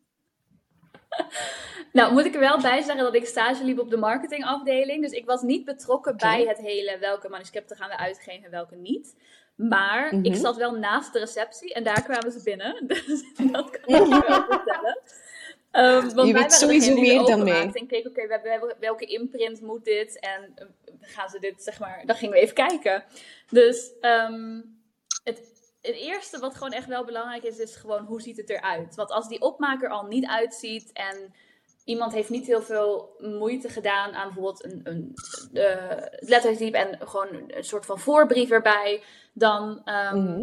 Nou, 1.94 2.14
moet 2.14 2.26
ik 2.26 2.34
er 2.34 2.40
wel 2.40 2.62
bij 2.62 2.82
zeggen 2.82 3.04
dat 3.04 3.16
ik 3.16 3.26
stage 3.26 3.64
liep 3.64 3.80
op 3.80 3.90
de 3.90 3.98
marketingafdeling. 3.98 5.02
Dus 5.02 5.12
ik 5.12 5.26
was 5.26 5.42
niet 5.42 5.66
betrokken 5.66 6.18
bij 6.18 6.46
het 6.48 6.58
hele 6.58 6.98
welke 7.00 7.30
manuscripten 7.30 7.78
gaan 7.78 7.90
we 7.90 7.98
uitgeven 7.98 8.44
en 8.44 8.52
welke 8.52 8.76
niet. 8.76 9.16
Maar 9.70 10.14
ik 10.14 10.32
mhm. 10.32 10.40
zat 10.40 10.58
wel 10.58 10.72
naast 10.72 11.14
de 11.14 11.20
receptie 11.20 11.74
en 11.74 11.84
daar 11.84 12.04
kwamen 12.04 12.32
ze 12.32 12.44
binnen. 12.44 12.88
Dus 12.88 13.24
dat 13.52 13.70
kan 13.70 13.96
ik 13.96 14.08
je 14.08 14.24
wel 14.28 14.44
vertellen. 14.44 15.02
Um, 15.72 16.14
want 16.14 16.28
je 16.28 16.34
weet 16.34 16.54
sowieso 16.54 17.00
meer 17.00 17.24
dan 17.24 17.44
mee. 17.44 17.72
En 17.74 17.88
keek, 17.88 18.08
oké, 18.08 18.22
okay, 18.22 18.60
welke 18.80 19.06
imprint 19.06 19.62
moet 19.62 19.86
dit? 19.86 20.20
En 20.20 20.54
uh, 20.56 20.66
gaan 21.02 21.30
ze 21.30 21.40
dit, 21.40 21.64
zeg 21.64 21.80
maar, 21.80 22.04
dan 22.06 22.16
gingen 22.16 22.34
we 22.34 22.42
even 22.42 22.56
kijken. 22.56 23.04
Dus 23.50 23.92
um, 24.02 24.82
het, 25.24 25.40
het 25.82 25.96
eerste 25.96 26.40
wat 26.40 26.54
gewoon 26.54 26.72
echt 26.72 26.88
wel 26.88 27.06
belangrijk 27.06 27.44
is, 27.44 27.58
is 27.58 27.76
gewoon 27.76 28.06
hoe 28.06 28.22
ziet 28.22 28.38
het 28.38 28.50
eruit? 28.50 28.96
Want 28.96 29.12
als 29.12 29.28
die 29.28 29.42
opmaker 29.42 29.90
al 29.90 30.06
niet 30.06 30.26
uitziet 30.26 30.92
en 30.92 31.34
iemand 31.84 32.14
heeft 32.14 32.30
niet 32.30 32.48
heel 32.48 32.62
veel 32.62 33.16
moeite 33.18 33.70
gedaan 33.70 34.14
aan 34.14 34.34
bijvoorbeeld 34.34 34.64
een, 34.64 34.80
een 34.84 35.14
uh, 35.54 36.06
lettertype 36.16 36.78
en 36.78 37.08
gewoon 37.08 37.28
een 37.48 37.64
soort 37.64 37.86
van 37.86 38.00
voorbrief 38.00 38.50
erbij, 38.50 39.04
dan 39.34 39.82
um, 40.14 40.42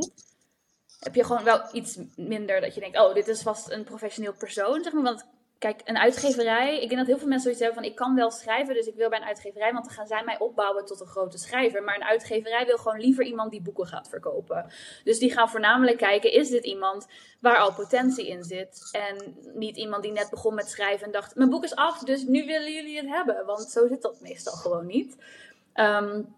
heb 1.00 1.14
je 1.14 1.24
gewoon 1.24 1.44
wel 1.44 1.62
iets 1.72 1.98
minder 2.16 2.60
dat 2.60 2.74
je 2.74 2.80
denkt, 2.80 2.98
oh, 2.98 3.14
dit 3.14 3.28
is 3.28 3.42
vast 3.42 3.70
een 3.70 3.84
professioneel 3.84 4.34
persoon, 4.34 4.82
zeg 4.82 4.92
maar. 4.92 5.02
Want 5.02 5.26
kijk, 5.60 5.80
een 5.84 5.98
uitgeverij, 5.98 6.74
ik 6.74 6.88
denk 6.88 6.96
dat 6.96 7.06
heel 7.06 7.18
veel 7.18 7.28
mensen 7.28 7.42
zoiets 7.42 7.60
hebben 7.60 7.82
van, 7.82 7.90
ik 7.90 7.96
kan 7.96 8.14
wel 8.14 8.30
schrijven, 8.30 8.74
dus 8.74 8.86
ik 8.86 8.94
wil 8.94 9.08
bij 9.08 9.18
een 9.18 9.24
uitgeverij, 9.26 9.72
want 9.72 9.84
dan 9.84 9.94
gaan 9.94 10.06
zij 10.06 10.24
mij 10.24 10.38
opbouwen 10.38 10.84
tot 10.84 11.00
een 11.00 11.06
grote 11.06 11.38
schrijver. 11.38 11.82
Maar 11.82 11.94
een 11.94 12.04
uitgeverij 12.04 12.66
wil 12.66 12.76
gewoon 12.76 13.00
liever 13.00 13.24
iemand 13.24 13.50
die 13.50 13.62
boeken 13.62 13.86
gaat 13.86 14.08
verkopen. 14.08 14.72
Dus 15.04 15.18
die 15.18 15.32
gaan 15.32 15.50
voornamelijk 15.50 15.96
kijken, 15.96 16.32
is 16.32 16.48
dit 16.48 16.64
iemand 16.64 17.06
waar 17.40 17.56
al 17.56 17.72
potentie 17.72 18.28
in 18.28 18.44
zit? 18.44 18.88
En 18.92 19.34
niet 19.54 19.76
iemand 19.76 20.02
die 20.02 20.12
net 20.12 20.30
begon 20.30 20.54
met 20.54 20.68
schrijven 20.68 21.06
en 21.06 21.12
dacht, 21.12 21.34
mijn 21.34 21.50
boek 21.50 21.64
is 21.64 21.74
af, 21.74 21.98
dus 21.98 22.22
nu 22.22 22.46
willen 22.46 22.72
jullie 22.72 22.96
het 22.96 23.08
hebben. 23.08 23.46
Want 23.46 23.70
zo 23.70 23.86
zit 23.86 24.02
dat 24.02 24.20
meestal 24.20 24.54
gewoon 24.54 24.86
niet. 24.86 25.16
Um, 25.74 26.34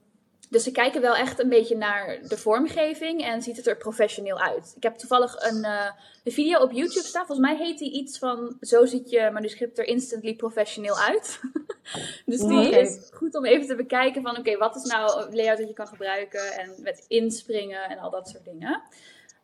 dus 0.53 0.65
ze 0.65 0.71
kijken 0.71 1.01
wel 1.01 1.17
echt 1.17 1.39
een 1.39 1.49
beetje 1.49 1.77
naar 1.77 2.19
de 2.29 2.37
vormgeving 2.37 3.25
en 3.25 3.43
ziet 3.43 3.57
het 3.57 3.67
er 3.67 3.77
professioneel 3.77 4.39
uit. 4.39 4.73
Ik 4.77 4.83
heb 4.83 4.95
toevallig 4.95 5.51
een, 5.51 5.65
uh, 5.65 5.91
video 6.25 6.59
op 6.59 6.73
YouTube 6.73 7.07
staan. 7.07 7.27
Volgens 7.27 7.49
mij 7.49 7.57
heet 7.57 7.79
die 7.79 7.93
iets 7.93 8.19
van 8.19 8.57
Zo 8.61 8.87
ziet 8.87 9.11
je 9.11 9.31
manuscript 9.33 9.79
er 9.79 9.87
instantly 9.87 10.35
professioneel 10.35 10.99
uit. 10.99 11.41
dus 12.27 12.41
die 12.41 12.79
is 12.79 13.11
goed 13.13 13.35
om 13.35 13.45
even 13.45 13.67
te 13.67 13.75
bekijken 13.75 14.23
van 14.23 14.39
oké, 14.39 14.57
wat 14.57 14.77
is 14.77 14.83
nou 14.83 15.23
een 15.23 15.35
layout 15.35 15.59
dat 15.59 15.69
je 15.69 15.75
kan 15.75 15.87
gebruiken 15.87 16.53
en 16.53 16.75
met 16.83 17.05
inspringen 17.09 17.89
en 17.89 17.99
al 17.99 18.11
dat 18.11 18.29
soort 18.29 18.45
dingen. 18.45 18.83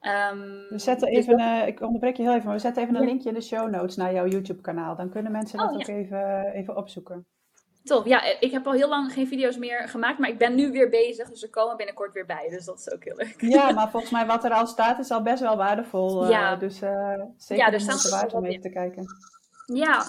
Um, 0.03 0.67
we 0.69 0.79
zetten 0.79 1.09
dus 1.09 1.17
even, 1.19 1.41
uh, 1.41 1.67
ik 1.67 1.81
onderbreek 1.81 2.17
je 2.17 2.23
heel 2.23 2.33
even, 2.33 2.45
maar 2.45 2.55
we 2.55 2.61
zetten 2.61 2.83
even 2.83 2.95
een 2.95 3.05
linkje 3.05 3.29
in 3.29 3.35
de 3.35 3.41
show 3.41 3.71
notes 3.71 3.97
naar 3.97 4.15
jouw 4.15 4.27
YouTube 4.27 4.61
kanaal. 4.61 4.97
Dan 4.97 5.11
kunnen 5.11 5.33
mensen 5.33 5.59
dat 5.59 5.71
oh, 5.71 5.75
ook 5.75 5.87
even, 5.87 6.53
even 6.53 6.77
opzoeken. 6.77 7.27
Tof. 7.89 8.05
Ja, 8.05 8.23
ik 8.41 8.51
heb 8.51 8.67
al 8.67 8.73
heel 8.73 8.89
lang 8.89 9.13
geen 9.13 9.27
video's 9.27 9.57
meer 9.57 9.89
gemaakt, 9.89 10.19
maar 10.19 10.29
ik 10.29 10.39
ben 10.39 10.55
nu 10.55 10.71
weer 10.71 10.89
bezig. 10.89 11.29
Dus 11.29 11.43
er 11.43 11.51
komen 11.51 11.77
binnenkort 11.77 12.13
weer 12.13 12.27
bij. 12.27 12.49
Dus 12.51 12.65
dat 12.65 12.79
is 12.79 12.93
ook 12.93 13.05
heel 13.05 13.17
leuk. 13.17 13.35
Ja, 13.39 13.71
maar 13.77 13.91
volgens 13.91 14.13
mij 14.13 14.27
wat 14.27 14.45
er 14.45 14.51
al 14.51 14.67
staat 14.67 14.99
is 14.99 15.11
al 15.11 15.23
best 15.23 15.41
wel 15.41 15.57
waardevol. 15.57 16.25
Uh, 16.25 16.31
ja. 16.31 16.57
Dus 16.57 16.83
uh, 16.83 17.23
zeker 17.37 17.73
ja, 17.73 17.73
er 17.73 18.11
waard 18.11 18.35
om 18.35 18.45
even 18.45 18.61
te 18.61 18.71
kijken. 18.71 19.07
Ja, 19.67 20.05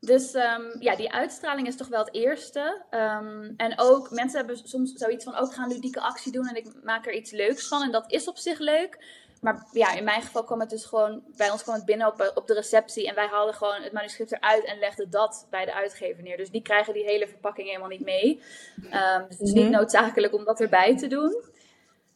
dus 0.00 0.34
um, 0.34 0.76
ja, 0.78 0.96
die 0.96 1.12
uitstraling 1.12 1.66
is 1.66 1.76
toch 1.76 1.88
wel 1.88 2.04
het 2.04 2.14
eerste. 2.14 2.82
Um, 2.90 3.54
en 3.56 3.78
ook, 3.78 4.10
mensen 4.10 4.38
hebben 4.38 4.56
soms 4.56 4.92
zoiets 4.92 5.24
van, 5.24 5.36
ook 5.36 5.48
oh, 5.48 5.54
gaan 5.54 5.68
ludieke 5.68 6.00
actie 6.00 6.32
doen 6.32 6.46
en 6.46 6.56
ik 6.56 6.66
maak 6.82 7.06
er 7.06 7.14
iets 7.14 7.30
leuks 7.30 7.68
van. 7.68 7.82
En 7.82 7.90
dat 7.90 8.12
is 8.12 8.28
op 8.28 8.36
zich 8.36 8.58
leuk. 8.58 8.98
Maar 9.40 9.66
ja, 9.72 9.94
in 9.94 10.04
mijn 10.04 10.22
geval 10.22 10.44
kwam 10.44 10.60
het 10.60 10.70
dus 10.70 10.84
gewoon, 10.84 11.22
bij 11.36 11.50
ons 11.50 11.62
kwam 11.62 11.74
het 11.74 11.84
binnen 11.84 12.06
op, 12.06 12.32
op 12.34 12.46
de 12.46 12.54
receptie 12.54 13.08
en 13.08 13.14
wij 13.14 13.26
haalden 13.26 13.54
gewoon 13.54 13.82
het 13.82 13.92
manuscript 13.92 14.32
eruit 14.32 14.64
en 14.64 14.78
legden 14.78 15.10
dat 15.10 15.46
bij 15.50 15.64
de 15.64 15.74
uitgever 15.74 16.22
neer. 16.22 16.36
Dus 16.36 16.50
die 16.50 16.62
krijgen 16.62 16.94
die 16.94 17.04
hele 17.04 17.28
verpakking 17.28 17.66
helemaal 17.66 17.88
niet 17.88 18.04
mee. 18.04 18.42
Um, 18.76 19.26
dus 19.28 19.38
het 19.38 19.48
is 19.48 19.52
niet 19.52 19.68
mhm. 19.68 19.72
noodzakelijk 19.72 20.34
om 20.34 20.44
dat 20.44 20.60
erbij 20.60 20.96
te 20.96 21.06
doen. 21.06 21.42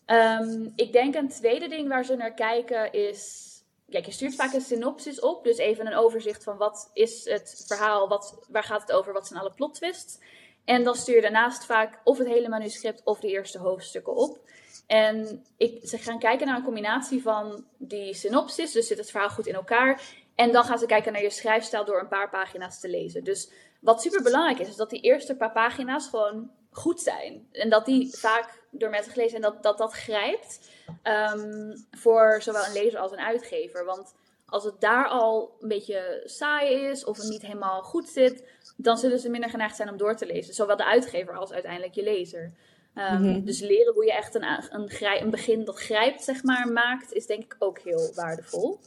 Um, 0.06 0.72
ik 0.76 0.92
denk 0.92 1.14
een 1.14 1.28
tweede 1.28 1.68
ding 1.68 1.88
waar 1.88 2.04
ze 2.04 2.16
naar 2.16 2.34
kijken 2.34 2.92
is, 2.92 3.50
kijk, 3.90 4.06
je 4.06 4.12
stuurt 4.12 4.34
vaak 4.34 4.52
een 4.52 4.60
synopsis 4.60 5.20
op, 5.20 5.44
dus 5.44 5.56
even 5.56 5.86
een 5.86 5.96
overzicht 5.96 6.44
van 6.44 6.56
wat 6.56 6.90
is 6.92 7.24
het 7.24 7.64
verhaal, 7.66 8.08
wat, 8.08 8.46
waar 8.48 8.64
gaat 8.64 8.80
het 8.80 8.92
over, 8.92 9.12
wat 9.12 9.26
zijn 9.26 9.40
alle 9.40 9.52
plot 9.52 9.74
twists. 9.74 10.18
En 10.64 10.84
dan 10.84 10.94
stuur 10.94 11.14
je 11.14 11.20
daarnaast 11.20 11.64
vaak 11.64 12.00
of 12.04 12.18
het 12.18 12.26
hele 12.26 12.48
manuscript 12.48 13.00
of 13.04 13.20
de 13.20 13.28
eerste 13.28 13.58
hoofdstukken 13.58 14.14
op. 14.14 14.38
En 14.86 15.44
ik, 15.56 15.80
ze 15.88 15.98
gaan 15.98 16.18
kijken 16.18 16.46
naar 16.46 16.56
een 16.56 16.64
combinatie 16.64 17.22
van 17.22 17.64
die 17.76 18.14
synopsis, 18.14 18.72
dus 18.72 18.86
zit 18.86 18.98
het 18.98 19.10
verhaal 19.10 19.28
goed 19.28 19.46
in 19.46 19.54
elkaar. 19.54 20.02
En 20.34 20.52
dan 20.52 20.64
gaan 20.64 20.78
ze 20.78 20.86
kijken 20.86 21.12
naar 21.12 21.22
je 21.22 21.30
schrijfstijl 21.30 21.84
door 21.84 22.00
een 22.00 22.08
paar 22.08 22.30
pagina's 22.30 22.80
te 22.80 22.88
lezen. 22.88 23.24
Dus 23.24 23.50
wat 23.80 24.02
super 24.02 24.22
belangrijk 24.22 24.58
is, 24.58 24.68
is 24.68 24.76
dat 24.76 24.90
die 24.90 25.00
eerste 25.00 25.36
paar 25.36 25.52
pagina's 25.52 26.08
gewoon 26.08 26.50
goed 26.70 27.00
zijn. 27.00 27.48
En 27.52 27.70
dat 27.70 27.84
die 27.84 28.16
vaak 28.16 28.60
door 28.70 28.90
mensen 28.90 29.12
gelezen 29.12 29.36
en 29.36 29.42
dat 29.42 29.62
dat, 29.62 29.78
dat 29.78 29.92
grijpt 29.92 30.70
um, 31.02 31.86
voor 31.90 32.42
zowel 32.42 32.64
een 32.64 32.72
lezer 32.72 33.00
als 33.00 33.12
een 33.12 33.20
uitgever. 33.20 33.84
Want 33.84 34.14
als 34.46 34.64
het 34.64 34.80
daar 34.80 35.08
al 35.08 35.56
een 35.60 35.68
beetje 35.68 36.22
saai 36.24 36.74
is 36.74 37.04
of 37.04 37.16
het 37.16 37.28
niet 37.28 37.42
helemaal 37.42 37.82
goed 37.82 38.08
zit, 38.08 38.44
dan 38.76 38.98
zullen 38.98 39.18
ze 39.18 39.30
minder 39.30 39.50
geneigd 39.50 39.76
zijn 39.76 39.90
om 39.90 39.96
door 39.96 40.16
te 40.16 40.26
lezen. 40.26 40.54
Zowel 40.54 40.76
de 40.76 40.84
uitgever 40.84 41.36
als 41.36 41.52
uiteindelijk 41.52 41.94
je 41.94 42.02
lezer. 42.02 42.52
Um, 42.94 43.44
Dus 43.44 43.60
leren 43.60 43.94
hoe 43.94 44.04
je 44.04 44.12
echt 44.12 44.34
een, 44.34 44.44
een, 44.70 44.90
een, 45.22 45.30
begin 45.30 45.64
dat 45.64 45.78
grijpt, 45.78 46.22
zeg 46.22 46.42
maar, 46.42 46.72
maakt, 46.72 47.12
is 47.12 47.26
denk 47.26 47.42
ik 47.42 47.56
ook 47.58 47.78
heel 47.78 48.10
waardevol. 48.14 48.78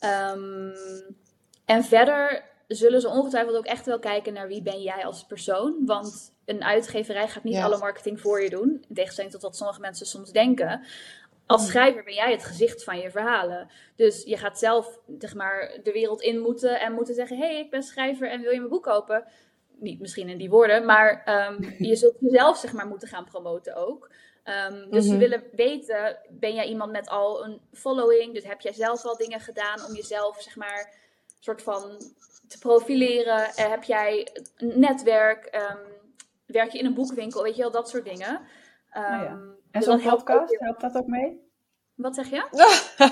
Um, 0.00 0.74
en 1.64 1.84
verder 1.84 2.44
zullen 2.68 3.00
ze 3.00 3.08
ongetwijfeld 3.08 3.56
ook 3.56 3.64
echt 3.64 3.86
wel 3.86 3.98
kijken 3.98 4.32
naar 4.32 4.48
wie 4.48 4.62
ben 4.62 4.82
jij 4.82 5.04
als 5.04 5.24
persoon. 5.24 5.86
Want 5.86 6.32
een 6.44 6.64
uitgeverij 6.64 7.28
gaat 7.28 7.44
niet 7.44 7.56
alle 7.56 7.78
marketing 7.78 8.20
voor 8.20 8.42
je 8.42 8.50
doen. 8.50 8.84
In 8.88 8.94
tegenstelling 8.94 9.32
tot 9.32 9.42
wat 9.42 9.56
sommige 9.56 9.80
mensen 9.80 10.06
soms 10.06 10.32
denken. 10.32 10.86
Als 11.46 11.62
mm. 11.62 11.68
schrijver 11.68 12.04
ben 12.04 12.14
jij 12.14 12.30
het 12.30 12.44
gezicht 12.44 12.84
van 12.84 12.98
je 12.98 13.10
verhalen. 13.10 13.70
Dus 13.96 14.24
je 14.24 14.36
gaat 14.36 14.58
zelf 14.58 14.98
zeg 15.18 15.34
maar, 15.34 15.78
de 15.82 15.92
wereld 15.92 16.22
in 16.22 16.40
moeten 16.40 16.80
en 16.80 16.92
moeten 16.92 17.14
zeggen: 17.14 17.38
hé, 17.38 17.46
hey, 17.46 17.58
ik 17.58 17.70
ben 17.70 17.82
schrijver 17.82 18.30
en 18.30 18.40
wil 18.40 18.52
je 18.52 18.58
mijn 18.58 18.70
boek 18.70 18.82
kopen? 18.82 19.24
Niet 19.78 20.00
misschien 20.00 20.28
in 20.28 20.38
die 20.38 20.50
woorden, 20.50 20.84
maar 20.84 21.22
um, 21.48 21.74
je 21.88 21.96
zult 21.96 22.16
jezelf 22.20 22.56
zeg 22.56 22.72
maar 22.72 22.86
moeten 22.86 23.08
gaan 23.08 23.24
promoten 23.24 23.76
ook. 23.76 24.10
Um, 24.44 24.90
dus 24.90 25.04
mm 25.04 25.10
ze 25.10 25.16
willen 25.16 25.42
weten, 25.52 26.18
ben 26.30 26.54
jij 26.54 26.66
iemand 26.66 26.92
met 26.92 27.08
al 27.08 27.44
een 27.44 27.60
following? 27.72 28.34
Dus 28.34 28.44
heb 28.44 28.60
jij 28.60 28.72
zelf 28.72 29.04
al 29.04 29.16
dingen 29.16 29.40
gedaan 29.40 29.84
om 29.88 29.94
jezelf 29.94 30.42
zeg 30.42 30.56
maar 30.56 30.94
soort 31.40 31.62
van 31.62 31.82
te 32.48 32.58
profileren? 32.58 33.38
Uh, 33.38 33.70
heb 33.70 33.82
jij 33.82 34.28
een 34.56 34.80
netwerk? 34.80 35.54
Um, 35.54 35.78
werk 36.46 36.70
je 36.70 36.78
in 36.78 36.86
een 36.86 36.94
boekwinkel? 36.94 37.42
Weet 37.42 37.56
je 37.56 37.62
wel, 37.62 37.70
dat 37.70 37.88
soort 37.88 38.04
dingen. 38.04 38.40
Nou 38.92 39.22
ja. 39.22 39.38
En 39.70 39.82
zo'n 39.82 40.00
podcast, 40.00 40.58
helpt 40.58 40.80
dat 40.80 40.94
ook 40.96 41.06
mee? 41.06 41.44
Wat 41.94 42.14
zeg 42.14 42.30
je? 42.30 42.46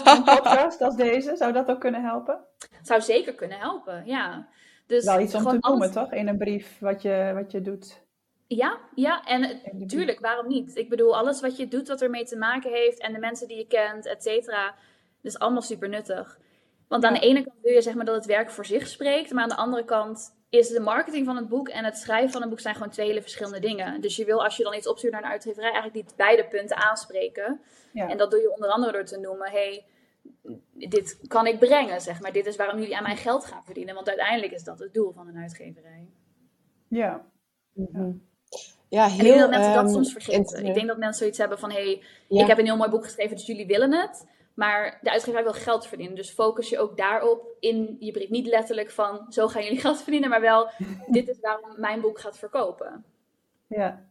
een 0.04 0.24
podcast 0.24 0.80
als 0.80 0.96
deze, 0.96 1.36
zou 1.36 1.52
dat 1.52 1.68
ook 1.68 1.80
kunnen 1.80 2.02
helpen? 2.02 2.44
Zou 2.82 3.00
zeker 3.00 3.34
kunnen 3.34 3.58
helpen, 3.58 4.06
ja. 4.06 4.48
Dus 4.86 5.04
Wel 5.04 5.20
iets 5.20 5.34
om 5.34 5.44
te 5.44 5.56
noemen, 5.60 5.92
toch? 5.92 6.12
In 6.12 6.28
een 6.28 6.38
brief 6.38 6.78
wat 6.78 7.02
je, 7.02 7.30
wat 7.34 7.50
je 7.50 7.60
doet. 7.60 8.02
Ja, 8.46 8.78
ja, 8.94 9.24
en 9.24 9.60
tuurlijk, 9.86 10.20
waarom 10.20 10.48
niet? 10.48 10.76
Ik 10.76 10.88
bedoel, 10.88 11.16
alles 11.16 11.40
wat 11.40 11.56
je 11.56 11.68
doet 11.68 11.88
wat 11.88 12.02
ermee 12.02 12.24
te 12.24 12.36
maken 12.36 12.70
heeft 12.70 13.00
en 13.00 13.12
de 13.12 13.18
mensen 13.18 13.48
die 13.48 13.56
je 13.56 13.66
kent, 13.66 14.06
et 14.06 14.22
cetera, 14.22 14.74
is 15.22 15.38
allemaal 15.38 15.62
super 15.62 15.88
nuttig. 15.88 16.38
Want 16.88 17.04
aan 17.04 17.14
de 17.14 17.20
ene 17.20 17.42
kant 17.42 17.60
wil 17.62 17.72
je 17.72 17.82
zeg 17.82 17.94
maar 17.94 18.04
dat 18.04 18.14
het 18.14 18.26
werk 18.26 18.50
voor 18.50 18.66
zich 18.66 18.86
spreekt, 18.86 19.32
maar 19.32 19.42
aan 19.42 19.48
de 19.48 19.56
andere 19.56 19.84
kant 19.84 20.34
is 20.48 20.68
de 20.68 20.80
marketing 20.80 21.26
van 21.26 21.36
het 21.36 21.48
boek 21.48 21.68
en 21.68 21.84
het 21.84 21.96
schrijven 21.96 22.30
van 22.30 22.42
een 22.42 22.48
boek 22.48 22.60
zijn 22.60 22.74
gewoon 22.74 22.90
twee 22.90 23.06
hele 23.06 23.22
verschillende 23.22 23.60
dingen. 23.60 24.00
Dus 24.00 24.16
je 24.16 24.24
wil 24.24 24.44
als 24.44 24.56
je 24.56 24.62
dan 24.62 24.74
iets 24.74 24.88
opstuurt 24.88 25.12
naar 25.12 25.22
een 25.22 25.30
uitgeverij 25.30 25.72
eigenlijk 25.72 26.06
niet 26.06 26.16
beide 26.16 26.44
punten 26.44 26.76
aanspreken. 26.76 27.60
Ja. 27.92 28.08
En 28.08 28.16
dat 28.16 28.30
doe 28.30 28.40
je 28.40 28.54
onder 28.54 28.68
andere 28.68 28.92
door 28.92 29.04
te 29.04 29.18
noemen, 29.18 29.50
hey, 29.50 29.84
dit 30.72 31.18
kan 31.26 31.46
ik 31.46 31.58
brengen, 31.58 32.00
zeg 32.00 32.20
maar. 32.20 32.32
Dit 32.32 32.46
is 32.46 32.56
waarom 32.56 32.78
jullie 32.78 32.96
aan 32.96 33.02
mijn 33.02 33.16
geld 33.16 33.44
gaan 33.44 33.64
verdienen. 33.64 33.94
Want 33.94 34.08
uiteindelijk 34.08 34.52
is 34.52 34.64
dat 34.64 34.78
het 34.78 34.94
doel 34.94 35.12
van 35.12 35.28
een 35.28 35.36
uitgeverij. 35.36 36.08
Ja. 36.88 37.24
Mhm. 37.72 38.12
Ja, 38.88 39.06
heel, 39.06 39.18
en 39.18 39.24
ik 39.24 39.32
denk 39.32 39.40
dat 39.40 39.50
mensen 39.50 39.74
dat 39.74 39.84
ehm, 39.84 39.92
soms 39.92 40.12
vergeten. 40.12 40.66
Ik 40.66 40.74
denk 40.74 40.86
dat 40.86 40.98
mensen 40.98 41.18
zoiets 41.18 41.38
hebben 41.38 41.58
van... 41.58 41.70
hé, 41.70 41.82
hey, 41.82 42.02
ik 42.28 42.46
heb 42.46 42.58
een 42.58 42.64
heel 42.64 42.76
mooi 42.76 42.90
boek 42.90 43.04
geschreven, 43.04 43.36
dus 43.36 43.46
jullie 43.46 43.66
willen 43.66 43.92
het. 43.92 44.26
Maar 44.54 44.98
de 45.02 45.10
uitgeverij 45.10 45.42
wil 45.42 45.52
geld 45.52 45.86
verdienen. 45.86 46.16
Dus 46.16 46.30
focus 46.30 46.68
je 46.68 46.78
ook 46.78 46.96
daarop 46.96 47.56
in 47.60 47.96
je 47.98 48.12
brief. 48.12 48.28
Niet 48.28 48.46
letterlijk 48.46 48.90
van, 48.90 49.26
zo 49.28 49.48
gaan 49.48 49.62
jullie 49.62 49.80
geld 49.86 50.02
verdienen. 50.02 50.30
Maar 50.30 50.40
wel, 50.40 50.70
dit 51.06 51.28
is 51.28 51.40
waarom 51.40 51.80
mijn 51.80 52.00
boek 52.00 52.18
gaat 52.18 52.38
verkopen. 52.38 53.04
Ja, 53.66 54.04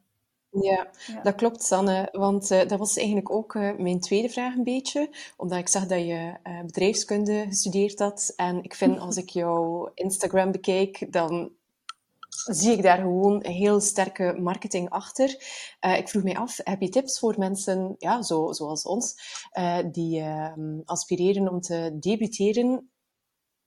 ja, 0.61 0.87
dat 1.23 1.35
klopt, 1.35 1.63
Sanne. 1.63 2.09
Want 2.11 2.51
uh, 2.51 2.67
dat 2.67 2.79
was 2.79 2.97
eigenlijk 2.97 3.31
ook 3.31 3.53
uh, 3.53 3.77
mijn 3.77 3.99
tweede 3.99 4.29
vraag 4.29 4.55
een 4.55 4.63
beetje. 4.63 5.09
Omdat 5.37 5.57
ik 5.57 5.67
zag 5.67 5.85
dat 5.85 5.99
je 5.99 6.33
uh, 6.43 6.61
bedrijfskunde 6.61 7.45
gestudeerd 7.47 7.99
had. 7.99 8.33
En 8.35 8.63
ik 8.63 8.75
vind, 8.75 8.99
als 8.99 9.17
ik 9.17 9.29
jouw 9.29 9.91
Instagram 9.93 10.51
bekijk, 10.51 11.11
dan 11.11 11.51
zie 12.33 12.71
ik 12.71 12.81
daar 12.81 12.97
gewoon 12.97 13.45
heel 13.45 13.79
sterke 13.79 14.35
marketing 14.39 14.89
achter. 14.89 15.37
Uh, 15.81 15.97
ik 15.97 16.09
vroeg 16.09 16.23
mij 16.23 16.35
af, 16.35 16.59
heb 16.63 16.81
je 16.81 16.89
tips 16.89 17.19
voor 17.19 17.35
mensen 17.37 17.95
ja, 17.97 18.21
zo, 18.21 18.51
zoals 18.51 18.83
ons, 18.83 19.15
uh, 19.59 19.77
die 19.91 20.19
uh, 20.19 20.53
aspireren 20.85 21.49
om 21.49 21.61
te 21.61 21.97
debuteren, 21.99 22.91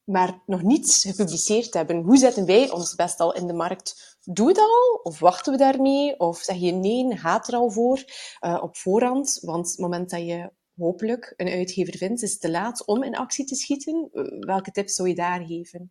maar 0.07 0.43
nog 0.47 0.63
niets 0.63 1.03
gepubliceerd 1.03 1.75
hebben? 1.75 2.03
Hoe 2.03 2.17
zetten 2.17 2.47
wij 2.47 2.71
ons 2.71 2.95
best 2.95 3.21
al 3.21 3.35
in 3.35 3.47
de 3.47 3.53
markt? 3.53 4.19
Doe 4.25 4.49
het 4.49 4.59
al? 4.59 5.01
Of 5.03 5.19
wachten 5.19 5.53
we 5.53 5.59
daarmee? 5.59 6.21
Of 6.21 6.39
zeg 6.39 6.57
je 6.57 6.73
nee, 6.73 7.17
gaat 7.17 7.49
er 7.49 7.55
al 7.55 7.71
voor 7.71 8.05
op 8.41 8.77
voorhand? 8.77 9.39
Want 9.43 9.71
het 9.71 9.79
moment 9.79 10.11
dat 10.11 10.21
je 10.21 10.51
hopelijk 10.77 11.35
een 11.37 11.49
uitgever 11.49 11.97
vindt, 11.97 12.23
is 12.23 12.33
het 12.33 12.41
te 12.41 12.51
laat 12.51 12.87
om 12.87 13.03
in 13.03 13.17
actie 13.17 13.45
te 13.45 13.55
schieten. 13.55 14.09
Welke 14.41 14.71
tips 14.71 14.95
zou 14.95 15.09
je 15.09 15.15
daar 15.15 15.45
geven? 15.47 15.91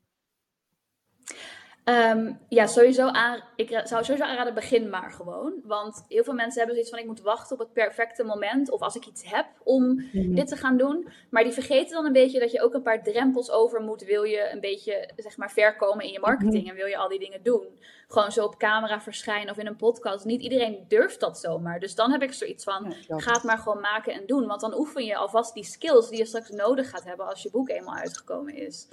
Um, 1.90 2.40
ja, 2.50 2.68
sowieso 2.68 3.08
aan, 3.08 3.44
ik 3.56 3.70
zou 3.84 4.04
sowieso 4.04 4.24
aanraden, 4.24 4.54
begin 4.54 4.90
maar 4.90 5.12
gewoon. 5.12 5.54
Want 5.64 6.06
heel 6.08 6.24
veel 6.24 6.34
mensen 6.34 6.58
hebben 6.58 6.76
zoiets 6.76 6.90
van, 6.90 7.00
ik 7.00 7.06
moet 7.06 7.22
wachten 7.22 7.54
op 7.54 7.60
het 7.60 7.74
perfecte 7.74 8.24
moment. 8.24 8.72
Of 8.72 8.82
als 8.82 8.96
ik 8.96 9.06
iets 9.06 9.24
heb 9.26 9.46
om 9.64 9.94
mhm. 10.12 10.36
dit 10.36 10.48
te 10.48 10.56
gaan 10.56 10.78
doen. 10.78 11.08
Maar 11.30 11.44
die 11.44 11.52
vergeten 11.52 11.96
dan 11.96 12.06
een 12.06 12.14
beetje 12.14 12.40
dat 12.40 12.52
je 12.52 12.62
ook 12.62 12.74
een 12.74 12.82
paar 12.82 13.04
drempels 13.04 13.52
over 13.52 13.82
moet. 13.82 14.04
Wil 14.04 14.24
je 14.24 14.50
een 14.52 14.60
beetje, 14.60 15.10
zeg 15.18 15.38
maar, 15.38 15.52
ver 15.52 15.76
komen 15.76 16.06
in 16.06 16.12
je 16.12 16.20
marketing. 16.20 16.62
Mhm. 16.62 16.70
En 16.70 16.76
wil 16.76 16.86
je 16.86 16.98
al 16.98 17.10
die 17.10 17.20
dingen 17.20 17.44
doen. 17.44 17.80
Gewoon 18.08 18.32
zo 18.32 18.46
op 18.46 18.58
camera 18.58 19.02
verschijnen 19.02 19.50
of 19.50 19.58
in 19.58 19.68
een 19.68 19.76
podcast. 19.76 20.26
Niet 20.26 20.42
iedereen 20.42 20.86
durft 20.88 21.20
dat 21.20 21.40
zomaar. 21.40 21.80
Dus 21.80 21.96
dan 21.96 22.12
heb 22.12 22.22
ik 22.22 22.34
zoiets 22.34 22.64
van, 22.64 22.94
ga 23.08 23.32
het 23.32 23.44
maar 23.44 23.58
gewoon 23.58 23.82
maken 23.82 24.14
en 24.14 24.26
doen. 24.26 24.48
Want 24.48 24.62
dan 24.62 24.78
oefen 24.78 25.06
je 25.06 25.16
alvast 25.16 25.54
die 25.54 25.64
skills 25.64 26.10
die 26.10 26.18
je 26.18 26.26
straks 26.26 26.50
nodig 26.50 26.90
gaat 26.90 27.04
hebben 27.04 27.28
als 27.28 27.44
je 27.44 27.50
boek 27.50 27.70
eenmaal 27.70 27.96
uitgekomen 27.96 28.54
is. 28.54 28.88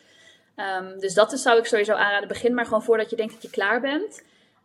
Um, 0.56 1.00
dus 1.00 1.14
dat 1.14 1.32
is, 1.32 1.42
zou 1.42 1.58
ik 1.58 1.66
sowieso 1.66 1.92
aanraden. 1.92 2.28
Begin 2.28 2.54
maar 2.54 2.64
gewoon 2.64 2.82
voordat 2.82 3.10
je 3.10 3.16
denkt 3.16 3.32
dat 3.32 3.42
je 3.42 3.50
klaar 3.50 3.80
bent. 3.80 4.22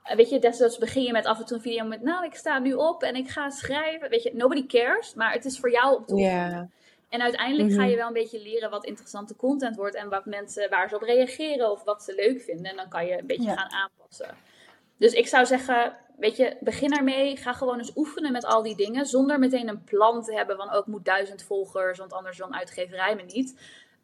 Uh, 0.10 0.16
weet 0.16 0.30
je, 0.30 0.40
desnoods 0.40 0.78
begin 0.78 1.04
je 1.04 1.12
met 1.12 1.26
af 1.26 1.40
en 1.40 1.46
toe 1.46 1.58
een 1.58 1.64
video 1.64 1.86
met... 1.86 2.02
Nou, 2.02 2.26
ik 2.26 2.36
sta 2.36 2.60
nu 2.60 2.74
op 2.74 3.04
en 3.04 3.16
ik 3.16 3.30
ga 3.30 3.50
schrijven. 3.50 4.10
Weet 4.10 4.24
je, 4.24 4.32
nobody 4.34 4.66
cares. 4.66 5.14
Maar 5.14 5.32
het 5.32 5.46
is 5.46 5.60
voor 5.60 5.72
jou 5.72 5.98
om 5.98 6.06
te 6.06 6.16
yeah. 6.16 6.64
En 7.10 7.22
uiteindelijk 7.22 7.74
ga 7.74 7.84
je 7.84 7.88
mhm. 7.88 7.98
wel 7.98 8.08
een 8.08 8.14
beetje 8.14 8.42
leren 8.42 8.70
wat 8.70 8.86
interessante 8.86 9.36
content 9.36 9.76
wordt. 9.76 9.96
En 9.96 10.10
wat 10.10 10.26
mensen, 10.26 10.70
waar 10.70 10.90
ze 10.90 10.96
op 10.96 11.02
reageren 11.02 11.72
of 11.72 11.84
wat 11.84 12.04
ze 12.04 12.14
leuk 12.16 12.42
vinden. 12.42 12.66
En 12.66 12.76
dan 12.76 12.90
kan 12.90 13.06
je 13.06 13.20
een 13.20 13.28
beetje 13.28 13.54
gaan 13.54 13.72
aanpassen. 13.72 14.36
Dus 14.98 15.14
ik 15.14 15.28
zou 15.28 15.46
zeggen, 15.46 15.94
weet 16.18 16.38
je, 16.38 16.58
begin 16.60 16.98
ermee. 16.98 17.38
Ga 17.38 17.54
gewoon 17.54 17.78
eens 17.78 17.96
oefenen 17.96 18.32
met 18.32 18.46
al 18.46 18.64
die 18.64 18.76
dingen. 18.76 19.06
Zonder 19.06 19.40
meteen 19.40 19.68
een 19.68 19.84
plan 19.84 20.24
te 20.24 20.34
hebben 20.34 20.58
van, 20.58 20.72
ook 20.72 20.82
oh, 20.82 20.88
moet 20.88 21.06
duizend 21.06 21.44
volgers. 21.44 22.00
Want 22.00 22.14
anders 22.14 22.38
dan 22.38 22.56
uitgeverij 22.56 23.16
me 23.16 23.24
niet 23.24 23.56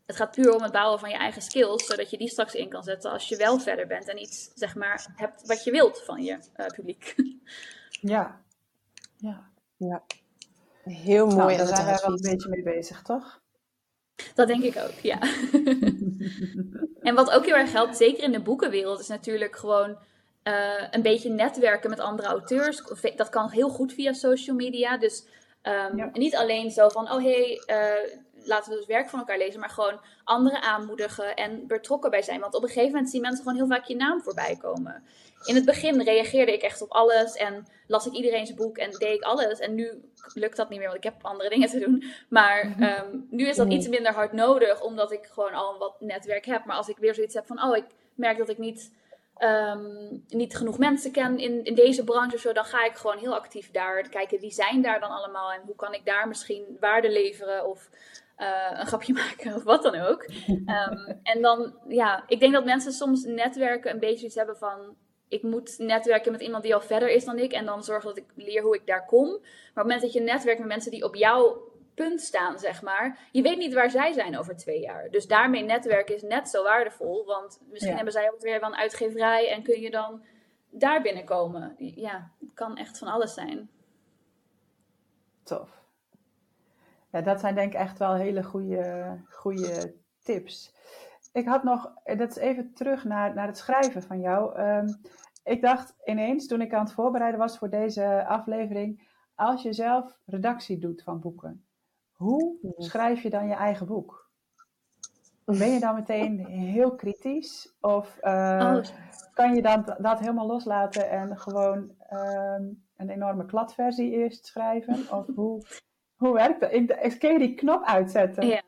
het 0.05 0.15
gaat 0.15 0.31
puur 0.31 0.55
om 0.55 0.61
het 0.63 0.71
bouwen 0.71 0.99
van 0.99 1.09
je 1.09 1.15
eigen 1.15 1.41
skills, 1.41 1.85
zodat 1.85 2.09
je 2.09 2.17
die 2.17 2.29
straks 2.29 2.55
in 2.55 2.69
kan 2.69 2.83
zetten 2.83 3.11
als 3.11 3.29
je 3.29 3.37
wel 3.37 3.59
verder 3.59 3.87
bent 3.87 4.07
en 4.07 4.21
iets 4.21 4.51
zeg 4.55 4.75
maar 4.75 5.13
hebt 5.15 5.47
wat 5.47 5.63
je 5.63 5.71
wilt 5.71 6.01
van 6.05 6.23
je 6.23 6.37
uh, 6.57 6.65
publiek. 6.65 7.15
Ja. 8.05 8.41
ja. 9.17 9.51
Ja. 9.77 10.03
Heel 10.83 11.25
mooi. 11.25 11.37
Nou, 11.37 11.57
daar 11.57 11.67
zijn 11.67 11.85
wij 11.85 11.99
wel 12.01 12.11
een 12.11 12.29
beetje 12.31 12.49
mee 12.49 12.63
bezig, 12.63 13.01
toch? 13.01 13.41
Dat 14.35 14.47
denk 14.47 14.63
ik 14.63 14.77
ook, 14.77 14.99
ja. 15.01 15.19
en 17.07 17.15
wat 17.15 17.31
ook 17.31 17.45
heel 17.45 17.55
erg 17.55 17.71
helpt, 17.71 17.97
zeker 17.97 18.23
in 18.23 18.31
de 18.31 18.41
boekenwereld, 18.41 18.99
is 18.99 19.07
natuurlijk 19.07 19.55
gewoon 19.55 19.97
uh, 20.43 20.87
een 20.91 21.01
beetje 21.01 21.29
netwerken 21.29 21.89
met 21.89 21.99
andere 21.99 22.27
auteurs. 22.27 22.83
Dat 23.15 23.29
kan 23.29 23.49
heel 23.49 23.69
goed 23.69 23.93
via 23.93 24.13
social 24.13 24.55
media. 24.55 24.97
Dus 24.97 25.25
um, 25.63 26.09
niet 26.13 26.35
alleen 26.35 26.71
zo 26.71 26.89
van, 26.89 27.11
oh 27.11 27.23
hey, 27.23 27.61
uh, 27.67 28.19
laten 28.43 28.71
we 28.71 28.77
dus 28.77 28.85
werk 28.85 29.09
van 29.09 29.19
elkaar 29.19 29.37
lezen, 29.37 29.59
maar 29.59 29.69
gewoon 29.69 29.99
anderen 30.23 30.61
aanmoedigen 30.61 31.35
en 31.35 31.67
betrokken 31.67 32.09
bij 32.09 32.21
zijn. 32.21 32.39
Want 32.39 32.55
op 32.55 32.61
een 32.61 32.67
gegeven 32.67 32.91
moment 32.91 33.09
zien 33.09 33.21
mensen 33.21 33.43
gewoon 33.43 33.57
heel 33.57 33.67
vaak 33.67 33.85
je 33.85 33.95
naam 33.95 34.21
voorbij 34.21 34.57
komen. 34.61 35.03
In 35.45 35.55
het 35.55 35.65
begin 35.65 36.01
reageerde 36.01 36.53
ik 36.53 36.61
echt 36.61 36.81
op 36.81 36.91
alles 36.91 37.35
en 37.35 37.67
las 37.87 38.05
ik 38.05 38.13
iedereen 38.13 38.45
zijn 38.45 38.57
boek 38.57 38.77
en 38.77 38.91
deed 38.91 39.15
ik 39.15 39.21
alles. 39.21 39.59
En 39.59 39.75
nu 39.75 40.11
lukt 40.33 40.57
dat 40.57 40.69
niet 40.69 40.79
meer, 40.79 40.87
want 40.87 41.03
ik 41.05 41.11
heb 41.11 41.15
andere 41.21 41.49
dingen 41.49 41.69
te 41.69 41.79
doen. 41.79 42.03
Maar 42.29 42.75
um, 42.79 43.27
nu 43.29 43.47
is 43.47 43.55
dat 43.55 43.71
iets 43.71 43.87
minder 43.87 44.13
hard 44.13 44.31
nodig, 44.31 44.81
omdat 44.81 45.11
ik 45.11 45.25
gewoon 45.31 45.53
al 45.53 45.77
wat 45.77 45.95
netwerk 45.99 46.45
heb. 46.45 46.65
Maar 46.65 46.75
als 46.75 46.87
ik 46.87 46.97
weer 46.97 47.13
zoiets 47.13 47.33
heb 47.33 47.47
van, 47.47 47.63
oh, 47.63 47.77
ik 47.77 47.85
merk 48.15 48.37
dat 48.37 48.49
ik 48.49 48.57
niet 48.57 48.91
um, 49.39 50.23
niet 50.27 50.55
genoeg 50.55 50.77
mensen 50.77 51.11
ken 51.11 51.37
in, 51.37 51.63
in 51.63 51.75
deze 51.75 52.03
branche 52.03 52.35
of 52.35 52.41
zo, 52.41 52.53
dan 52.53 52.65
ga 52.65 52.85
ik 52.85 52.95
gewoon 52.95 53.17
heel 53.17 53.35
actief 53.35 53.71
daar 53.71 54.09
kijken 54.09 54.39
wie 54.39 54.51
zijn 54.51 54.81
daar 54.81 54.99
dan 54.99 55.09
allemaal 55.09 55.51
en 55.51 55.61
hoe 55.65 55.75
kan 55.75 55.93
ik 55.93 56.05
daar 56.05 56.27
misschien 56.27 56.77
waarde 56.79 57.11
leveren 57.11 57.65
of 57.65 57.89
uh, 58.37 58.79
een 58.79 58.85
grapje 58.85 59.13
maken 59.23 59.55
of 59.55 59.63
wat 59.63 59.83
dan 59.83 59.95
ook. 59.95 60.25
Um, 60.47 61.19
en 61.23 61.41
dan, 61.41 61.77
ja, 61.87 62.23
ik 62.27 62.39
denk 62.39 62.53
dat 62.53 62.65
mensen 62.65 62.91
soms 62.91 63.23
netwerken 63.23 63.91
een 63.91 63.99
beetje 63.99 64.25
iets 64.25 64.35
hebben 64.35 64.57
van 64.57 64.95
ik 65.27 65.43
moet 65.43 65.75
netwerken 65.77 66.31
met 66.31 66.41
iemand 66.41 66.63
die 66.63 66.73
al 66.73 66.81
verder 66.81 67.09
is 67.09 67.25
dan 67.25 67.39
ik 67.39 67.51
en 67.51 67.65
dan 67.65 67.83
zorgen 67.83 68.07
dat 68.07 68.17
ik 68.17 68.31
leer 68.35 68.61
hoe 68.61 68.75
ik 68.75 68.87
daar 68.87 69.05
kom. 69.05 69.27
Maar 69.29 69.37
op 69.37 69.73
het 69.73 69.83
moment 69.83 70.01
dat 70.01 70.13
je 70.13 70.19
netwerkt 70.19 70.59
met 70.59 70.67
mensen 70.67 70.91
die 70.91 71.03
op 71.03 71.15
jouw 71.15 71.71
punt 71.93 72.21
staan, 72.21 72.59
zeg 72.59 72.81
maar. 72.81 73.19
Je 73.31 73.41
weet 73.41 73.57
niet 73.57 73.73
waar 73.73 73.89
zij 73.89 74.13
zijn 74.13 74.37
over 74.37 74.57
twee 74.57 74.79
jaar. 74.79 75.09
Dus 75.09 75.27
daarmee 75.27 75.63
netwerken 75.63 76.15
is 76.15 76.21
net 76.21 76.49
zo 76.49 76.63
waardevol. 76.63 77.25
Want 77.25 77.61
misschien 77.69 77.95
hebben 77.95 78.13
zij 78.13 78.31
ook 78.31 78.41
weer 78.41 78.59
wel 78.59 78.69
een 78.69 78.75
uitgeverij 78.75 79.49
en 79.49 79.63
kun 79.63 79.81
je 79.81 79.91
dan 79.91 80.23
daar 80.69 81.01
binnenkomen. 81.01 81.75
Ja, 81.77 82.31
het 82.39 82.53
kan 82.53 82.77
echt 82.77 82.97
van 82.97 83.07
alles 83.07 83.33
zijn. 83.33 83.69
Tof. 85.43 85.82
Ja, 87.13 87.21
dat 87.21 87.39
zijn 87.39 87.55
denk 87.55 87.73
ik 87.73 87.79
echt 87.79 87.99
wel 87.99 88.13
hele 88.13 88.43
goede, 88.43 89.17
goede 89.29 89.95
tips. 90.23 90.75
Ik 91.31 91.47
had 91.47 91.63
nog, 91.63 91.93
dat 92.03 92.29
is 92.29 92.35
even 92.35 92.73
terug 92.73 93.03
naar, 93.03 93.33
naar 93.33 93.47
het 93.47 93.57
schrijven 93.57 94.03
van 94.03 94.19
jou. 94.19 94.55
Ehm, 94.55 94.87
ik 95.43 95.61
dacht 95.61 95.95
ineens, 96.05 96.47
toen 96.47 96.61
ik 96.61 96.73
aan 96.73 96.83
het 96.83 96.93
voorbereiden 96.93 97.39
was 97.39 97.57
voor 97.57 97.69
deze 97.69 98.25
aflevering, 98.25 99.09
als 99.35 99.61
je 99.61 99.73
zelf 99.73 100.17
redactie 100.25 100.77
doet 100.79 101.03
van 101.03 101.19
boeken, 101.19 101.65
hoe 102.11 102.57
schrijf 102.77 103.21
je 103.21 103.29
dan 103.29 103.47
je 103.47 103.53
eigen 103.53 103.85
boek? 103.85 104.31
Ben 105.45 105.71
je 105.71 105.79
dan 105.79 105.95
meteen 105.95 106.45
heel 106.45 106.95
kritisch? 106.95 107.75
Of 107.81 108.17
uh, 108.21 108.81
kan 109.33 109.55
je 109.55 109.61
dan 109.61 109.95
dat 109.97 110.19
helemaal 110.19 110.47
loslaten 110.47 111.09
en 111.09 111.37
gewoon 111.37 111.91
uh, 112.11 112.59
een 112.97 113.09
enorme 113.09 113.45
kladversie 113.45 114.11
eerst 114.11 114.45
schrijven? 114.45 115.11
Of 115.17 115.27
hoe, 115.35 115.63
hoe 116.25 116.33
werkt 116.33 116.59
dat? 116.59 116.73
Ik, 116.73 117.19
kun 117.19 117.31
je 117.31 117.39
die 117.39 117.55
knop 117.55 117.83
uitzetten? 117.83 118.47
Ja. 118.47 118.61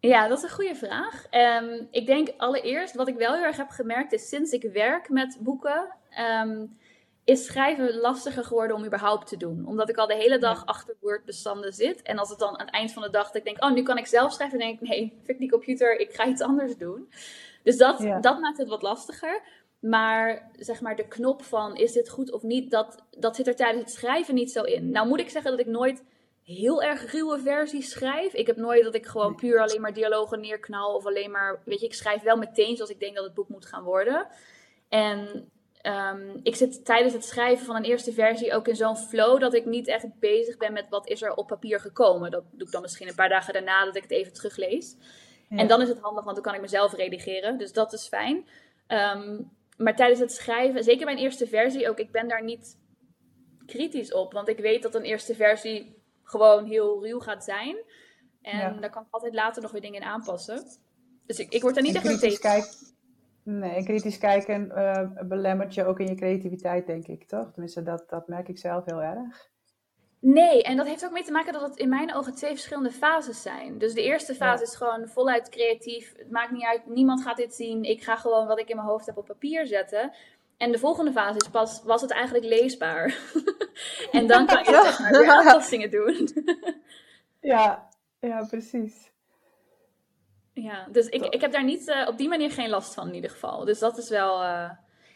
Ja, 0.00 0.28
dat 0.28 0.38
is 0.38 0.44
een 0.44 0.50
goede 0.50 0.74
vraag. 0.74 1.26
Um, 1.62 1.88
ik 1.90 2.06
denk 2.06 2.28
allereerst, 2.36 2.94
wat 2.94 3.08
ik 3.08 3.16
wel 3.16 3.34
heel 3.34 3.44
erg 3.44 3.56
heb 3.56 3.68
gemerkt, 3.68 4.12
is 4.12 4.28
sinds 4.28 4.52
ik 4.52 4.62
werk 4.72 5.08
met 5.08 5.38
boeken, 5.40 5.94
um, 6.42 6.78
is 7.24 7.46
schrijven 7.46 7.94
lastiger 7.94 8.44
geworden 8.44 8.76
om 8.76 8.84
überhaupt 8.84 9.26
te 9.26 9.36
doen. 9.36 9.66
Omdat 9.66 9.88
ik 9.88 9.96
al 9.96 10.06
de 10.06 10.14
hele 10.14 10.38
dag 10.38 10.66
achter 10.66 10.96
Word-bestanden 11.00 11.72
zit. 11.72 12.02
En 12.02 12.18
als 12.18 12.28
het 12.30 12.38
dan 12.38 12.58
aan 12.58 12.66
het 12.66 12.74
eind 12.74 12.92
van 12.92 13.02
de 13.02 13.10
dag 13.10 13.26
dat 13.26 13.36
ik 13.36 13.44
denk, 13.44 13.64
oh, 13.64 13.72
nu 13.72 13.82
kan 13.82 13.98
ik 13.98 14.06
zelf 14.06 14.32
schrijven, 14.32 14.58
dan 14.58 14.68
denk 14.68 14.80
ik, 14.80 14.88
nee, 14.88 15.20
fuck 15.24 15.38
die 15.38 15.50
computer, 15.50 15.98
ik 15.98 16.12
ga 16.12 16.26
iets 16.26 16.42
anders 16.42 16.76
doen. 16.76 17.08
Dus 17.62 17.76
dat, 17.76 17.98
dat 18.20 18.40
maakt 18.40 18.58
het 18.58 18.68
wat 18.68 18.82
lastiger. 18.82 19.42
Maar 19.80 20.50
zeg 20.52 20.80
maar 20.80 20.96
de 20.96 21.08
knop 21.08 21.42
van 21.42 21.76
is 21.76 21.92
dit 21.92 22.08
goed 22.08 22.32
of 22.32 22.42
niet, 22.42 22.70
dat, 22.70 23.04
dat 23.10 23.36
zit 23.36 23.46
er 23.46 23.56
tijdens 23.56 23.84
het 23.84 23.92
schrijven 23.92 24.34
niet 24.34 24.52
zo 24.52 24.62
in. 24.62 24.90
Nou 24.90 25.08
moet 25.08 25.20
ik 25.20 25.30
zeggen 25.30 25.50
dat 25.50 25.60
ik 25.60 25.66
nooit 25.66 26.04
heel 26.50 26.82
erg 26.82 27.12
ruwe 27.12 27.38
versies 27.38 27.90
schrijf. 27.90 28.34
Ik 28.34 28.46
heb 28.46 28.56
nooit 28.56 28.84
dat 28.84 28.94
ik 28.94 29.06
gewoon 29.06 29.34
puur 29.34 29.60
alleen 29.60 29.80
maar 29.80 29.92
dialogen 29.92 30.40
neerknal 30.40 30.94
of 30.94 31.06
alleen 31.06 31.30
maar, 31.30 31.62
weet 31.64 31.80
je, 31.80 31.86
ik 31.86 31.94
schrijf 31.94 32.22
wel 32.22 32.36
meteen 32.36 32.76
zoals 32.76 32.90
ik 32.90 33.00
denk 33.00 33.14
dat 33.14 33.24
het 33.24 33.34
boek 33.34 33.48
moet 33.48 33.66
gaan 33.66 33.82
worden. 33.82 34.26
En 34.88 35.50
Um, 35.86 36.40
ik 36.42 36.56
zit 36.56 36.84
tijdens 36.84 37.12
het 37.12 37.24
schrijven 37.24 37.66
van 37.66 37.76
een 37.76 37.84
eerste 37.84 38.12
versie 38.12 38.54
ook 38.54 38.68
in 38.68 38.76
zo'n 38.76 38.96
flow 38.96 39.40
dat 39.40 39.54
ik 39.54 39.64
niet 39.64 39.88
echt 39.88 40.18
bezig 40.18 40.56
ben 40.56 40.72
met 40.72 40.88
wat 40.88 41.08
is 41.08 41.22
er 41.22 41.34
op 41.34 41.46
papier 41.46 41.80
gekomen. 41.80 42.30
Dat 42.30 42.44
doe 42.50 42.66
ik 42.66 42.72
dan 42.72 42.82
misschien 42.82 43.08
een 43.08 43.14
paar 43.14 43.28
dagen 43.28 43.52
daarna 43.52 43.84
dat 43.84 43.96
ik 43.96 44.02
het 44.02 44.10
even 44.10 44.32
teruglees. 44.32 44.96
En 45.48 45.66
dan 45.66 45.80
is 45.80 45.88
het 45.88 45.98
handig, 45.98 46.24
want 46.24 46.36
dan 46.36 46.44
kan 46.44 46.54
ik 46.54 46.60
mezelf 46.60 46.94
redigeren. 46.94 47.58
Dus 47.58 47.72
dat 47.72 47.92
is 47.92 48.08
fijn. 48.08 48.48
Um, 48.88 49.50
maar 49.76 49.96
tijdens 49.96 50.20
het 50.20 50.32
schrijven, 50.32 50.84
zeker 50.84 51.04
mijn 51.04 51.18
eerste 51.18 51.46
versie 51.46 51.88
ook, 51.88 51.98
ik 51.98 52.12
ben 52.12 52.28
daar 52.28 52.44
niet 52.44 52.78
kritisch 53.66 54.12
op. 54.12 54.32
Want 54.32 54.48
ik 54.48 54.58
weet 54.58 54.82
dat 54.82 54.94
een 54.94 55.02
eerste 55.02 55.34
versie 55.34 55.99
gewoon 56.30 56.64
heel 56.64 57.04
ruw 57.06 57.18
gaat 57.18 57.44
zijn. 57.44 57.76
En 58.42 58.80
daar 58.80 58.90
kan 58.90 59.02
ik 59.02 59.08
altijd 59.10 59.34
later 59.34 59.62
nog 59.62 59.70
weer 59.70 59.80
dingen 59.80 60.00
in 60.00 60.06
aanpassen. 60.06 60.62
Dus 61.26 61.38
ik, 61.38 61.52
ik 61.52 61.62
word 61.62 61.74
daar 61.74 61.82
niet 61.82 61.94
echt 61.94 62.04
mee 62.04 62.18
tegen. 62.18 62.64
Nee, 63.42 63.84
kritisch 63.84 64.18
kijken 64.18 64.72
uh, 64.74 65.28
belemmert 65.28 65.74
je 65.74 65.84
ook 65.84 66.00
in 66.00 66.06
je 66.06 66.14
creativiteit, 66.14 66.86
denk 66.86 67.06
ik, 67.06 67.28
toch? 67.28 67.50
Tenminste, 67.52 67.82
dat, 67.82 68.04
dat 68.08 68.28
merk 68.28 68.48
ik 68.48 68.58
zelf 68.58 68.84
heel 68.84 69.02
erg. 69.02 69.48
Nee, 70.20 70.62
en 70.62 70.76
dat 70.76 70.86
heeft 70.86 71.04
ook 71.04 71.12
mee 71.12 71.24
te 71.24 71.32
maken 71.32 71.52
dat 71.52 71.62
het 71.62 71.76
in 71.76 71.88
mijn 71.88 72.14
ogen 72.14 72.34
twee 72.34 72.50
verschillende 72.50 72.90
fases 72.90 73.42
zijn. 73.42 73.78
Dus 73.78 73.94
de 73.94 74.02
eerste 74.02 74.34
fase 74.34 74.62
is 74.62 74.76
gewoon 74.76 75.08
voluit 75.08 75.48
creatief. 75.48 76.14
Het 76.16 76.30
maakt 76.30 76.50
niet 76.50 76.64
uit, 76.64 76.86
niemand 76.86 77.22
gaat 77.22 77.36
dit 77.36 77.54
zien. 77.54 77.82
Ik 77.82 78.02
ga 78.02 78.16
gewoon 78.16 78.46
wat 78.46 78.58
ik 78.58 78.68
in 78.68 78.76
mijn 78.76 78.88
hoofd 78.88 79.06
heb 79.06 79.16
op 79.16 79.26
papier 79.26 79.66
zetten. 79.66 80.12
En 80.60 80.72
de 80.72 80.78
volgende 80.78 81.12
fase 81.12 81.38
is 81.38 81.48
pas, 81.48 81.82
was 81.84 82.00
het 82.00 82.10
eigenlijk 82.10 82.44
leesbaar? 82.44 83.18
en 84.12 84.26
dan 84.26 84.46
kan 84.52 84.64
je 84.64 84.80
zeg 84.84 84.98
maar, 84.98 85.10
weer 85.10 85.28
aanpassingen 85.28 85.90
doen. 85.90 86.28
ja, 87.52 87.88
ja, 88.20 88.44
precies. 88.44 89.10
Ja, 90.52 90.88
dus 90.90 91.08
ik, 91.08 91.26
ik 91.26 91.40
heb 91.40 91.52
daar 91.52 91.64
niet 91.64 91.88
uh, 91.88 92.08
op 92.08 92.18
die 92.18 92.28
manier 92.28 92.50
geen 92.50 92.68
last 92.68 92.94
van 92.94 93.08
in 93.08 93.14
ieder 93.14 93.30
geval. 93.30 93.64
Dus 93.64 93.78
dat 93.78 93.98
is 93.98 94.08
wel. 94.08 94.42
Uh... 94.42 94.70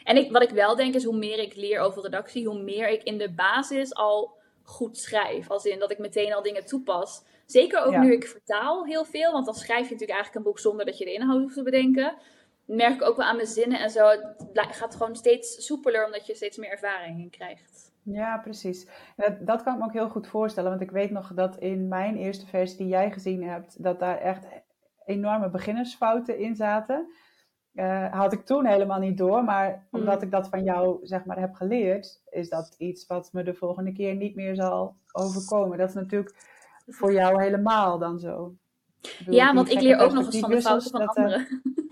En 0.05 0.17
ik, 0.17 0.31
wat 0.31 0.43
ik 0.43 0.51
wel 0.51 0.77
denk 0.77 0.95
is, 0.95 1.05
hoe 1.05 1.17
meer 1.17 1.39
ik 1.39 1.55
leer 1.55 1.81
over 1.81 2.03
redactie, 2.03 2.47
hoe 2.47 2.63
meer 2.63 2.89
ik 2.89 3.03
in 3.03 3.19
de 3.19 3.31
basis 3.31 3.95
al 3.95 4.37
goed 4.63 4.99
schrijf. 4.99 5.51
Als 5.51 5.65
in 5.65 5.79
dat 5.79 5.91
ik 5.91 5.99
meteen 5.99 6.35
al 6.35 6.43
dingen 6.43 6.67
toepas. 6.67 7.23
Zeker 7.47 7.81
ook 7.81 7.97
nu 7.97 8.13
ik 8.13 8.27
vertaal 8.27 8.85
heel 8.85 9.05
veel, 9.05 9.33
want 9.33 9.45
dan 9.45 9.55
schrijf 9.55 9.89
je 9.89 9.93
natuurlijk 9.93 10.11
eigenlijk 10.11 10.35
een 10.35 10.53
boek 10.53 10.59
zonder 10.59 10.87
dat 10.87 10.99
je 10.99 11.05
de 11.05 11.13
inhoud 11.13 11.41
hoeft 11.41 11.55
te 11.55 11.63
bedenken. 11.63 12.17
Merk 12.67 12.95
ik 12.95 13.03
ook 13.03 13.17
wel 13.17 13.27
aan 13.27 13.37
mijn 13.37 13.49
zinnen 13.49 13.81
en 13.81 13.91
zo. 13.91 14.09
Het 14.09 14.77
gaat 14.77 14.97
gewoon 14.97 15.17
steeds 15.17 15.67
soepeler, 15.67 16.05
omdat 16.05 16.27
je 16.27 16.35
steeds 16.35 16.57
meer 16.57 16.71
ervaring 16.71 17.21
in 17.21 17.31
krijgt. 17.31 17.93
Ja, 18.03 18.39
precies. 18.39 18.89
Dat, 19.17 19.47
dat 19.47 19.63
kan 19.63 19.73
ik 19.73 19.79
me 19.79 19.85
ook 19.85 19.93
heel 19.93 20.09
goed 20.09 20.27
voorstellen, 20.27 20.71
want 20.71 20.83
ik 20.83 20.91
weet 20.91 21.11
nog 21.11 21.35
dat 21.35 21.57
in 21.57 21.89
mijn 21.89 22.17
eerste 22.17 22.47
versie 22.47 22.77
die 22.79 22.87
jij 22.87 23.13
gezien 23.13 23.43
hebt, 23.43 23.83
dat 23.83 23.99
daar 23.99 24.19
echt 24.19 24.47
enorme 25.05 25.51
beginnersfouten 25.51 26.39
in 26.39 26.57
zaten. 26.57 27.13
Uh, 27.75 28.13
had 28.13 28.33
ik 28.33 28.45
toen 28.45 28.67
helemaal 28.67 28.99
niet 28.99 29.19
door, 29.19 29.45
maar 29.45 29.87
omdat 29.91 30.23
ik 30.23 30.31
dat 30.31 30.49
van 30.49 30.65
jou 30.65 30.99
zeg 31.03 31.25
maar 31.25 31.39
heb 31.39 31.55
geleerd, 31.55 32.23
is 32.31 32.49
dat 32.49 32.75
iets 32.79 33.07
wat 33.07 33.33
me 33.33 33.43
de 33.43 33.55
volgende 33.55 33.93
keer 33.93 34.15
niet 34.15 34.35
meer 34.35 34.55
zal 34.55 34.97
overkomen. 35.13 35.79
Dat 35.79 35.89
is 35.89 35.95
natuurlijk 35.95 36.35
voor 36.87 37.13
jou 37.13 37.43
helemaal 37.43 37.99
dan 37.99 38.19
zo. 38.19 38.55
ja, 39.27 39.55
want 39.55 39.71
ik 39.71 39.81
leer 39.81 39.99
ook 39.99 40.13
nog 40.13 40.27
eens 40.27 40.39
van 40.39 40.51
de 40.51 40.63
fouten 40.63 40.91
van 40.91 41.01
dat, 41.01 41.17
eh, 41.17 41.25
anderen. 41.25 41.63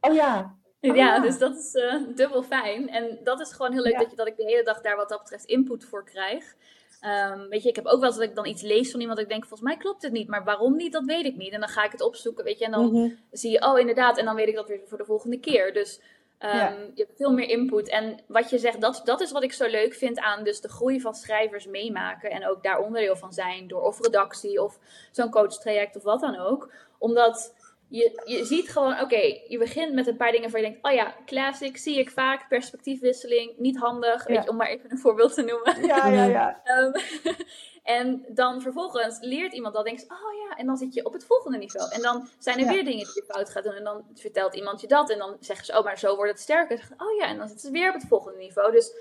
Oh 0.00 0.14
ja. 0.14 0.58
Ja, 0.80 1.16
ah. 1.16 1.22
dus 1.22 1.38
dat 1.38 1.56
is 1.56 1.74
uh, 1.74 1.94
dubbel 2.14 2.42
fijn. 2.42 2.88
En 2.88 3.18
dat 3.24 3.40
is 3.40 3.52
gewoon 3.52 3.72
heel 3.72 3.82
leuk 3.82 3.98
dat, 3.98 4.10
je, 4.10 4.16
dat 4.16 4.26
ik 4.26 4.36
de 4.36 4.44
hele 4.44 4.62
dag 4.62 4.80
daar 4.80 4.96
wat 4.96 5.08
dat 5.08 5.18
betreft 5.18 5.44
input 5.44 5.84
voor 5.84 6.04
krijg. 6.04 6.54
Um, 7.32 7.48
weet 7.48 7.62
je, 7.62 7.68
ik 7.68 7.76
heb 7.76 7.86
ook 7.86 8.00
wel 8.00 8.08
eens 8.08 8.18
dat 8.18 8.28
ik 8.28 8.34
dan 8.34 8.46
iets 8.46 8.62
lees 8.62 8.90
van 8.90 9.00
iemand 9.00 9.18
dat 9.18 9.26
ik 9.26 9.32
denk, 9.32 9.46
volgens 9.46 9.68
mij 9.68 9.78
klopt 9.78 10.02
het 10.02 10.12
niet, 10.12 10.28
maar 10.28 10.44
waarom 10.44 10.76
niet, 10.76 10.92
dat 10.92 11.04
weet 11.04 11.24
ik 11.24 11.36
niet. 11.36 11.52
En 11.52 11.60
dan 11.60 11.68
ga 11.68 11.84
ik 11.84 11.92
het 11.92 12.00
opzoeken, 12.00 12.44
weet 12.44 12.58
je, 12.58 12.64
en 12.64 12.70
dan 12.70 12.92
mhm. 12.92 13.10
zie 13.30 13.50
je, 13.50 13.62
oh 13.66 13.78
inderdaad, 13.78 14.18
en 14.18 14.24
dan 14.24 14.34
weet 14.34 14.48
ik 14.48 14.54
dat 14.54 14.68
weer 14.68 14.80
voor 14.86 14.98
de 14.98 15.04
volgende 15.04 15.40
keer. 15.40 15.72
Dus 15.72 16.00
um, 16.40 16.90
je 16.94 17.02
hebt 17.02 17.16
veel 17.16 17.32
meer 17.32 17.48
input. 17.48 17.88
En 17.88 18.20
wat 18.26 18.50
je 18.50 18.58
zegt, 18.58 18.80
dat, 18.80 19.02
dat 19.04 19.20
is 19.20 19.32
wat 19.32 19.42
ik 19.42 19.52
zo 19.52 19.66
leuk 19.66 19.94
vind 19.94 20.18
aan 20.18 20.44
dus 20.44 20.60
de 20.60 20.68
groei 20.68 21.00
van 21.00 21.14
schrijvers 21.14 21.66
meemaken 21.66 22.30
en 22.30 22.48
ook 22.48 22.62
daar 22.62 22.80
onderdeel 22.80 23.16
van 23.16 23.32
zijn 23.32 23.68
door 23.68 23.82
of 23.82 24.00
redactie 24.00 24.62
of 24.62 24.78
zo'n 25.10 25.30
coachtraject 25.30 25.96
of 25.96 26.02
wat 26.02 26.20
dan 26.20 26.38
ook. 26.38 26.72
Omdat 26.98 27.54
je, 27.90 28.22
je 28.24 28.44
ziet 28.44 28.68
gewoon, 28.68 29.00
oké, 29.00 29.40
je 29.48 29.58
begint 29.58 29.92
met 29.92 30.06
een 30.06 30.16
paar 30.16 30.32
dingen 30.32 30.50
waar 30.50 30.60
je 30.60 30.66
denkt, 30.66 30.86
oh 30.86 30.92
ja, 30.92 31.14
classic, 31.26 31.76
zie 31.76 31.98
ik 31.98 32.10
vaak, 32.10 32.48
perspectiefwisseling, 32.48 33.58
niet 33.58 33.78
handig, 33.78 34.26
weet 34.26 34.44
je, 34.44 34.50
om 34.50 34.56
maar 34.56 34.68
even 34.68 34.90
een 34.90 34.98
voorbeeld 34.98 35.34
te 35.34 35.42
noemen. 35.42 35.86
Ja, 35.86 36.06
ja, 36.06 36.24
ja. 36.24 36.62
um, 36.78 36.92
en 37.98 38.24
dan 38.28 38.60
vervolgens 38.60 39.18
leert 39.20 39.52
iemand 39.52 39.74
dat, 39.74 39.84
denkt, 39.84 40.02
oh 40.02 40.48
ja, 40.48 40.56
en 40.56 40.66
dan 40.66 40.76
zit 40.76 40.94
je 40.94 41.04
op 41.04 41.12
het 41.12 41.24
volgende 41.24 41.58
niveau. 41.58 41.92
En 41.92 42.02
dan 42.02 42.28
zijn 42.38 42.58
er 42.58 42.72
weer 42.72 42.84
dingen 42.84 43.04
die 43.04 43.14
je 43.14 43.24
fout 43.28 43.50
gaat 43.50 43.64
doen 43.64 43.74
en 43.74 43.84
dan 43.84 44.04
vertelt 44.14 44.54
iemand 44.54 44.80
je 44.80 44.86
dat 44.86 45.10
en 45.10 45.18
dan 45.18 45.36
zeggen 45.40 45.66
ze, 45.66 45.78
oh, 45.78 45.84
maar 45.84 45.98
zo 45.98 46.16
wordt 46.16 46.30
het 46.30 46.40
sterker. 46.40 46.88
Oh 46.96 47.16
ja, 47.18 47.26
en 47.26 47.38
dan 47.38 47.48
zitten 47.48 47.66
ze 47.66 47.72
weer 47.72 47.88
op 47.88 47.94
het 47.94 48.08
volgende 48.08 48.38
niveau. 48.38 48.72
Dus 48.72 48.92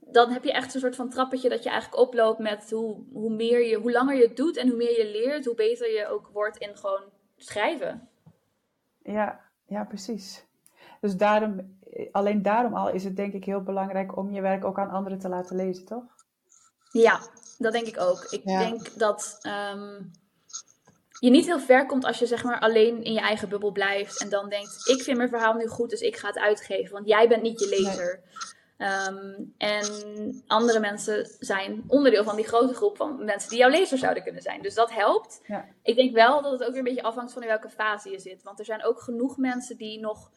dan 0.00 0.30
heb 0.30 0.44
je 0.44 0.52
echt 0.52 0.74
een 0.74 0.80
soort 0.80 0.96
van 0.96 1.10
trappetje 1.10 1.48
dat 1.48 1.62
je 1.62 1.70
eigenlijk 1.70 2.02
oploopt 2.02 2.38
met 2.38 2.70
hoe, 2.70 2.96
hoe, 3.12 3.30
meer 3.30 3.66
je, 3.66 3.76
hoe 3.76 3.92
langer 3.92 4.16
je 4.16 4.22
het 4.22 4.36
doet 4.36 4.56
en 4.56 4.68
hoe 4.68 4.76
meer 4.76 4.98
je 4.98 5.10
leert, 5.10 5.44
hoe 5.44 5.54
beter 5.54 5.90
je 5.92 6.06
ook 6.06 6.30
wordt 6.32 6.58
in 6.58 6.76
gewoon 6.76 7.02
schrijven. 7.36 8.09
Ja, 9.02 9.40
ja, 9.66 9.84
precies. 9.84 10.44
Dus 11.00 11.16
daarom, 11.16 11.78
alleen 12.12 12.42
daarom 12.42 12.74
al 12.74 12.90
is 12.90 13.04
het 13.04 13.16
denk 13.16 13.32
ik 13.32 13.44
heel 13.44 13.62
belangrijk 13.62 14.16
om 14.16 14.30
je 14.30 14.40
werk 14.40 14.64
ook 14.64 14.78
aan 14.78 14.90
anderen 14.90 15.18
te 15.18 15.28
laten 15.28 15.56
lezen, 15.56 15.84
toch? 15.84 16.04
Ja, 16.92 17.20
dat 17.58 17.72
denk 17.72 17.86
ik 17.86 18.00
ook. 18.00 18.26
Ik 18.30 18.44
denk 18.44 18.98
dat 18.98 19.38
ehm, 19.40 20.02
je 21.18 21.30
niet 21.30 21.46
heel 21.46 21.60
ver 21.60 21.86
komt 21.86 22.04
als 22.04 22.18
je 22.18 22.26
zeg 22.26 22.44
maar 22.44 22.60
alleen 22.60 23.02
in 23.02 23.12
je 23.12 23.20
eigen 23.20 23.48
bubbel 23.48 23.72
blijft 23.72 24.22
en 24.22 24.28
dan 24.28 24.48
denkt: 24.48 24.88
ik 24.88 25.02
vind 25.02 25.16
mijn 25.16 25.28
verhaal 25.28 25.54
nu 25.54 25.66
goed, 25.66 25.90
dus 25.90 26.00
ik 26.00 26.16
ga 26.16 26.26
het 26.26 26.38
uitgeven, 26.38 26.92
want 26.92 27.08
jij 27.08 27.28
bent 27.28 27.42
niet 27.42 27.60
je 27.60 27.68
lezer. 27.68 28.20
Ehm, 28.80 29.34
en 29.58 29.84
andere 30.46 30.80
mensen 30.80 31.30
zijn 31.38 31.84
onderdeel 31.86 32.24
van 32.24 32.36
die 32.36 32.46
grote 32.46 32.74
groep 32.74 32.96
van 32.96 33.24
mensen 33.24 33.50
die 33.50 33.58
jouw 33.58 33.70
lezer 33.70 33.98
zouden 33.98 34.22
kunnen 34.22 34.42
zijn. 34.42 34.62
Dus 34.62 34.74
dat 34.74 34.92
helpt. 34.92 35.40
Ja. 35.46 35.64
Ik 35.82 35.96
denk 35.96 36.14
wel 36.14 36.42
dat 36.42 36.52
het 36.52 36.62
ook 36.62 36.68
weer 36.68 36.78
een 36.78 36.84
beetje 36.84 37.02
afhangt 37.02 37.32
van 37.32 37.42
in 37.42 37.48
welke 37.48 37.68
fase 37.68 38.10
je 38.10 38.18
zit. 38.18 38.42
Want 38.42 38.58
er 38.58 38.64
zijn 38.64 38.84
ook 38.84 39.00
genoeg 39.00 39.36
mensen 39.36 39.76
die 39.76 40.00
nog 40.00 40.30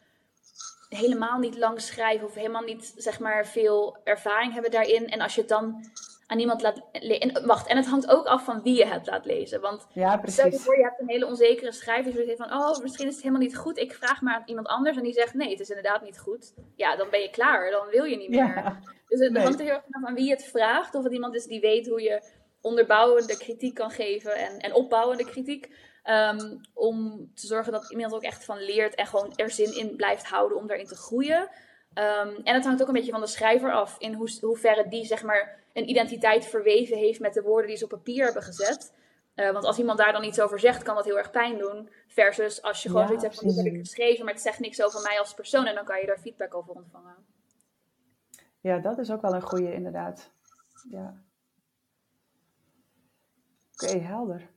helemaal 0.88 1.38
niet 1.38 1.58
lang 1.58 1.80
schrijven 1.80 2.26
of 2.26 2.34
helemaal 2.34 2.62
niet 2.62 2.92
zeg 2.96 3.18
maar 3.18 3.46
veel 3.46 3.96
ervaring 4.04 4.52
hebben 4.52 4.70
daarin. 4.70 5.08
En 5.08 5.20
als 5.20 5.34
je 5.34 5.40
het 5.40 5.50
dan 5.50 5.90
aan 6.26 6.38
iemand 6.38 6.62
laat 6.62 6.82
lezen. 6.92 7.46
Wacht, 7.46 7.66
en 7.66 7.76
het 7.76 7.86
hangt 7.86 8.08
ook 8.08 8.26
af 8.26 8.44
van 8.44 8.62
wie 8.62 8.76
je 8.76 8.86
het 8.86 9.06
laat 9.06 9.24
lezen. 9.24 9.60
Want 9.60 9.86
ja, 9.92 10.20
stel 10.24 10.50
je 10.50 10.58
voor, 10.58 10.76
je 10.76 10.82
hebt 10.82 11.00
een 11.00 11.08
hele 11.08 11.26
onzekere 11.26 11.72
schrijver 11.72 12.12
die 12.12 12.24
zegt 12.24 12.38
van, 12.38 12.52
oh, 12.52 12.78
misschien 12.78 13.06
is 13.06 13.14
het 13.14 13.22
helemaal 13.22 13.42
niet 13.42 13.56
goed. 13.56 13.78
Ik 13.78 13.94
vraag 13.94 14.20
maar 14.20 14.34
aan 14.34 14.42
iemand 14.46 14.66
anders 14.66 14.96
en 14.96 15.02
die 15.02 15.12
zegt, 15.12 15.34
nee, 15.34 15.50
het 15.50 15.60
is 15.60 15.68
inderdaad 15.68 16.02
niet 16.02 16.18
goed. 16.18 16.54
Ja, 16.76 16.96
dan 16.96 17.10
ben 17.10 17.20
je 17.20 17.30
klaar. 17.30 17.70
Dan 17.70 17.88
wil 17.88 18.04
je 18.04 18.16
niet 18.16 18.28
meer. 18.28 18.78
Dus 19.08 19.20
het 19.20 19.38
hangt 19.38 19.58
er 19.58 19.64
heel 19.64 19.74
erg 19.74 19.84
vanaf 19.90 20.08
aan 20.08 20.14
wie 20.14 20.30
het 20.30 20.44
vraagt. 20.44 20.94
Of 20.94 21.04
het 21.04 21.12
iemand 21.12 21.34
is 21.34 21.46
die 21.46 21.60
weet 21.60 21.88
hoe 21.88 22.02
je 22.02 22.22
onderbouwende 22.60 23.36
kritiek 23.36 23.74
kan 23.74 23.90
geven 23.90 24.36
en, 24.36 24.58
en 24.58 24.74
opbouwende 24.74 25.24
kritiek. 25.24 25.92
Um, 26.10 26.60
om 26.74 27.30
te 27.34 27.46
zorgen 27.46 27.72
dat 27.72 27.90
iemand 27.90 28.14
ook 28.14 28.22
echt 28.22 28.44
van 28.44 28.58
leert 28.58 28.94
en 28.94 29.06
gewoon 29.06 29.32
er 29.36 29.50
zin 29.50 29.76
in 29.76 29.96
blijft 29.96 30.26
houden 30.26 30.58
om 30.58 30.66
daarin 30.66 30.86
te 30.86 30.96
groeien. 30.96 31.40
Um, 31.40 32.36
en 32.44 32.54
het 32.54 32.64
hangt 32.64 32.82
ook 32.82 32.88
een 32.88 32.94
beetje 32.94 33.10
van 33.10 33.20
de 33.20 33.26
schrijver 33.26 33.72
af 33.72 33.96
in 33.98 34.12
hoe, 34.12 34.38
hoeverre 34.40 34.88
die 34.88 35.04
zeg 35.04 35.22
maar 35.22 35.63
een 35.74 35.88
identiteit 35.88 36.46
verweven 36.46 36.96
heeft 36.96 37.20
met 37.20 37.34
de 37.34 37.42
woorden 37.42 37.66
die 37.66 37.76
ze 37.76 37.84
op 37.84 37.90
papier 37.90 38.24
hebben 38.24 38.42
gezet. 38.42 38.94
Uh, 39.34 39.52
want 39.52 39.64
als 39.64 39.78
iemand 39.78 39.98
daar 39.98 40.12
dan 40.12 40.24
iets 40.24 40.40
over 40.40 40.58
zegt, 40.58 40.82
kan 40.82 40.94
dat 40.94 41.04
heel 41.04 41.18
erg 41.18 41.30
pijn 41.30 41.58
doen. 41.58 41.90
Versus 42.06 42.62
als 42.62 42.82
je 42.82 42.88
gewoon 42.88 43.02
ja, 43.02 43.08
zoiets 43.08 43.24
hebt 43.24 43.38
van, 43.38 43.48
dit 43.48 43.56
heb 43.56 43.66
ik 43.66 43.78
geschreven, 43.78 44.24
maar 44.24 44.34
het 44.34 44.42
zegt 44.42 44.58
niks 44.58 44.82
over 44.82 45.00
mij 45.02 45.18
als 45.18 45.34
persoon. 45.34 45.66
En 45.66 45.74
dan 45.74 45.84
kan 45.84 46.00
je 46.00 46.06
daar 46.06 46.18
feedback 46.18 46.54
over 46.54 46.74
ontvangen. 46.74 47.16
Ja, 48.60 48.78
dat 48.78 48.98
is 48.98 49.10
ook 49.10 49.20
wel 49.20 49.34
een 49.34 49.42
goede 49.42 49.74
inderdaad. 49.74 50.30
Ja. 50.90 51.14
Oké, 53.72 53.98
helder. 53.98 54.50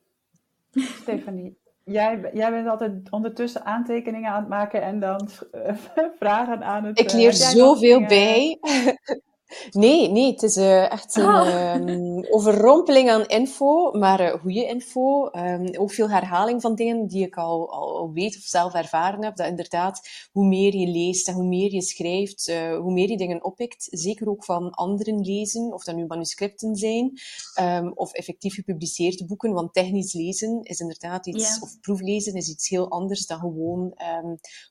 Stefanie, 1.01 1.57
jij, 1.83 2.29
jij 2.33 2.51
bent 2.51 2.67
altijd 2.67 3.11
ondertussen 3.11 3.65
aantekeningen 3.65 4.31
aan 4.31 4.39
het 4.39 4.49
maken 4.49 4.81
en 4.81 4.99
dan 4.99 5.29
vragen 6.19 6.63
aan 6.63 6.83
het... 6.85 6.99
Ik 6.99 7.11
leer 7.11 7.33
zoveel 7.33 8.05
bij. 8.05 8.59
Nee, 9.71 10.11
nee, 10.11 10.31
het 10.31 10.43
is 10.43 10.57
uh, 10.57 10.91
echt 10.91 11.15
een 11.15 12.25
oh. 12.25 12.35
overrompeling 12.35 13.09
aan 13.09 13.25
info, 13.25 13.91
maar 13.91 14.21
uh, 14.21 14.39
goede 14.41 14.65
info. 14.65 15.29
Um, 15.31 15.75
ook 15.75 15.91
veel 15.91 16.09
herhaling 16.09 16.61
van 16.61 16.75
dingen 16.75 17.07
die 17.07 17.25
ik 17.25 17.35
al, 17.35 17.71
al, 17.71 18.11
weet 18.13 18.37
of 18.37 18.41
zelf 18.41 18.73
ervaren 18.73 19.23
heb. 19.23 19.35
Dat 19.35 19.47
inderdaad, 19.47 20.09
hoe 20.31 20.45
meer 20.45 20.75
je 20.75 20.87
leest 20.87 21.27
en 21.27 21.33
hoe 21.33 21.47
meer 21.47 21.73
je 21.73 21.81
schrijft, 21.81 22.47
uh, 22.47 22.77
hoe 22.77 22.93
meer 22.93 23.09
je 23.09 23.17
dingen 23.17 23.43
oppikt. 23.43 23.87
Zeker 23.89 24.29
ook 24.29 24.45
van 24.45 24.71
anderen 24.71 25.19
lezen, 25.19 25.73
of 25.73 25.83
dat 25.83 25.95
nu 25.95 26.05
manuscripten 26.05 26.75
zijn, 26.75 27.11
um, 27.59 27.91
of 27.95 28.13
effectief 28.13 28.53
gepubliceerde 28.53 29.25
boeken. 29.25 29.53
Want 29.53 29.73
technisch 29.73 30.13
lezen 30.13 30.63
is 30.63 30.79
inderdaad 30.79 31.27
iets, 31.27 31.47
yeah. 31.47 31.61
of 31.61 31.79
proeflezen 31.79 32.33
is 32.33 32.49
iets 32.49 32.69
heel 32.69 32.89
anders 32.89 33.25
dan 33.25 33.39
gewoon 33.39 33.99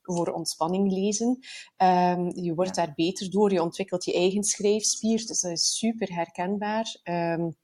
voor 0.03 0.29
ontspanning 0.29 0.93
lezen. 0.93 1.39
je 2.43 2.53
wordt 2.55 2.75
daar 2.75 2.93
beter 2.97 3.31
door, 3.31 3.53
je 3.53 3.63
ontwikkelt 3.63 4.05
je 4.05 4.13
eigen 4.13 4.45
schrijf 4.45 4.65
schrijfspier. 4.67 5.27
Dus 5.27 5.41
dat 5.41 5.53
is 5.53 5.79
super 5.79 6.15
herkenbaar. 6.15 6.97
Um, 7.05 7.57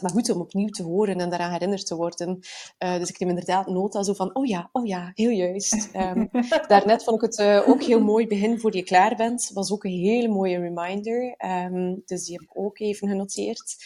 maar 0.00 0.10
goed 0.10 0.30
om 0.30 0.40
opnieuw 0.40 0.68
te 0.68 0.82
horen 0.82 1.20
en 1.20 1.30
daaraan 1.30 1.52
herinnerd 1.52 1.86
te 1.86 1.96
worden. 1.96 2.40
Uh, 2.78 2.98
dus 2.98 3.08
ik 3.08 3.18
neem 3.18 3.28
inderdaad 3.28 3.66
nota 3.66 4.02
zo 4.02 4.12
van, 4.12 4.34
oh 4.34 4.46
ja, 4.46 4.68
oh 4.72 4.86
ja, 4.86 5.10
heel 5.14 5.30
juist. 5.30 5.88
Um, 5.94 6.28
daarnet 6.68 7.04
vond 7.04 7.22
ik 7.22 7.30
het 7.30 7.38
uh, 7.38 7.68
ook 7.68 7.82
heel 7.82 8.00
mooi 8.00 8.26
begin 8.26 8.60
voor 8.60 8.76
je 8.76 8.82
klaar 8.82 9.16
bent. 9.16 9.50
was 9.54 9.72
ook 9.72 9.84
een 9.84 9.90
hele 9.90 10.28
mooie 10.28 10.58
reminder. 10.58 11.34
Um, 11.44 12.02
dus 12.06 12.24
die 12.24 12.32
heb 12.32 12.42
ik 12.42 12.58
ook 12.58 12.78
even 12.78 13.08
genoteerd. 13.08 13.76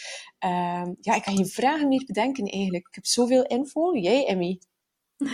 Um, 0.44 0.96
ja, 1.00 1.14
ik 1.14 1.22
kan 1.22 1.36
geen 1.36 1.46
vragen 1.46 1.88
meer 1.88 2.04
bedenken 2.06 2.44
eigenlijk. 2.46 2.86
Ik 2.86 2.94
heb 2.94 3.06
zoveel 3.06 3.46
info. 3.46 3.96
Jij, 3.96 4.26
Emmy? 4.26 4.60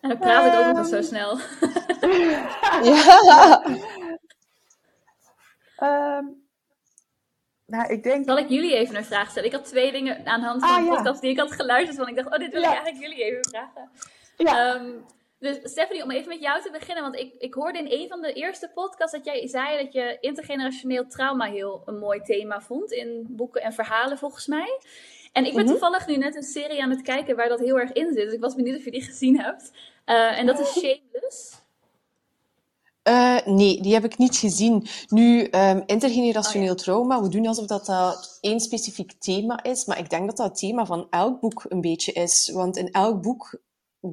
en 0.00 0.08
dan 0.08 0.18
praat 0.18 0.46
ik 0.46 0.68
ook 0.68 0.76
nog 0.76 0.86
zo 0.86 1.02
snel. 1.02 1.38
ja. 2.94 3.62
Um, 5.82 6.46
nou, 7.66 7.92
ik 7.92 8.02
denk... 8.02 8.24
Zal 8.24 8.38
ik 8.38 8.48
jullie 8.48 8.74
even 8.74 8.96
een 8.96 9.04
vraag 9.04 9.30
stellen? 9.30 9.48
Ik 9.48 9.54
had 9.54 9.64
twee 9.64 9.92
dingen 9.92 10.26
aan 10.26 10.40
de 10.40 10.46
hand 10.46 10.60
van 10.60 10.70
ah, 10.70 10.84
de 10.84 10.96
podcast 10.96 11.20
die 11.20 11.30
ik 11.30 11.38
had 11.38 11.52
geluisterd. 11.52 11.96
Want 11.96 12.08
ik 12.08 12.16
dacht, 12.16 12.32
oh, 12.32 12.38
dit 12.38 12.52
wil 12.52 12.62
ik 12.62 12.68
eigenlijk 12.68 12.98
jullie 12.98 13.24
even 13.24 13.44
vragen. 13.44 13.90
Ja. 14.36 14.74
Um, 14.74 15.04
dus 15.38 15.58
Stephanie, 15.62 16.02
om 16.02 16.10
even 16.10 16.28
met 16.28 16.40
jou 16.40 16.62
te 16.62 16.70
beginnen. 16.70 17.02
Want 17.02 17.16
ik, 17.16 17.34
ik 17.38 17.54
hoorde 17.54 17.78
in 17.78 18.00
een 18.00 18.08
van 18.08 18.20
de 18.20 18.32
eerste 18.32 18.70
podcasts 18.74 19.12
dat 19.12 19.24
jij 19.24 19.46
zei 19.46 19.82
dat 19.82 19.92
je 19.92 20.16
intergenerationeel 20.20 21.06
trauma 21.06 21.44
heel 21.44 21.82
een 21.86 21.98
mooi 21.98 22.20
thema 22.20 22.60
vond. 22.60 22.92
In 22.92 23.26
boeken 23.28 23.62
en 23.62 23.72
verhalen 23.72 24.18
volgens 24.18 24.46
mij. 24.46 24.80
En 25.32 25.44
ik 25.44 25.54
ben 25.54 25.62
mhm. 25.62 25.72
toevallig 25.72 26.06
nu 26.06 26.16
net 26.16 26.36
een 26.36 26.42
serie 26.42 26.82
aan 26.82 26.90
het 26.90 27.02
kijken 27.02 27.36
waar 27.36 27.48
dat 27.48 27.60
heel 27.60 27.78
erg 27.80 27.92
in 27.92 28.12
zit. 28.12 28.24
Dus 28.24 28.32
ik 28.32 28.40
was 28.40 28.54
benieuwd 28.54 28.78
of 28.78 28.84
je 28.84 28.90
die 28.90 29.02
gezien 29.02 29.40
hebt. 29.40 29.72
Uh, 30.06 30.38
en 30.38 30.46
dat 30.46 30.58
is 30.58 30.78
Shameless. 30.78 31.66
Uh, 33.08 33.38
nee, 33.44 33.82
die 33.82 33.92
heb 33.92 34.04
ik 34.04 34.18
niet 34.18 34.36
gezien. 34.36 34.86
Nu, 35.08 35.48
um, 35.50 35.82
intergenerationeel 35.86 36.72
oh, 36.72 36.76
ja. 36.76 36.82
trauma, 36.82 37.22
we 37.22 37.28
doen 37.28 37.46
alsof 37.46 37.66
dat, 37.66 37.86
dat 37.86 38.38
één 38.40 38.60
specifiek 38.60 39.12
thema 39.18 39.62
is, 39.62 39.84
maar 39.84 39.98
ik 39.98 40.10
denk 40.10 40.26
dat 40.26 40.36
dat 40.36 40.48
het 40.48 40.58
thema 40.58 40.86
van 40.86 41.06
elk 41.10 41.40
boek 41.40 41.64
een 41.68 41.80
beetje 41.80 42.12
is. 42.12 42.50
Want 42.54 42.76
in 42.76 42.90
elk 42.90 43.22
boek 43.22 43.60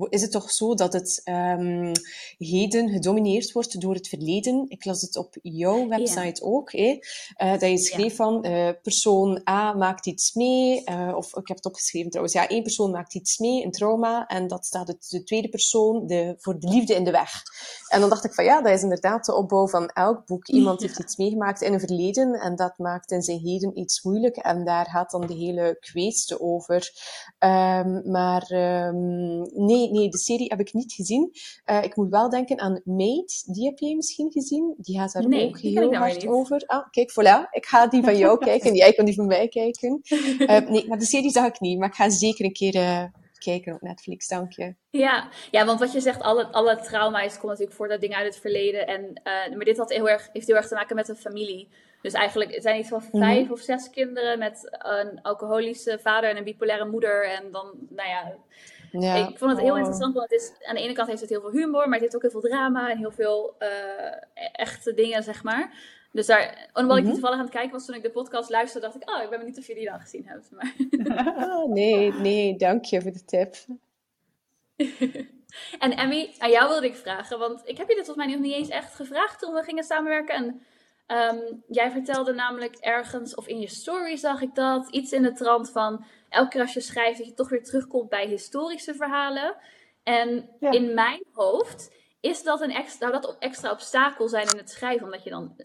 is 0.10 0.22
het 0.22 0.32
toch 0.32 0.52
zo 0.52 0.74
dat 0.74 0.94
het 0.94 1.22
um, 1.26 1.92
heden 2.38 2.90
gedomineerd 2.90 3.52
wordt 3.52 3.82
door 3.82 3.94
het 3.94 4.08
verleden. 4.08 4.66
Ik 4.68 4.86
las 4.86 5.02
het 5.02 5.18
op 5.18 5.36
jouw 5.42 5.88
website 5.88 6.44
ook. 6.44 6.72
Hè? 6.72 7.00
Uh, 7.44 7.52
dat 7.52 7.70
je 7.70 7.78
schreef 7.78 8.16
van 8.16 8.46
uh, 8.48 8.70
persoon 8.82 9.42
A 9.50 9.74
maakt 9.74 10.06
iets 10.06 10.34
mee, 10.34 10.84
uh, 10.90 11.14
of 11.16 11.36
ik 11.36 11.48
heb 11.48 11.58
het 11.58 11.66
opgeschreven 11.66 12.10
trouwens. 12.10 12.36
Ja, 12.36 12.48
één 12.48 12.64
persoon 12.64 12.92
maakt 12.92 13.16
iets 13.16 13.38
mee, 13.38 13.64
een 13.64 13.72
trauma, 13.72 14.28
en 14.28 14.48
dat 14.48 14.66
staat 14.66 14.88
het, 14.88 15.08
de 15.10 15.24
tweede 15.24 15.50
persoon 15.50 16.08
de, 16.08 16.36
voor 16.38 16.60
de 16.60 16.68
liefde 16.68 16.96
in 16.96 17.04
de 17.04 17.12
weg. 17.12 17.32
En 17.88 18.00
dan 18.00 18.10
dacht 18.10 18.26
ik 18.26 18.34
van 18.34 18.46
ja, 18.46 18.62
dat 18.62 18.74
is 18.74 18.84
inderdaad 18.84 19.26
de 19.26 19.36
opbouw 19.36 19.68
van 19.68 19.88
elk 19.88 20.26
boek. 20.26 20.48
Iemand 20.58 20.82
heeft 20.82 21.00
iets 21.00 21.16
meegemaakt 21.16 21.62
in 21.62 21.74
een 21.74 21.80
verleden 21.80 22.34
en 22.34 22.56
dat 22.56 22.78
maakt 22.78 23.12
in 23.12 23.22
zijn 23.22 23.40
heden 23.40 23.80
iets 23.80 24.04
moeilijk. 24.04 24.36
En 24.36 24.66
daar 24.66 24.86
gaat 24.86 25.12
dan 25.12 25.28
de 25.28 25.34
hele 25.34 25.78
kwestie 25.80 26.40
over. 26.40 26.92
Um, 27.40 28.12
maar 28.12 28.52
um, 28.52 29.42
nee, 29.54 29.75
nee, 29.76 30.10
de 30.10 30.18
serie 30.18 30.48
heb 30.48 30.60
ik 30.60 30.74
niet 30.74 30.94
gezien. 30.94 31.32
Uh, 31.66 31.84
ik 31.84 31.96
moet 31.96 32.10
wel 32.10 32.30
denken 32.30 32.60
aan 32.60 32.82
Maid. 32.84 33.44
Die 33.54 33.66
heb 33.66 33.80
jij 33.80 33.96
misschien 33.96 34.32
gezien? 34.32 34.74
Die 34.78 35.00
gaat 35.00 35.14
daar 35.14 35.28
nee, 35.28 35.48
ook 35.48 35.60
heel 35.60 35.94
hard 35.94 36.28
over. 36.28 36.64
Ah, 36.66 36.90
kijk, 36.90 37.12
voilà. 37.12 37.50
Ik 37.52 37.66
ga 37.66 37.88
die 37.88 38.04
van 38.04 38.18
jou 38.18 38.38
kijken 38.46 38.70
en 38.70 38.76
jij 38.76 38.94
kan 38.94 39.06
die 39.06 39.16
van 39.16 39.28
mij 39.28 39.48
kijken. 39.48 40.02
Uh, 40.38 40.68
nee, 40.70 40.88
maar 40.88 41.00
de 41.00 41.06
serie 41.06 41.32
zag 41.32 41.48
ik 41.48 41.60
niet. 41.60 41.80
Maar 41.80 41.88
ik 41.88 41.96
ga 41.96 42.10
zeker 42.10 42.46
een 42.46 42.54
keer... 42.54 42.76
Uh, 42.76 43.04
kijken 43.40 43.74
op 43.74 43.82
Netflix, 43.82 44.28
dank 44.28 44.52
je. 44.52 44.76
Ja, 44.90 45.30
ja 45.52 45.66
want 45.66 45.80
wat 45.80 45.92
je 45.92 46.00
zegt, 46.00 46.22
alle, 46.22 46.48
alle 46.48 46.76
trauma's 46.76 47.34
komt 47.34 47.52
natuurlijk 47.52 47.78
voort 47.78 47.92
uit 47.92 48.02
dingen 48.02 48.18
uit 48.18 48.26
het 48.28 48.42
verleden. 48.42 48.88
En, 48.88 49.22
maar 49.56 49.66
dit 49.66 49.78
had 49.78 49.90
heel 49.90 50.10
erg, 50.10 50.30
heeft 50.34 50.48
heel 50.48 50.56
erg 50.56 50.68
te 50.68 50.76
maken 50.76 50.96
met 50.96 51.10
een 51.10 51.16
familie. 51.16 51.70
Dus 52.06 52.14
eigenlijk 52.14 52.54
het 52.54 52.64
zijn 52.64 52.80
iets 52.80 52.90
van 52.90 53.02
vijf 53.02 53.38
mm 53.40 53.44
-hmm. 53.44 53.52
of 53.52 53.60
zes 53.60 53.90
kinderen 53.90 54.40
met 54.40 54.78
een 54.78 55.22
alcoholische 55.22 56.00
vader 56.02 56.30
en 56.30 56.38
een 56.38 56.44
bipolaire 56.44 56.86
moeder. 56.86 57.30
En 57.30 57.52
dan, 57.52 57.74
nou 57.90 58.10
ja, 58.10 58.36
ja. 59.02 59.28
Ik 59.28 59.38
vond 59.38 59.52
het 59.52 59.60
heel 59.60 59.72
oh. 59.72 59.78
interessant, 59.78 60.14
want 60.14 60.30
het 60.30 60.42
is, 60.42 60.68
aan 60.68 60.76
de 60.76 60.82
ene 60.82 60.94
kant 60.94 61.08
heeft 61.08 61.22
het 61.22 61.30
heel 61.30 61.42
veel 61.42 61.52
humor, 61.52 61.84
maar 61.84 61.92
het 61.92 62.02
heeft 62.02 62.16
ook 62.16 62.22
heel 62.22 62.32
veel 62.32 62.50
drama 62.50 62.90
en 62.90 62.98
heel 62.98 63.12
veel 63.12 63.56
uh, 63.60 63.68
echte 64.52 64.94
dingen, 64.94 65.24
zeg 65.24 65.44
maar. 65.44 65.74
Dus 66.12 66.26
daar, 66.26 66.70
omdat 66.74 66.98
ik 66.98 67.04
die 67.04 67.12
toevallig 67.12 67.38
aan 67.38 67.44
het 67.44 67.54
kijken 67.54 67.72
was 67.72 67.86
toen 67.86 67.96
ik 67.96 68.04
de 68.04 68.10
podcast 68.10 68.50
luisterde, 68.50 68.88
dacht 68.88 69.02
ik, 69.02 69.10
oh, 69.10 69.24
ik 69.24 69.30
ben 69.30 69.40
benieuwd 69.40 69.58
of 69.58 69.68
je 69.68 69.76
die 69.76 69.90
dan 69.90 70.00
gezien 70.00 70.28
hebt. 70.28 70.52
Maar... 70.52 70.76
nee, 71.80 72.14
nee, 72.14 72.58
dank 72.58 72.86
je 72.86 73.02
voor 73.02 73.12
de 73.12 73.26
tip. 73.26 73.56
en 75.86 75.92
Emmy, 75.98 76.34
aan 76.38 76.50
jou 76.50 76.70
wilde 76.70 76.86
ik 76.86 76.96
vragen, 76.96 77.40
want 77.40 77.62
ik 77.66 77.78
heb 77.78 77.90
je 77.90 77.96
dit 77.96 78.06
volgens 78.06 78.26
mij 78.26 78.36
nog 78.36 78.46
niet 78.46 78.56
eens 78.56 78.70
echt 78.70 78.96
gevraagd 78.96 79.40
toen 79.40 79.54
we 79.54 79.64
gingen 79.64 79.84
samenwerken. 79.84 80.36
En 80.36 80.62
um, 81.08 81.64
jij 81.68 81.92
vertelde 81.92 82.34
namelijk 82.34 82.76
ergens, 82.76 83.36
of 83.36 83.48
in 83.48 83.60
je 83.60 83.70
story 83.70 84.16
zag 84.16 84.42
ik 84.42 84.56
dat, 84.56 84.90
iets 84.90 85.12
in 85.12 85.22
de 85.22 85.34
trant 85.34 85.72
van 85.72 86.06
elke 86.36 86.50
keer 86.50 86.62
als 86.62 86.74
je 86.74 86.82
schrijft, 86.82 87.18
dat 87.18 87.28
je 87.28 87.34
toch 87.34 87.50
weer 87.50 87.64
terugkomt 87.64 88.10
bij 88.10 88.28
historische 88.28 88.94
verhalen. 88.94 89.56
En 90.04 90.50
ja. 90.60 90.72
in 90.72 90.94
mijn 90.94 91.24
hoofd 91.32 91.94
is 92.20 92.44
dat 92.44 92.62
een 92.62 92.72
extra, 92.72 93.10
zou 93.10 93.22
dat 93.22 93.36
extra 93.40 93.72
obstakel 93.72 94.28
zijn 94.28 94.48
in 94.52 94.58
het 94.58 94.70
schrijven, 94.70 95.06
omdat 95.06 95.24
je 95.24 95.30
dan 95.30 95.56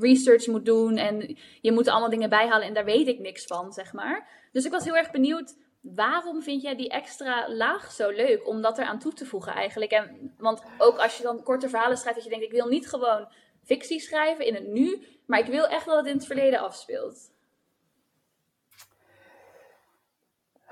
research 0.00 0.46
moet 0.46 0.64
doen 0.64 0.96
en 0.96 1.36
je 1.60 1.72
moet 1.72 1.88
allemaal 1.88 2.10
dingen 2.10 2.28
bijhalen 2.28 2.66
en 2.66 2.74
daar 2.74 2.84
weet 2.84 3.08
ik 3.08 3.18
niks 3.18 3.44
van, 3.44 3.72
zeg 3.72 3.92
maar. 3.92 4.28
Dus 4.52 4.64
ik 4.64 4.70
was 4.72 4.84
heel 4.84 4.96
erg 4.96 5.10
benieuwd, 5.10 5.56
waarom 5.80 6.42
vind 6.42 6.62
jij 6.62 6.76
die 6.76 6.88
extra 6.88 7.52
laag 7.52 7.92
zo 7.92 8.10
leuk 8.10 8.48
om 8.48 8.62
dat 8.62 8.78
eraan 8.78 8.98
toe 8.98 9.12
te 9.12 9.26
voegen 9.26 9.52
eigenlijk? 9.52 9.90
En, 9.90 10.34
want 10.38 10.62
ook 10.78 10.98
als 10.98 11.16
je 11.16 11.22
dan 11.22 11.42
korte 11.42 11.68
verhalen 11.68 11.96
schrijft, 11.96 12.16
dat 12.16 12.24
je 12.24 12.30
denkt, 12.30 12.46
ik 12.46 12.60
wil 12.60 12.68
niet 12.68 12.88
gewoon 12.88 13.28
fictie 13.64 14.00
schrijven 14.00 14.46
in 14.46 14.54
het 14.54 14.66
nu, 14.66 15.06
maar 15.26 15.38
ik 15.38 15.46
wil 15.46 15.66
echt 15.66 15.86
dat 15.86 15.96
het 15.96 16.06
in 16.06 16.16
het 16.16 16.26
verleden 16.26 16.60
afspeelt. 16.60 17.31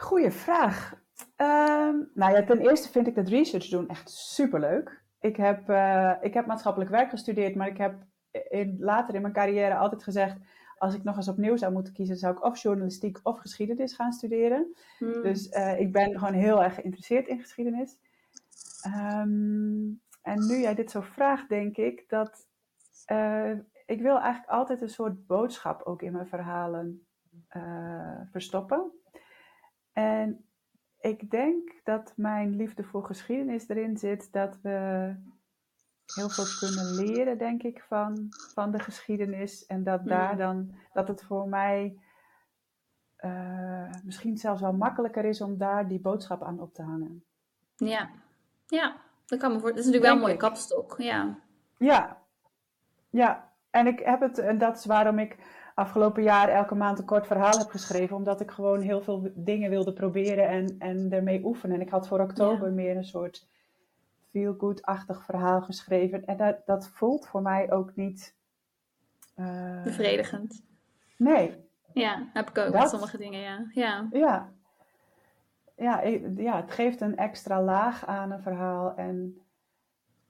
Goeie 0.01 0.31
vraag. 0.31 0.95
Um, 1.37 2.11
nou 2.15 2.33
ja, 2.33 2.45
ten 2.45 2.59
eerste 2.59 2.89
vind 2.89 3.07
ik 3.07 3.15
het 3.15 3.29
research 3.29 3.69
doen 3.69 3.89
echt 3.89 4.11
superleuk. 4.11 5.03
Ik 5.21 5.37
heb, 5.37 5.69
uh, 5.69 6.13
ik 6.21 6.35
heb 6.35 6.47
maatschappelijk 6.47 6.91
werk 6.91 7.11
gestudeerd, 7.11 7.55
maar 7.55 7.69
ik 7.69 7.77
heb 7.77 7.95
in, 8.49 8.77
later 8.79 9.15
in 9.15 9.21
mijn 9.21 9.33
carrière 9.33 9.77
altijd 9.77 10.03
gezegd: 10.03 10.37
als 10.79 10.95
ik 10.95 11.05
nog 11.05 11.17
eens 11.17 11.29
opnieuw 11.29 11.57
zou 11.57 11.73
moeten 11.73 11.93
kiezen, 11.93 12.17
zou 12.17 12.37
ik 12.37 12.45
of 12.45 12.59
journalistiek 12.59 13.21
of 13.23 13.39
geschiedenis 13.39 13.95
gaan 13.95 14.13
studeren. 14.13 14.75
Hmm. 14.99 15.23
Dus 15.23 15.49
uh, 15.49 15.81
ik 15.81 15.93
ben 15.93 16.19
gewoon 16.19 16.35
heel 16.35 16.63
erg 16.63 16.75
geïnteresseerd 16.75 17.29
in 17.29 17.41
geschiedenis. 17.41 17.99
Um, 18.87 20.01
en 20.23 20.47
nu 20.47 20.59
jij 20.59 20.75
dit 20.75 20.91
zo 20.91 21.01
vraagt, 21.01 21.49
denk 21.49 21.77
ik 21.77 22.09
dat 22.09 22.47
uh, 23.13 23.53
ik 23.87 24.03
wil 24.03 24.19
eigenlijk 24.19 24.53
altijd 24.53 24.81
een 24.81 24.89
soort 24.89 25.27
boodschap 25.27 25.83
ook 25.83 26.03
in 26.03 26.13
mijn 26.13 26.29
verhalen 26.29 27.05
verstoppen. 28.31 28.93
En 29.93 30.45
ik 31.01 31.31
denk 31.31 31.81
dat 31.85 32.13
mijn 32.17 32.57
liefde 32.57 32.85
voor 32.85 33.05
geschiedenis 33.05 33.69
erin 33.69 33.97
zit 33.97 34.33
dat 34.33 34.59
we 34.63 35.15
heel 36.15 36.29
veel 36.29 36.45
kunnen 36.59 36.95
leren, 36.95 37.39
denk 37.39 37.63
ik, 37.63 37.85
van, 37.89 38.27
van 38.55 38.71
de 38.71 38.79
geschiedenis. 38.79 39.67
En 39.67 39.85
dat 39.85 40.07
daar 40.07 40.37
dan, 40.37 40.75
dat 40.93 41.09
het 41.09 41.23
voor 41.23 41.49
mij 41.49 41.99
uh, 43.25 43.93
misschien 44.05 44.37
zelfs 44.37 44.61
wel 44.61 44.73
makkelijker 44.73 45.25
is 45.25 45.41
om 45.41 45.59
daar 45.59 45.89
die 45.89 46.01
boodschap 46.01 46.43
aan 46.43 46.61
op 46.61 46.75
te 46.75 46.83
hangen. 46.83 47.25
Ja, 47.77 48.11
ja, 48.67 48.97
dat 49.27 49.39
kan 49.39 49.53
me 49.53 49.61
voor. 49.61 49.69
Dat 49.69 49.79
is 49.79 49.85
natuurlijk 49.85 50.13
wel 50.13 50.15
een 50.15 50.27
mooie 50.27 50.37
kapstok, 50.37 50.95
ja. 50.99 51.39
Ja, 51.79 52.23
ja. 53.11 53.49
En 53.71 53.87
ik 53.87 53.99
heb 53.99 54.21
het, 54.21 54.39
en 54.39 54.59
dat 54.59 54.77
is 54.77 54.85
waarom 54.85 55.19
ik 55.19 55.39
afgelopen 55.81 56.23
jaar 56.23 56.49
elke 56.49 56.75
maand 56.75 56.99
een 56.99 57.05
kort 57.05 57.27
verhaal 57.27 57.59
heb 57.59 57.71
geschreven. 57.71 58.17
Omdat 58.17 58.41
ik 58.41 58.51
gewoon 58.51 58.81
heel 58.81 59.01
veel 59.01 59.31
dingen 59.35 59.71
wilde 59.71 59.93
proberen 59.93 60.49
en, 60.49 60.75
en 60.79 61.13
ermee 61.13 61.45
oefenen. 61.45 61.77
En 61.77 61.83
ik 61.83 61.91
had 61.91 62.09
voor 62.09 62.21
oktober 62.21 62.69
ja. 62.69 62.75
meer 62.75 62.97
een 62.97 63.05
soort 63.05 63.49
feel-good-achtig 64.31 65.25
verhaal 65.25 65.63
geschreven. 65.63 66.25
En 66.25 66.37
dat, 66.37 66.57
dat 66.67 66.89
voelt 66.89 67.27
voor 67.27 67.43
mij 67.43 67.73
ook 67.73 67.97
niet... 67.97 68.37
Uh... 69.37 69.83
Bevredigend. 69.83 70.65
Nee. 71.17 71.57
Ja, 71.93 72.29
heb 72.33 72.51
ik 72.51 72.59
ook 72.59 72.73
dat... 72.73 72.81
met 72.81 72.89
sommige 72.89 73.19
dingen, 73.19 73.41
ja. 73.41 73.67
Ja. 73.73 74.09
ja. 74.11 74.53
Ja, 75.77 76.03
ja, 76.37 76.57
het 76.57 76.71
geeft 76.71 77.01
een 77.01 77.17
extra 77.17 77.63
laag 77.63 78.07
aan 78.07 78.31
een 78.31 78.43
verhaal. 78.43 78.95
En 78.95 79.41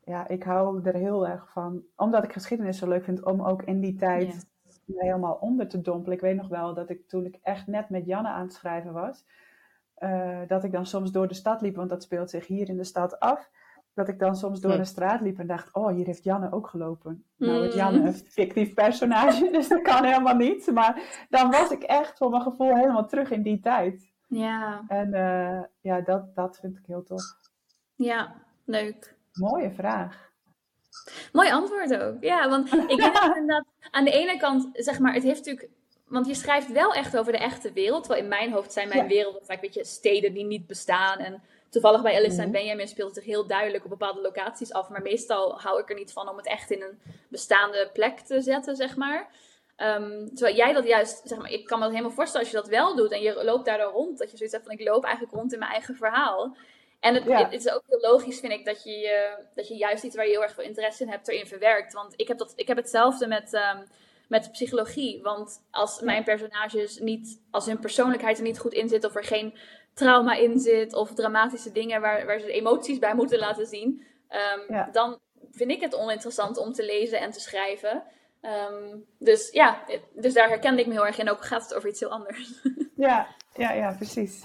ja, 0.04 0.28
ik 0.28 0.42
hou 0.42 0.82
er 0.82 0.94
heel 0.94 1.28
erg 1.28 1.50
van, 1.52 1.82
omdat 1.96 2.24
ik 2.24 2.32
geschiedenis 2.32 2.78
zo 2.78 2.88
leuk 2.88 3.04
vind, 3.04 3.24
om 3.24 3.42
ook 3.42 3.62
in 3.62 3.80
die 3.80 3.94
tijd 3.94 4.49
me 4.94 5.04
helemaal 5.04 5.38
onder 5.40 5.68
te 5.68 5.80
dompelen. 5.80 6.16
Ik 6.16 6.22
weet 6.22 6.36
nog 6.36 6.48
wel 6.48 6.74
dat 6.74 6.90
ik 6.90 7.08
toen 7.08 7.24
ik 7.24 7.38
echt 7.42 7.66
net 7.66 7.88
met 7.88 8.06
Janne 8.06 8.28
aan 8.28 8.42
het 8.42 8.52
schrijven 8.52 8.92
was, 8.92 9.24
uh, 9.98 10.38
dat 10.46 10.64
ik 10.64 10.72
dan 10.72 10.86
soms 10.86 11.12
door 11.12 11.28
de 11.28 11.34
stad 11.34 11.60
liep, 11.60 11.76
want 11.76 11.90
dat 11.90 12.02
speelt 12.02 12.30
zich 12.30 12.46
hier 12.46 12.68
in 12.68 12.76
de 12.76 12.84
stad 12.84 13.20
af. 13.20 13.50
Dat 13.94 14.08
ik 14.08 14.18
dan 14.18 14.36
soms 14.36 14.60
door 14.60 14.72
een 14.72 14.86
straat 14.86 15.20
liep 15.20 15.38
en 15.38 15.46
dacht, 15.46 15.74
oh, 15.74 15.88
hier 15.88 16.06
heeft 16.06 16.24
Janne 16.24 16.52
ook 16.52 16.68
gelopen. 16.68 17.24
Mm. 17.36 17.46
Nou 17.46 17.66
is 17.66 17.74
Janne 17.74 18.06
een 18.06 18.14
fictief 18.14 18.74
personage, 18.74 19.50
dus 19.52 19.68
dat 19.68 19.82
kan 19.82 20.04
helemaal 20.04 20.36
niet. 20.36 20.70
Maar 20.72 21.26
dan 21.28 21.50
was 21.50 21.70
ik 21.70 21.82
echt 21.82 22.18
voor 22.18 22.30
mijn 22.30 22.42
gevoel 22.42 22.74
helemaal 22.74 23.06
terug 23.06 23.30
in 23.30 23.42
die 23.42 23.60
tijd. 23.60 24.12
Ja. 24.26 24.84
En 24.88 25.14
uh, 25.14 25.62
ja, 25.80 26.00
dat, 26.00 26.34
dat 26.34 26.58
vind 26.58 26.78
ik 26.78 26.86
heel 26.86 27.02
tof. 27.02 27.22
Ja, 27.94 28.34
leuk. 28.64 29.16
Mooie 29.32 29.70
vraag. 29.70 30.29
Mooi 31.32 31.50
antwoord 31.50 31.96
ook. 31.96 32.16
Ja, 32.20 32.48
want 32.48 32.72
ik 32.72 32.96
denk 32.96 33.14
dat 33.22 33.36
inderdaad 33.36 33.64
aan 33.90 34.04
de 34.04 34.10
ene 34.10 34.36
kant, 34.36 34.68
zeg 34.72 34.98
maar, 34.98 35.14
het 35.14 35.22
heeft 35.22 35.38
natuurlijk. 35.38 35.68
Want 36.06 36.26
je 36.26 36.34
schrijft 36.34 36.72
wel 36.72 36.92
echt 36.92 37.16
over 37.16 37.32
de 37.32 37.38
echte 37.38 37.72
wereld. 37.72 38.02
Terwijl 38.02 38.22
in 38.22 38.28
mijn 38.28 38.52
hoofd 38.52 38.72
zijn 38.72 38.88
mijn 38.88 39.02
ja. 39.02 39.08
werelden 39.08 39.44
vaak 39.44 39.60
weet 39.60 39.74
je, 39.74 39.84
steden 39.84 40.34
die 40.34 40.44
niet 40.44 40.66
bestaan. 40.66 41.18
En 41.18 41.42
toevallig 41.68 42.02
bij 42.02 42.16
Alice 42.16 42.34
mm 42.34 42.40
en 42.40 42.50
Benjamin 42.50 42.88
speelt 42.88 43.08
het 43.08 43.24
zich 43.24 43.32
heel 43.32 43.46
duidelijk 43.46 43.84
op 43.84 43.90
bepaalde 43.90 44.20
locaties 44.20 44.72
af. 44.72 44.88
Maar 44.88 45.02
meestal 45.02 45.60
hou 45.60 45.80
ik 45.80 45.90
er 45.90 45.96
niet 45.96 46.12
van 46.12 46.28
om 46.28 46.36
het 46.36 46.46
echt 46.46 46.70
in 46.70 46.82
een 46.82 47.00
bestaande 47.28 47.90
plek 47.92 48.18
te 48.18 48.40
zetten, 48.40 48.76
zeg 48.76 48.96
maar. 48.96 49.28
Um, 49.76 50.34
terwijl 50.34 50.56
jij 50.56 50.72
dat 50.72 50.86
juist, 50.86 51.20
zeg 51.24 51.38
maar, 51.38 51.50
ik 51.50 51.64
kan 51.64 51.78
me 51.78 51.84
dat 51.84 51.92
helemaal 51.92 52.14
voorstellen 52.14 52.46
als 52.46 52.56
je 52.56 52.62
dat 52.62 52.78
wel 52.78 52.96
doet 52.96 53.12
en 53.12 53.22
je 53.22 53.44
loopt 53.44 53.64
daar 53.64 53.78
dan 53.78 53.92
rond. 53.92 54.18
Dat 54.18 54.30
je 54.30 54.36
zoiets 54.36 54.54
hebt 54.54 54.66
van, 54.66 54.78
ik 54.78 54.88
loop 54.88 55.04
eigenlijk 55.04 55.34
rond 55.34 55.52
in 55.52 55.58
mijn 55.58 55.70
eigen 55.70 55.96
verhaal. 55.96 56.56
En 57.00 57.14
het, 57.14 57.24
ja. 57.24 57.44
het, 57.44 57.52
is 57.52 57.70
ook 57.70 57.82
heel 57.86 58.00
logisch, 58.00 58.40
vind 58.40 58.52
ik, 58.52 58.64
dat 58.64 58.84
je, 58.84 59.36
dat 59.54 59.68
je 59.68 59.76
juist 59.76 60.04
iets 60.04 60.16
waar 60.16 60.24
je 60.24 60.30
heel 60.30 60.42
erg 60.42 60.54
veel 60.54 60.64
interesse 60.64 61.02
in 61.02 61.10
hebt, 61.10 61.28
erin 61.28 61.46
verwerkt. 61.46 61.92
Want 61.92 62.12
ik 62.16 62.28
heb, 62.28 62.38
dat, 62.38 62.52
ik 62.56 62.68
heb 62.68 62.76
hetzelfde 62.76 63.26
met, 63.26 63.52
um, 63.54 63.86
met 64.28 64.52
psychologie. 64.52 65.22
Want 65.22 65.66
als 65.70 66.00
mijn 66.00 66.24
personages 66.24 66.98
niet, 66.98 67.40
als 67.50 67.66
hun 67.66 67.78
persoonlijkheid 67.78 68.36
er 68.36 68.42
niet 68.42 68.58
goed 68.58 68.72
in 68.72 68.88
zit, 68.88 69.04
of 69.04 69.14
er 69.14 69.24
geen 69.24 69.54
trauma 69.94 70.34
in 70.34 70.58
zit, 70.58 70.94
of 70.94 71.14
dramatische 71.14 71.72
dingen 71.72 72.00
waar, 72.00 72.26
waar 72.26 72.40
ze 72.40 72.52
emoties 72.52 72.98
bij 72.98 73.14
moeten 73.14 73.38
laten 73.38 73.66
zien, 73.66 74.04
um, 74.30 74.74
ja. 74.74 74.88
dan 74.92 75.18
vind 75.50 75.70
ik 75.70 75.80
het 75.80 75.94
oninteressant 75.94 76.56
om 76.56 76.72
te 76.72 76.84
lezen 76.84 77.20
en 77.20 77.30
te 77.30 77.40
schrijven. 77.40 78.02
Um, 78.42 79.04
dus 79.18 79.50
ja, 79.50 79.84
dus 80.12 80.34
daar 80.34 80.48
herkende 80.48 80.80
ik 80.80 80.86
me 80.86 80.92
heel 80.92 81.06
erg 81.06 81.18
in. 81.18 81.30
Ook 81.30 81.44
gaat 81.44 81.62
het 81.62 81.74
over 81.74 81.88
iets 81.88 82.00
heel 82.00 82.10
anders. 82.10 82.52
Ja, 82.96 83.26
ja, 83.54 83.72
ja 83.72 83.94
precies. 83.96 84.44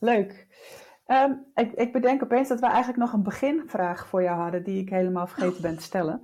Leuk. 0.00 0.43
Um, 1.06 1.46
ik, 1.54 1.72
ik, 1.72 1.92
bedenk 1.92 2.22
opeens 2.22 2.48
dat 2.48 2.60
we 2.60 2.66
eigenlijk 2.66 2.98
nog 2.98 3.12
een 3.12 3.22
beginvraag 3.22 4.06
voor 4.06 4.22
jou 4.22 4.40
hadden, 4.40 4.64
die 4.64 4.80
ik 4.80 4.90
helemaal 4.90 5.26
vergeten 5.26 5.62
ben 5.62 5.76
te 5.76 5.82
stellen. 5.82 6.22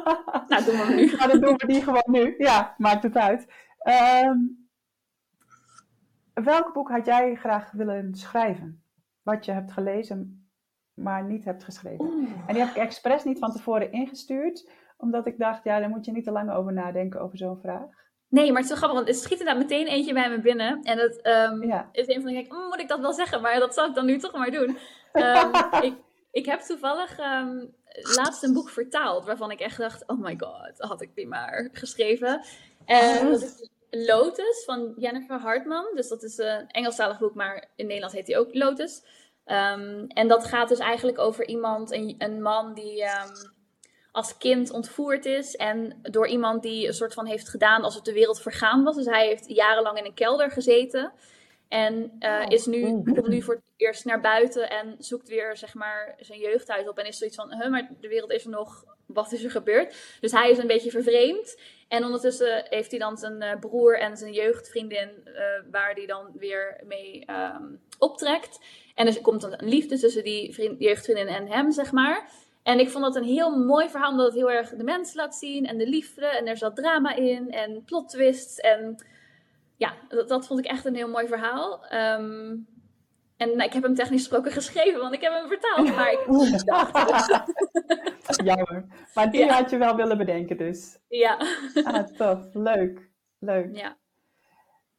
nou, 0.48 0.64
doen 0.64 0.76
we 0.76 0.92
nu. 0.96 1.10
nou, 1.16 1.30
dan 1.30 1.40
doen 1.40 1.56
we 1.56 1.66
die 1.66 1.82
gewoon 1.82 2.06
nu. 2.06 2.34
Ja, 2.38 2.74
maakt 2.76 3.02
het 3.02 3.16
uit. 3.16 3.46
Um, 4.24 4.68
welk 6.34 6.72
boek 6.72 6.90
had 6.90 7.06
jij 7.06 7.34
graag 7.34 7.70
willen 7.70 8.14
schrijven? 8.14 8.84
Wat 9.22 9.44
je 9.44 9.52
hebt 9.52 9.72
gelezen 9.72 10.40
maar 11.00 11.24
niet 11.24 11.44
hebt 11.44 11.64
geschreven. 11.64 12.28
En 12.46 12.54
die 12.54 12.64
heb 12.64 12.76
ik 12.76 12.82
expres 12.82 13.24
niet 13.24 13.38
van 13.38 13.52
tevoren 13.52 13.92
ingestuurd, 13.92 14.70
omdat 14.96 15.26
ik 15.26 15.38
dacht, 15.38 15.64
ja, 15.64 15.80
daar 15.80 15.88
moet 15.88 16.04
je 16.04 16.12
niet 16.12 16.24
te 16.24 16.30
lang 16.30 16.50
over 16.50 16.72
nadenken 16.72 17.20
over 17.20 17.38
zo'n 17.38 17.60
vraag. 17.60 18.08
Nee, 18.30 18.52
maar 18.52 18.62
het 18.62 18.70
is 18.70 18.76
grappig, 18.76 18.98
want 18.98 19.08
er 19.08 19.14
schiet 19.14 19.38
inderdaad 19.38 19.62
meteen 19.62 19.86
eentje 19.86 20.12
bij 20.12 20.30
me 20.30 20.40
binnen. 20.40 20.82
En 20.82 20.98
het 20.98 21.26
um, 21.26 21.62
is 21.92 22.06
een 22.06 22.22
van 22.22 22.32
de 22.32 22.46
mm, 22.48 22.68
moet 22.68 22.80
ik 22.80 22.88
dat 22.88 23.00
wel 23.00 23.12
zeggen? 23.12 23.40
Maar 23.40 23.58
dat 23.58 23.74
zal 23.74 23.86
ik 23.86 23.94
dan 23.94 24.06
nu 24.06 24.18
toch 24.18 24.32
maar 24.32 24.50
doen. 24.50 24.78
Um, 25.12 25.50
ik, 25.88 25.94
ik 26.30 26.46
heb 26.46 26.60
toevallig 26.60 27.18
um, 27.18 27.74
laatst 28.16 28.42
een 28.42 28.52
boek 28.52 28.70
vertaald, 28.70 29.24
waarvan 29.24 29.50
ik 29.50 29.60
echt 29.60 29.78
dacht, 29.78 30.06
oh 30.06 30.20
my 30.20 30.34
god, 30.38 30.72
had 30.76 31.00
ik 31.00 31.14
die 31.14 31.26
maar 31.26 31.68
geschreven. 31.72 32.44
En 32.84 33.26
oh. 33.26 33.30
dat 33.30 33.42
is 33.42 33.68
Lotus 33.90 34.62
van 34.64 34.92
Jennifer 34.96 35.38
Hartman. 35.38 35.86
Dus 35.94 36.08
dat 36.08 36.22
is 36.22 36.38
een 36.38 36.68
Engelstalig 36.68 37.18
boek, 37.18 37.34
maar 37.34 37.68
in 37.76 37.86
Nederland 37.86 38.12
heet 38.12 38.26
hij 38.26 38.38
ook 38.38 38.54
Lotus. 38.54 39.02
en 40.08 40.28
dat 40.28 40.44
gaat 40.44 40.68
dus 40.68 40.78
eigenlijk 40.78 41.18
over 41.18 41.48
iemand, 41.48 41.92
een, 41.92 42.14
een 42.18 42.42
man 42.42 42.74
die 42.74 43.04
als 44.12 44.36
kind 44.36 44.70
ontvoerd 44.70 45.24
is 45.24 45.56
en 45.56 45.98
door 46.02 46.28
iemand 46.28 46.62
die 46.62 46.86
een 46.86 46.94
soort 46.94 47.14
van 47.14 47.26
heeft 47.26 47.48
gedaan 47.48 47.82
alsof 47.82 48.02
de 48.02 48.12
wereld 48.12 48.40
vergaan 48.40 48.82
was. 48.82 48.96
Dus 48.96 49.06
hij 49.06 49.26
heeft 49.26 49.48
jarenlang 49.48 49.98
in 49.98 50.04
een 50.04 50.14
kelder 50.14 50.50
gezeten 50.50 51.12
en 51.68 52.16
uh, 52.20 52.44
is 52.48 52.66
nu, 52.66 53.02
komt 53.02 53.28
nu 53.28 53.42
voor 53.42 53.54
het 53.54 53.64
eerst 53.76 54.04
naar 54.04 54.20
buiten 54.20 54.70
en 54.70 54.94
zoekt 54.98 55.28
weer 55.28 55.56
zeg 55.56 55.74
maar 55.74 56.16
zijn 56.20 56.38
jeugdhuis 56.38 56.88
op 56.88 56.98
en 56.98 57.06
is 57.06 57.18
zoiets 57.18 57.36
van, 57.36 57.54
huh, 57.54 57.70
maar 57.70 57.90
de 58.00 58.08
wereld 58.08 58.32
is 58.32 58.44
er 58.44 58.50
nog, 58.50 58.84
wat 59.06 59.32
is 59.32 59.44
er 59.44 59.50
gebeurd? 59.50 60.16
Dus 60.20 60.32
hij 60.32 60.50
is 60.50 60.58
een 60.58 60.66
beetje 60.66 60.90
vervreemd 60.90 61.60
en 61.88 62.04
ondertussen 62.04 62.66
heeft 62.68 62.90
hij 62.90 63.00
dan 63.00 63.16
zijn 63.16 63.42
uh, 63.42 63.58
broer 63.60 63.98
en 63.98 64.16
zijn 64.16 64.32
jeugdvriendin 64.32 65.10
uh, 65.24 65.34
waar 65.70 65.92
hij 65.92 66.06
dan 66.06 66.30
weer 66.34 66.80
mee 66.84 67.24
um, 67.30 67.80
optrekt. 67.98 68.58
En 68.94 69.06
er 69.06 69.20
komt 69.20 69.42
een 69.42 69.68
liefde 69.68 69.98
tussen 69.98 70.24
die 70.24 70.54
vriend, 70.54 70.80
jeugdvriendin 70.80 71.34
en 71.34 71.46
hem, 71.46 71.72
zeg 71.72 71.92
maar. 71.92 72.30
En 72.62 72.78
ik 72.78 72.90
vond 72.90 73.04
dat 73.04 73.16
een 73.16 73.28
heel 73.28 73.56
mooi 73.56 73.88
verhaal, 73.88 74.10
omdat 74.10 74.26
het 74.26 74.34
heel 74.34 74.50
erg 74.50 74.68
de 74.68 74.84
mensen 74.84 75.16
laat 75.16 75.34
zien 75.34 75.66
en 75.66 75.78
de 75.78 75.86
liefde. 75.86 76.26
En 76.26 76.46
er 76.46 76.56
zat 76.56 76.76
drama 76.76 77.14
in 77.14 77.50
en 77.50 77.84
plot 77.84 78.08
twists. 78.08 78.56
En 78.56 79.04
ja, 79.76 79.94
dat, 80.08 80.28
dat 80.28 80.46
vond 80.46 80.60
ik 80.60 80.66
echt 80.66 80.84
een 80.84 80.94
heel 80.94 81.08
mooi 81.08 81.26
verhaal. 81.26 81.84
Um, 81.94 82.66
en 83.36 83.48
nou, 83.48 83.62
ik 83.62 83.72
heb 83.72 83.82
hem 83.82 83.94
technisch 83.94 84.20
gesproken 84.20 84.52
geschreven, 84.52 85.00
want 85.00 85.14
ik 85.14 85.20
heb 85.20 85.32
hem 85.32 85.48
vertaald. 85.48 85.96
Maar 85.96 86.12
ik 86.12 86.26
dacht... 86.64 87.42
Jammer. 88.44 88.84
Maar 89.14 89.30
die 89.30 89.50
had 89.50 89.70
je 89.70 89.78
wel 89.78 89.96
willen 89.96 90.18
bedenken 90.18 90.56
dus. 90.56 90.98
Ja. 91.08 91.38
Ah, 91.84 92.06
tof. 92.06 92.38
Leuk. 92.52 93.10
Leuk. 93.38 93.76
Ja. 93.76 93.96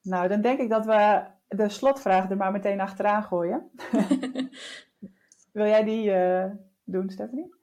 Nou, 0.01 0.27
dan 0.27 0.41
denk 0.41 0.59
ik 0.59 0.69
dat 0.69 0.85
we 0.85 1.23
de 1.47 1.69
slotvraag 1.69 2.29
er 2.29 2.37
maar 2.37 2.51
meteen 2.51 2.81
achteraan 2.81 3.23
gooien. 3.23 3.71
Wil 5.53 5.65
jij 5.65 5.83
die... 5.83 6.09
Uh 6.09 6.45
doen, 6.83 7.09
Stephanie? 7.09 7.53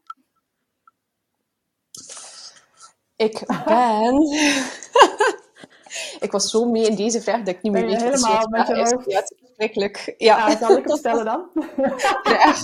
Ik 3.16 3.44
ben. 3.64 4.20
ik 6.26 6.28
was 6.30 6.50
zo 6.50 6.70
mee 6.70 6.86
in 6.86 6.96
deze 6.96 7.20
vraag 7.20 7.38
dat 7.38 7.54
ik 7.54 7.62
niet 7.62 7.72
meer 7.72 7.86
weet 7.86 8.02
wat 8.02 8.02
helemaal 8.02 8.48
met 8.48 8.66
je 8.66 8.74
hoofd. 8.74 9.10
Ja, 9.10 9.22
verschrikkelijk. 9.36 10.14
Ja. 10.18 10.56
zal 10.56 10.76
ik 10.76 10.88
hem 10.88 10.96
stellen 10.96 11.24
dan? 11.24 11.50
ja. 12.22 12.54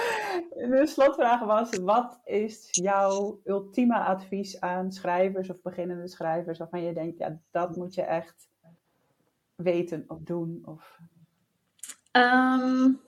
De 0.70 0.86
slotvraag 0.86 1.40
was: 1.40 1.78
wat 1.78 2.20
is 2.24 2.68
jouw 2.70 3.40
ultieme 3.44 3.98
advies 3.98 4.60
aan 4.60 4.92
schrijvers 4.92 5.50
of 5.50 5.62
beginnende 5.62 6.08
schrijvers 6.08 6.58
waarvan 6.58 6.82
je 6.82 6.92
denkt, 6.92 7.18
ja, 7.18 7.38
dat 7.50 7.76
moet 7.76 7.94
je 7.94 8.02
echt 8.02 8.48
weten 9.54 10.04
of 10.06 10.18
doen? 10.18 10.62
Of... 10.64 10.98
Um, 12.12 13.00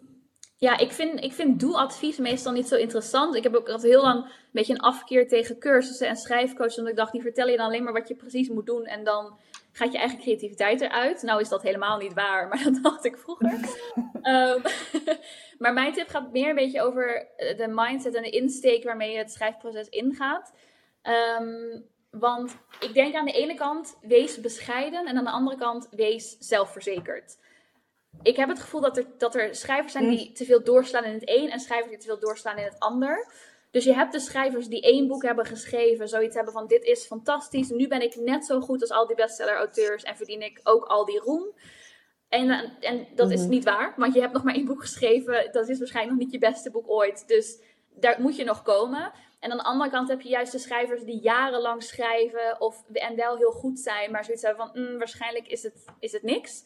ja, 0.63 0.79
ik 0.79 0.93
vind, 0.93 1.25
ik 1.25 1.33
vind 1.33 1.61
doe-advies 1.61 2.19
meestal 2.19 2.53
niet 2.53 2.69
zo 2.69 2.77
interessant. 2.77 3.35
Ik 3.35 3.43
heb 3.43 3.55
ook 3.55 3.69
altijd 3.69 3.93
heel 3.93 4.03
lang 4.03 4.25
een 4.25 4.31
beetje 4.51 4.73
een 4.73 4.81
afkeer 4.81 5.29
tegen 5.29 5.59
cursussen 5.59 6.09
en 6.09 6.17
schrijfcoaches. 6.17 6.79
Omdat 6.79 6.93
ik 6.93 6.99
dacht, 6.99 7.13
die 7.13 7.23
vertellen 7.23 7.51
je 7.51 7.57
dan 7.57 7.67
alleen 7.67 7.83
maar 7.83 7.93
wat 7.93 8.09
je 8.09 8.15
precies 8.15 8.49
moet 8.49 8.67
doen. 8.67 8.85
En 8.85 9.05
dan 9.05 9.39
gaat 9.73 9.93
je 9.93 9.99
eigen 9.99 10.19
creativiteit 10.19 10.81
eruit. 10.81 11.23
Nou 11.23 11.41
is 11.41 11.49
dat 11.49 11.63
helemaal 11.63 11.99
niet 11.99 12.15
waar, 12.15 12.47
maar 12.49 12.63
dat 12.65 12.83
dacht 12.83 13.05
ik 13.05 13.19
vroeger. 13.19 13.53
um, 14.23 14.63
maar 15.59 15.73
mijn 15.73 15.93
tip 15.93 16.09
gaat 16.09 16.33
meer 16.33 16.49
een 16.49 16.55
beetje 16.55 16.83
over 16.83 17.29
de 17.37 17.69
mindset 17.69 18.15
en 18.15 18.23
de 18.23 18.31
insteek 18.31 18.85
waarmee 18.85 19.13
je 19.13 19.19
het 19.19 19.33
schrijfproces 19.33 19.89
ingaat. 19.89 20.53
Um, 21.39 21.85
want 22.11 22.57
ik 22.81 22.95
denk 22.95 23.15
aan 23.15 23.25
de 23.25 23.33
ene 23.33 23.55
kant, 23.55 23.99
wees 24.03 24.41
bescheiden. 24.41 25.07
En 25.07 25.17
aan 25.17 25.25
de 25.25 25.31
andere 25.31 25.57
kant, 25.57 25.89
wees 25.91 26.37
zelfverzekerd 26.39 27.37
ik 28.23 28.37
heb 28.37 28.49
het 28.49 28.61
gevoel 28.61 28.81
dat 28.81 28.97
er, 28.97 29.07
dat 29.18 29.35
er 29.35 29.55
schrijvers 29.55 29.93
zijn 29.93 30.09
die 30.09 30.29
mm. 30.29 30.35
te 30.35 30.45
veel 30.45 30.64
doorslaan 30.64 31.05
in 31.05 31.14
het 31.14 31.29
een 31.29 31.51
en 31.51 31.61
schrijvers 31.61 31.91
die 31.91 31.99
te 31.99 32.07
veel 32.07 32.18
doorslaan 32.18 32.59
in 32.59 32.64
het 32.64 32.79
ander. 32.79 33.33
Dus 33.70 33.85
je 33.85 33.95
hebt 33.95 34.12
de 34.12 34.20
schrijvers 34.20 34.66
die 34.66 34.83
één 34.83 35.07
boek 35.09 35.23
hebben 35.23 35.47
geschreven, 35.47 36.09
zoiets 36.09 36.35
hebben 36.35 36.53
van 36.53 36.66
dit 36.66 36.85
is 36.85 37.07
fantastisch, 37.07 37.68
nu 37.68 37.89
ben 37.89 38.03
ik 38.03 38.16
net 38.16 38.45
zo 38.45 38.61
goed 38.61 38.81
als 38.81 38.91
al 38.91 39.07
die 39.07 39.16
bestseller-auteurs 39.16 40.03
en 40.03 40.16
verdien 40.16 40.43
ik 40.43 40.61
ook 40.62 40.85
al 40.85 41.05
die 41.05 41.18
roem. 41.18 41.53
En, 42.29 42.77
en 42.81 43.07
dat 43.14 43.31
is 43.31 43.41
mhm. 43.41 43.51
niet 43.51 43.64
waar, 43.64 43.95
want 43.97 44.14
je 44.14 44.20
hebt 44.20 44.33
nog 44.33 44.43
maar 44.43 44.55
één 44.55 44.64
boek 44.64 44.81
geschreven, 44.81 45.49
dat 45.53 45.68
is 45.68 45.79
waarschijnlijk 45.79 46.16
nog 46.16 46.25
niet 46.25 46.41
je 46.41 46.49
beste 46.49 46.70
boek 46.70 46.91
ooit. 46.91 47.29
Dus 47.29 47.59
daar 47.95 48.20
moet 48.20 48.37
je 48.37 48.45
nog 48.45 48.62
komen. 48.62 49.12
En 49.41 49.51
aan 49.51 49.57
de 49.57 49.62
andere 49.64 49.91
kant 49.91 50.09
heb 50.09 50.20
je 50.20 50.29
juist 50.29 50.53
de 50.53 50.59
schrijvers 50.59 51.03
die 51.03 51.20
jarenlang 51.20 51.83
schrijven 51.83 52.61
of, 52.61 52.85
en 52.93 53.16
wel 53.16 53.37
heel 53.37 53.51
goed 53.51 53.81
zijn, 53.81 54.11
maar 54.11 54.25
zoiets 54.25 54.43
hebben 54.43 54.66
van 54.66 54.83
mm, 54.83 54.99
waarschijnlijk 54.99 55.47
is 55.49 55.62
het, 55.62 55.85
is 55.99 56.12
het 56.12 56.23
niks. 56.23 56.64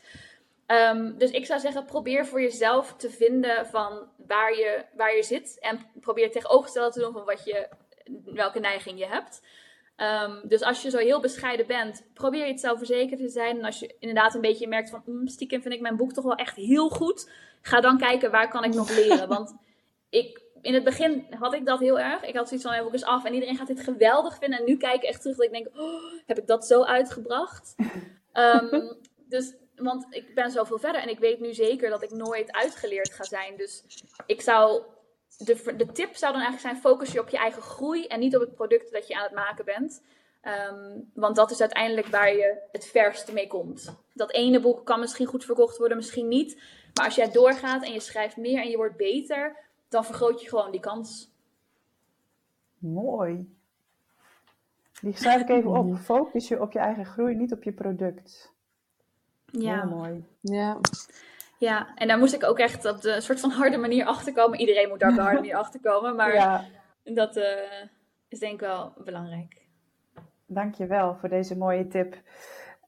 Um, 0.67 1.19
dus 1.19 1.31
ik 1.31 1.47
zou 1.47 1.61
zeggen, 1.61 1.85
probeer 1.85 2.27
voor 2.27 2.41
jezelf 2.41 2.95
te 2.97 3.11
vinden 3.11 3.67
van 3.67 4.09
waar 4.27 4.57
je, 4.57 4.85
waar 4.97 5.17
je 5.17 5.23
zit. 5.23 5.59
En 5.61 5.87
probeer 6.01 6.31
tegenovergestelde 6.31 6.93
te 6.93 7.01
doen 7.01 7.13
van 7.13 7.25
wat 7.25 7.45
je, 7.45 7.69
welke 8.25 8.59
neiging 8.59 8.99
je 8.99 9.07
hebt. 9.07 9.43
Um, 9.97 10.41
dus 10.49 10.63
als 10.63 10.83
je 10.83 10.91
zo 10.91 10.99
heel 10.99 11.21
bescheiden 11.21 11.67
bent, 11.67 12.07
probeer 12.15 12.47
je 12.47 12.59
zelfverzekerd 12.59 13.21
te 13.21 13.29
zijn. 13.29 13.59
En 13.59 13.65
als 13.65 13.79
je 13.79 13.95
inderdaad 13.99 14.35
een 14.35 14.41
beetje 14.41 14.69
merkt 14.69 14.91
van, 14.91 15.03
mm, 15.05 15.29
stiekem 15.29 15.63
vind 15.63 15.75
ik 15.75 15.81
mijn 15.81 15.97
boek 15.97 16.13
toch 16.13 16.25
wel 16.25 16.35
echt 16.35 16.57
heel 16.57 16.89
goed. 16.89 17.31
Ga 17.61 17.81
dan 17.81 17.99
kijken, 17.99 18.31
waar 18.31 18.49
kan 18.49 18.65
ik 18.65 18.75
nog 18.75 18.91
leren? 18.97 19.29
Want 19.29 19.55
ik, 20.11 20.43
in 20.63 20.75
het 20.75 20.85
begin 20.85 21.27
had 21.39 21.55
ik 21.55 21.67
dat 21.67 21.79
heel 21.81 21.99
erg. 21.99 22.23
Ik 22.23 22.37
had 22.37 22.49
zoiets 22.49 22.67
van, 22.67 22.75
mijn 22.75 22.85
boek 22.85 22.95
is 22.95 23.05
af 23.05 23.25
en 23.25 23.35
iedereen 23.35 23.57
gaat 23.57 23.67
dit 23.67 23.81
geweldig 23.81 24.39
vinden. 24.39 24.59
En 24.59 24.65
nu 24.65 24.77
kijk 24.77 24.95
ik 24.95 25.09
echt 25.09 25.21
terug 25.21 25.37
dat 25.37 25.47
ik 25.47 25.53
denk, 25.53 25.69
oh, 25.79 26.03
heb 26.27 26.39
ik 26.39 26.47
dat 26.47 26.67
zo 26.67 26.83
uitgebracht? 26.83 27.75
Um, 28.33 28.97
dus 29.35 29.55
want 29.77 30.07
ik 30.11 30.35
ben 30.35 30.51
zoveel 30.51 30.79
verder 30.79 31.01
en 31.01 31.09
ik 31.09 31.19
weet 31.19 31.41
nu 31.41 31.55
zeker 31.55 31.91
dat 31.91 32.03
ik 32.03 32.11
nooit 32.11 32.53
uitgeleerd 32.53 33.13
ga 33.13 33.25
zijn. 33.25 33.57
Dus 33.57 33.85
ik 34.27 34.41
zou. 34.41 34.83
De, 35.39 35.75
de 35.77 35.93
tip 35.93 36.17
zou 36.17 36.33
dan 36.33 36.43
eigenlijk 36.43 36.61
zijn: 36.61 36.77
focus 36.77 37.13
je 37.13 37.21
op 37.21 37.29
je 37.29 37.37
eigen 37.37 37.63
groei 37.63 38.07
en 38.07 38.21
niet 38.21 38.35
op 38.35 38.41
het 38.41 38.55
product 38.55 38.93
dat 38.93 39.07
je 39.07 39.15
aan 39.15 39.23
het 39.23 39.35
maken 39.35 39.65
bent. 39.65 40.03
Ehm, 40.41 40.99
want 41.15 41.37
dat 41.37 41.51
is 41.51 41.61
uiteindelijk 41.61 42.07
waar 42.07 42.33
je 42.33 42.59
het 42.73 42.87
verste 42.87 43.33
mee 43.33 43.47
komt. 43.47 43.97
Dat 44.13 44.33
ene 44.33 44.61
boek 44.61 44.85
kan 44.85 45.01
misschien 45.01 45.27
goed 45.27 45.45
verkocht 45.45 45.79
worden, 45.79 45.97
misschien 45.97 46.29
niet. 46.29 46.63
Maar 46.95 47.05
als 47.05 47.15
jij 47.15 47.31
doorgaat 47.31 47.85
en 47.85 47.93
je 47.93 48.01
schrijft 48.01 48.37
meer 48.37 48.61
en 48.61 48.69
je 48.69 48.77
wordt 48.77 48.97
beter, 48.97 49.57
dan 49.89 50.05
vergroot 50.05 50.43
je 50.43 50.49
gewoon 50.49 50.71
die 50.71 50.81
kans. 50.81 51.31
Mooi. 52.79 53.55
Die 55.01 55.17
schrijf 55.17 55.41
ik 55.41 55.49
even 55.49 55.71
op. 55.71 55.97
Focus 56.15 56.49
je 56.49 56.61
op 56.61 56.73
je 56.73 56.79
eigen 56.79 57.07
groei, 57.07 57.35
niet 57.35 57.53
op 57.53 57.63
je 57.63 57.73
product. 57.73 58.53
Ja. 59.47 59.81
Heel 59.81 59.97
mooi. 59.97 60.25
Ja. 60.41 60.81
Ja, 61.59 61.95
en 61.95 62.09
daar 62.09 62.19
moest 62.19 62.35
ik 62.35 62.45
ook 62.45 62.59
echt 62.59 62.85
op 62.85 63.01
de 63.01 63.21
soort 63.21 63.41
van 63.41 63.51
harde 63.51 63.77
manier 63.77 64.05
achter 64.05 64.33
komen. 64.33 64.59
Iedereen 64.59 64.89
moet 64.89 65.01
daar 65.01 65.11
op 65.11 65.17
de 65.17 65.23
harde 65.23 65.41
manier 65.45 65.57
achter 65.57 65.81
komen, 65.81 66.17
maar 66.17 66.35
ja. 66.35 66.65
dat 67.05 67.37
uh, 67.37 67.45
is 68.29 68.39
denk 68.39 68.53
ik 68.53 68.61
wel 68.61 68.93
belangrijk. 69.05 69.67
Dankjewel 70.47 71.17
voor 71.17 71.29
deze 71.29 71.57
mooie 71.57 71.87
tip. 71.87 72.15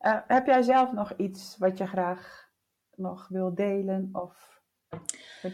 Uh, 0.01 0.19
heb 0.27 0.47
jij 0.47 0.63
zelf 0.63 0.93
nog 0.93 1.13
iets 1.17 1.57
wat 1.59 1.79
je 1.79 1.87
graag 1.87 2.49
nog 2.95 3.29
wil 3.29 3.55
delen 3.55 4.09
of 4.13 4.49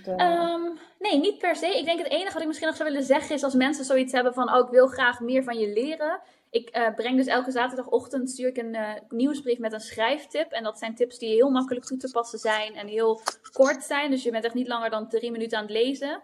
um, 0.07 0.79
nee, 0.99 1.21
niet 1.21 1.39
per 1.39 1.57
se. 1.57 1.79
Ik 1.79 1.85
denk 1.85 1.99
het 1.99 2.11
enige 2.11 2.33
wat 2.33 2.41
ik 2.41 2.47
misschien 2.47 2.69
nog 2.69 2.77
zou 2.77 2.89
willen 2.89 3.05
zeggen 3.05 3.35
is 3.35 3.43
als 3.43 3.55
mensen 3.55 3.85
zoiets 3.85 4.13
hebben 4.13 4.35
van, 4.35 4.55
oh, 4.55 4.65
ik 4.65 4.71
wil 4.71 4.87
graag 4.87 5.21
meer 5.21 5.43
van 5.43 5.59
je 5.59 5.73
leren. 5.73 6.21
Ik 6.55 6.77
uh, 6.77 6.95
breng 6.95 7.17
dus 7.17 7.27
elke 7.27 7.51
zaterdagochtend 7.51 8.31
stuur 8.31 8.49
ik 8.49 8.57
een 8.57 8.75
uh, 8.75 8.93
nieuwsbrief 9.09 9.59
met 9.59 9.73
een 9.73 9.81
schrijftip. 9.81 10.53
En 10.53 10.63
dat 10.63 10.79
zijn 10.79 10.95
tips 10.95 11.19
die 11.19 11.35
heel 11.35 11.51
makkelijk 11.51 11.87
toe 11.87 11.97
te 11.97 12.11
passen 12.11 12.39
zijn 12.39 12.75
en 12.75 12.87
heel 12.87 13.21
kort 13.53 13.83
zijn. 13.85 14.11
Dus 14.11 14.23
je 14.23 14.31
bent 14.31 14.45
echt 14.45 14.55
niet 14.55 14.69
langer 14.69 14.91
dan 14.91 15.09
drie 15.09 15.31
minuten 15.31 15.59
aan 15.59 15.65
het 15.65 15.73
lezen. 15.73 16.23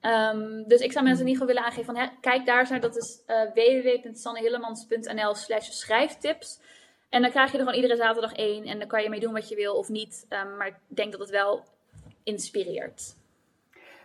Um, 0.00 0.68
dus 0.68 0.80
ik 0.80 0.92
zou 0.92 1.04
mensen 1.04 1.24
in 1.24 1.30
ieder 1.30 1.42
geval 1.42 1.46
willen 1.46 1.62
aangeven 1.62 1.94
van, 1.94 2.10
kijk 2.20 2.46
daar. 2.46 2.80
Dat 2.80 2.96
is 2.96 3.22
uh, 3.26 3.42
www.sannehillemans.nl 3.54 5.34
slash 5.34 5.70
schrijftips. 5.70 6.60
En 7.08 7.22
dan 7.22 7.30
krijg 7.30 7.52
je 7.52 7.58
er 7.58 7.64
gewoon 7.64 7.80
iedere 7.80 7.96
zaterdag 7.96 8.32
één. 8.32 8.64
En 8.64 8.78
dan 8.78 8.88
kan 8.88 9.02
je 9.02 9.08
mee 9.08 9.20
doen 9.20 9.32
wat 9.32 9.48
je 9.48 9.54
wil 9.54 9.74
of 9.74 9.88
niet. 9.88 10.26
Um, 10.28 10.56
maar 10.56 10.66
ik 10.66 10.76
denk 10.86 11.12
dat 11.12 11.20
het 11.20 11.30
wel 11.30 11.64
inspireert. 12.22 13.14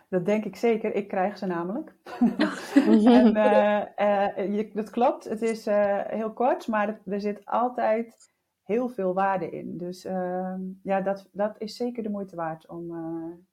Dat 0.08 0.24
denk 0.24 0.44
ik 0.44 0.56
zeker. 0.56 0.94
Ik 0.94 1.08
krijg 1.08 1.38
ze 1.38 1.46
namelijk. 1.46 1.94
en, 3.04 3.36
uh, 3.36 4.58
uh, 4.58 4.74
dat 4.74 4.90
klopt. 4.90 5.24
Het 5.24 5.42
is 5.42 5.66
uh, 5.66 6.00
heel 6.06 6.32
kort, 6.32 6.66
maar 6.66 7.00
er 7.06 7.20
zit 7.20 7.46
altijd 7.46 8.32
heel 8.62 8.88
veel 8.88 9.14
waarde 9.14 9.50
in. 9.50 9.78
Dus 9.78 10.04
ehm, 10.04 10.60
ja, 10.82 11.00
dat, 11.00 11.28
dat 11.32 11.54
is 11.58 11.76
zeker 11.76 12.02
de 12.02 12.10
moeite 12.10 12.36
waard 12.36 12.68
om, 12.68 12.90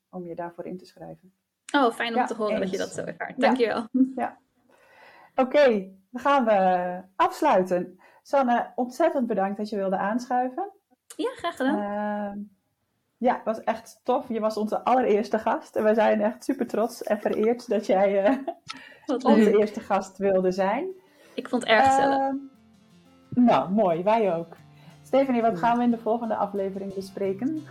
om 0.09 0.25
je 0.27 0.35
daarvoor 0.35 0.65
in 0.65 0.77
te 0.77 0.85
schrijven. 0.85 1.33
Oh, 1.75 1.91
fijn 1.91 2.13
om 2.13 2.19
Ja, 2.19 2.25
te 2.25 2.35
horen 2.35 2.59
dat 2.59 2.71
je 2.71 2.77
dat 2.77 2.93
zo 2.93 3.03
ervaart. 3.03 3.35
Ja. 3.37 3.47
Dankjewel. 3.47 3.87
Oké, 5.35 5.67
dan 6.11 6.21
gaan 6.21 6.45
we 6.45 7.01
afsluiten. 7.15 7.99
Sanne, 8.21 8.71
ontzettend 8.75 9.27
bedankt 9.27 9.57
dat 9.57 9.69
je 9.69 9.75
wilde 9.75 9.97
aanschuiven. 9.97 10.71
Ja, 11.15 11.29
graag 11.29 11.55
gedaan. 11.55 12.49
Ja, 13.17 13.33
het 13.33 13.45
was 13.45 13.63
echt 13.63 13.99
tof. 14.03 14.25
Je 14.29 14.39
was 14.39 14.57
onze 14.57 14.83
allereerste 14.83 15.39
gast. 15.39 15.75
En 15.75 15.83
we 15.83 15.93
zijn 15.93 16.21
echt 16.21 16.43
super 16.43 16.67
trots 16.67 17.03
en 17.03 17.19
vereerd 17.19 17.69
dat 17.69 17.85
jij 17.85 18.23
eh, 18.23 18.37
onze 19.31 19.57
eerste 19.57 19.79
gast 19.79 20.17
wilde 20.17 20.51
zijn. 20.51 20.87
Ik 21.33 21.49
vond 21.49 21.61
het 21.61 21.71
erg 21.71 21.85
gezellig. 21.85 22.17
Ehm, 22.17 22.35
nou, 23.29 23.71
mooi. 23.71 24.03
Wij 24.03 24.35
ook. 24.35 24.55
Stephanie, 25.03 25.41
wat 25.41 25.59
gaan 25.59 25.77
we 25.77 25.83
in 25.83 25.91
de 25.91 25.97
volgende 25.97 26.35
aflevering 26.35 26.93
bespreken? 26.93 27.63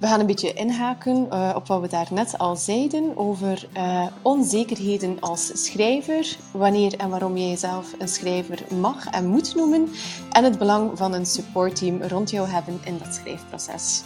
We 0.00 0.06
gaan 0.06 0.20
een 0.20 0.26
beetje 0.26 0.52
inhaken 0.52 1.30
eh, 1.30 1.52
op 1.54 1.66
wat 1.66 1.80
we 1.80 1.88
daarnet 1.88 2.38
al 2.38 2.56
zeiden 2.56 3.16
over 3.16 3.68
eh, 3.72 4.06
onzekerheden 4.22 5.20
als 5.20 5.64
schrijver, 5.64 6.36
wanneer 6.52 6.96
en 6.96 7.08
waarom 7.08 7.36
je 7.36 7.48
jezelf 7.48 7.94
een 7.98 8.08
schrijver 8.08 8.74
mag 8.74 9.06
en 9.06 9.26
moet 9.26 9.54
noemen, 9.54 9.88
en 10.32 10.44
het 10.44 10.58
belang 10.58 10.98
van 10.98 11.12
een 11.12 11.26
supportteam 11.26 12.02
rond 12.02 12.30
jou 12.30 12.48
hebben 12.48 12.80
in 12.84 12.98
dat 12.98 13.14
schrijfproces. 13.14 14.02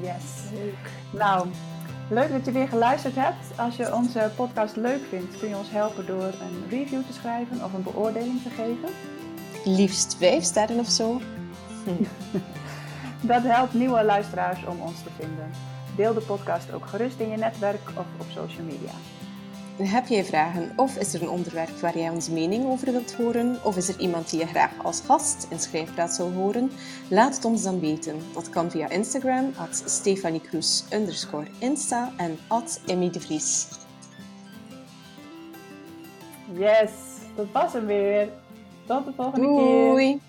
Yes. 0.00 0.22
Nou, 1.10 1.48
leuk 2.08 2.30
dat 2.30 2.44
je 2.44 2.52
weer 2.52 2.68
geluisterd 2.68 3.14
hebt. 3.14 3.58
Als 3.58 3.76
je 3.76 3.94
onze 3.94 4.30
podcast 4.36 4.76
leuk 4.76 5.00
vindt, 5.08 5.38
kun 5.38 5.48
je 5.48 5.56
ons 5.56 5.70
helpen 5.70 6.06
door 6.06 6.24
een 6.24 6.68
review 6.70 7.02
te 7.06 7.12
schrijven 7.12 7.64
of 7.64 7.72
een 7.72 7.82
beoordeling 7.82 8.42
te 8.42 8.50
geven. 8.50 8.88
Liefst 9.64 10.16
vijf 10.16 10.44
sterren 10.44 10.78
of 10.78 10.88
zo. 10.88 11.20
Dat 13.20 13.42
helpt 13.42 13.74
nieuwe 13.74 14.04
luisteraars 14.04 14.64
om 14.64 14.80
ons 14.80 15.02
te 15.02 15.10
vinden. 15.18 15.50
Deel 15.96 16.14
de 16.14 16.20
podcast 16.20 16.72
ook 16.72 16.86
gerust 16.86 17.18
in 17.18 17.28
je 17.28 17.36
netwerk 17.36 17.88
of 17.94 18.06
op 18.18 18.26
social 18.30 18.64
media. 18.64 18.92
Heb 19.76 20.06
jij 20.06 20.24
vragen 20.24 20.72
of 20.76 20.96
is 20.96 21.14
er 21.14 21.22
een 21.22 21.28
onderwerp 21.28 21.80
waar 21.80 21.98
jij 21.98 22.10
onze 22.10 22.32
mening 22.32 22.64
over 22.64 22.92
wilt 22.92 23.14
horen? 23.14 23.56
Of 23.64 23.76
is 23.76 23.88
er 23.88 24.00
iemand 24.00 24.30
die 24.30 24.40
je 24.40 24.46
graag 24.46 24.70
als 24.84 25.00
gast 25.00 25.46
in 25.50 25.58
Schrijfpraat 25.58 26.14
zou 26.14 26.32
horen? 26.34 26.70
Laat 27.08 27.34
het 27.34 27.44
ons 27.44 27.62
dan 27.62 27.80
weten. 27.80 28.16
Dat 28.34 28.48
kan 28.48 28.70
via 28.70 28.88
Instagram, 28.88 29.52
at 29.56 29.82
Stefanie 29.86 30.40
Kroes, 30.40 30.84
underscore 30.92 31.46
Insta 31.58 32.12
en 32.16 32.38
at 32.48 32.80
Emmy 32.86 33.10
de 33.10 33.20
Vries. 33.20 33.66
Yes, 36.52 36.90
dat 37.36 37.46
was 37.52 37.72
hem 37.72 37.86
weer. 37.86 38.28
Tot 38.86 39.04
de 39.04 39.12
volgende 39.16 39.46
keer. 39.46 39.90
Doei! 39.90 40.20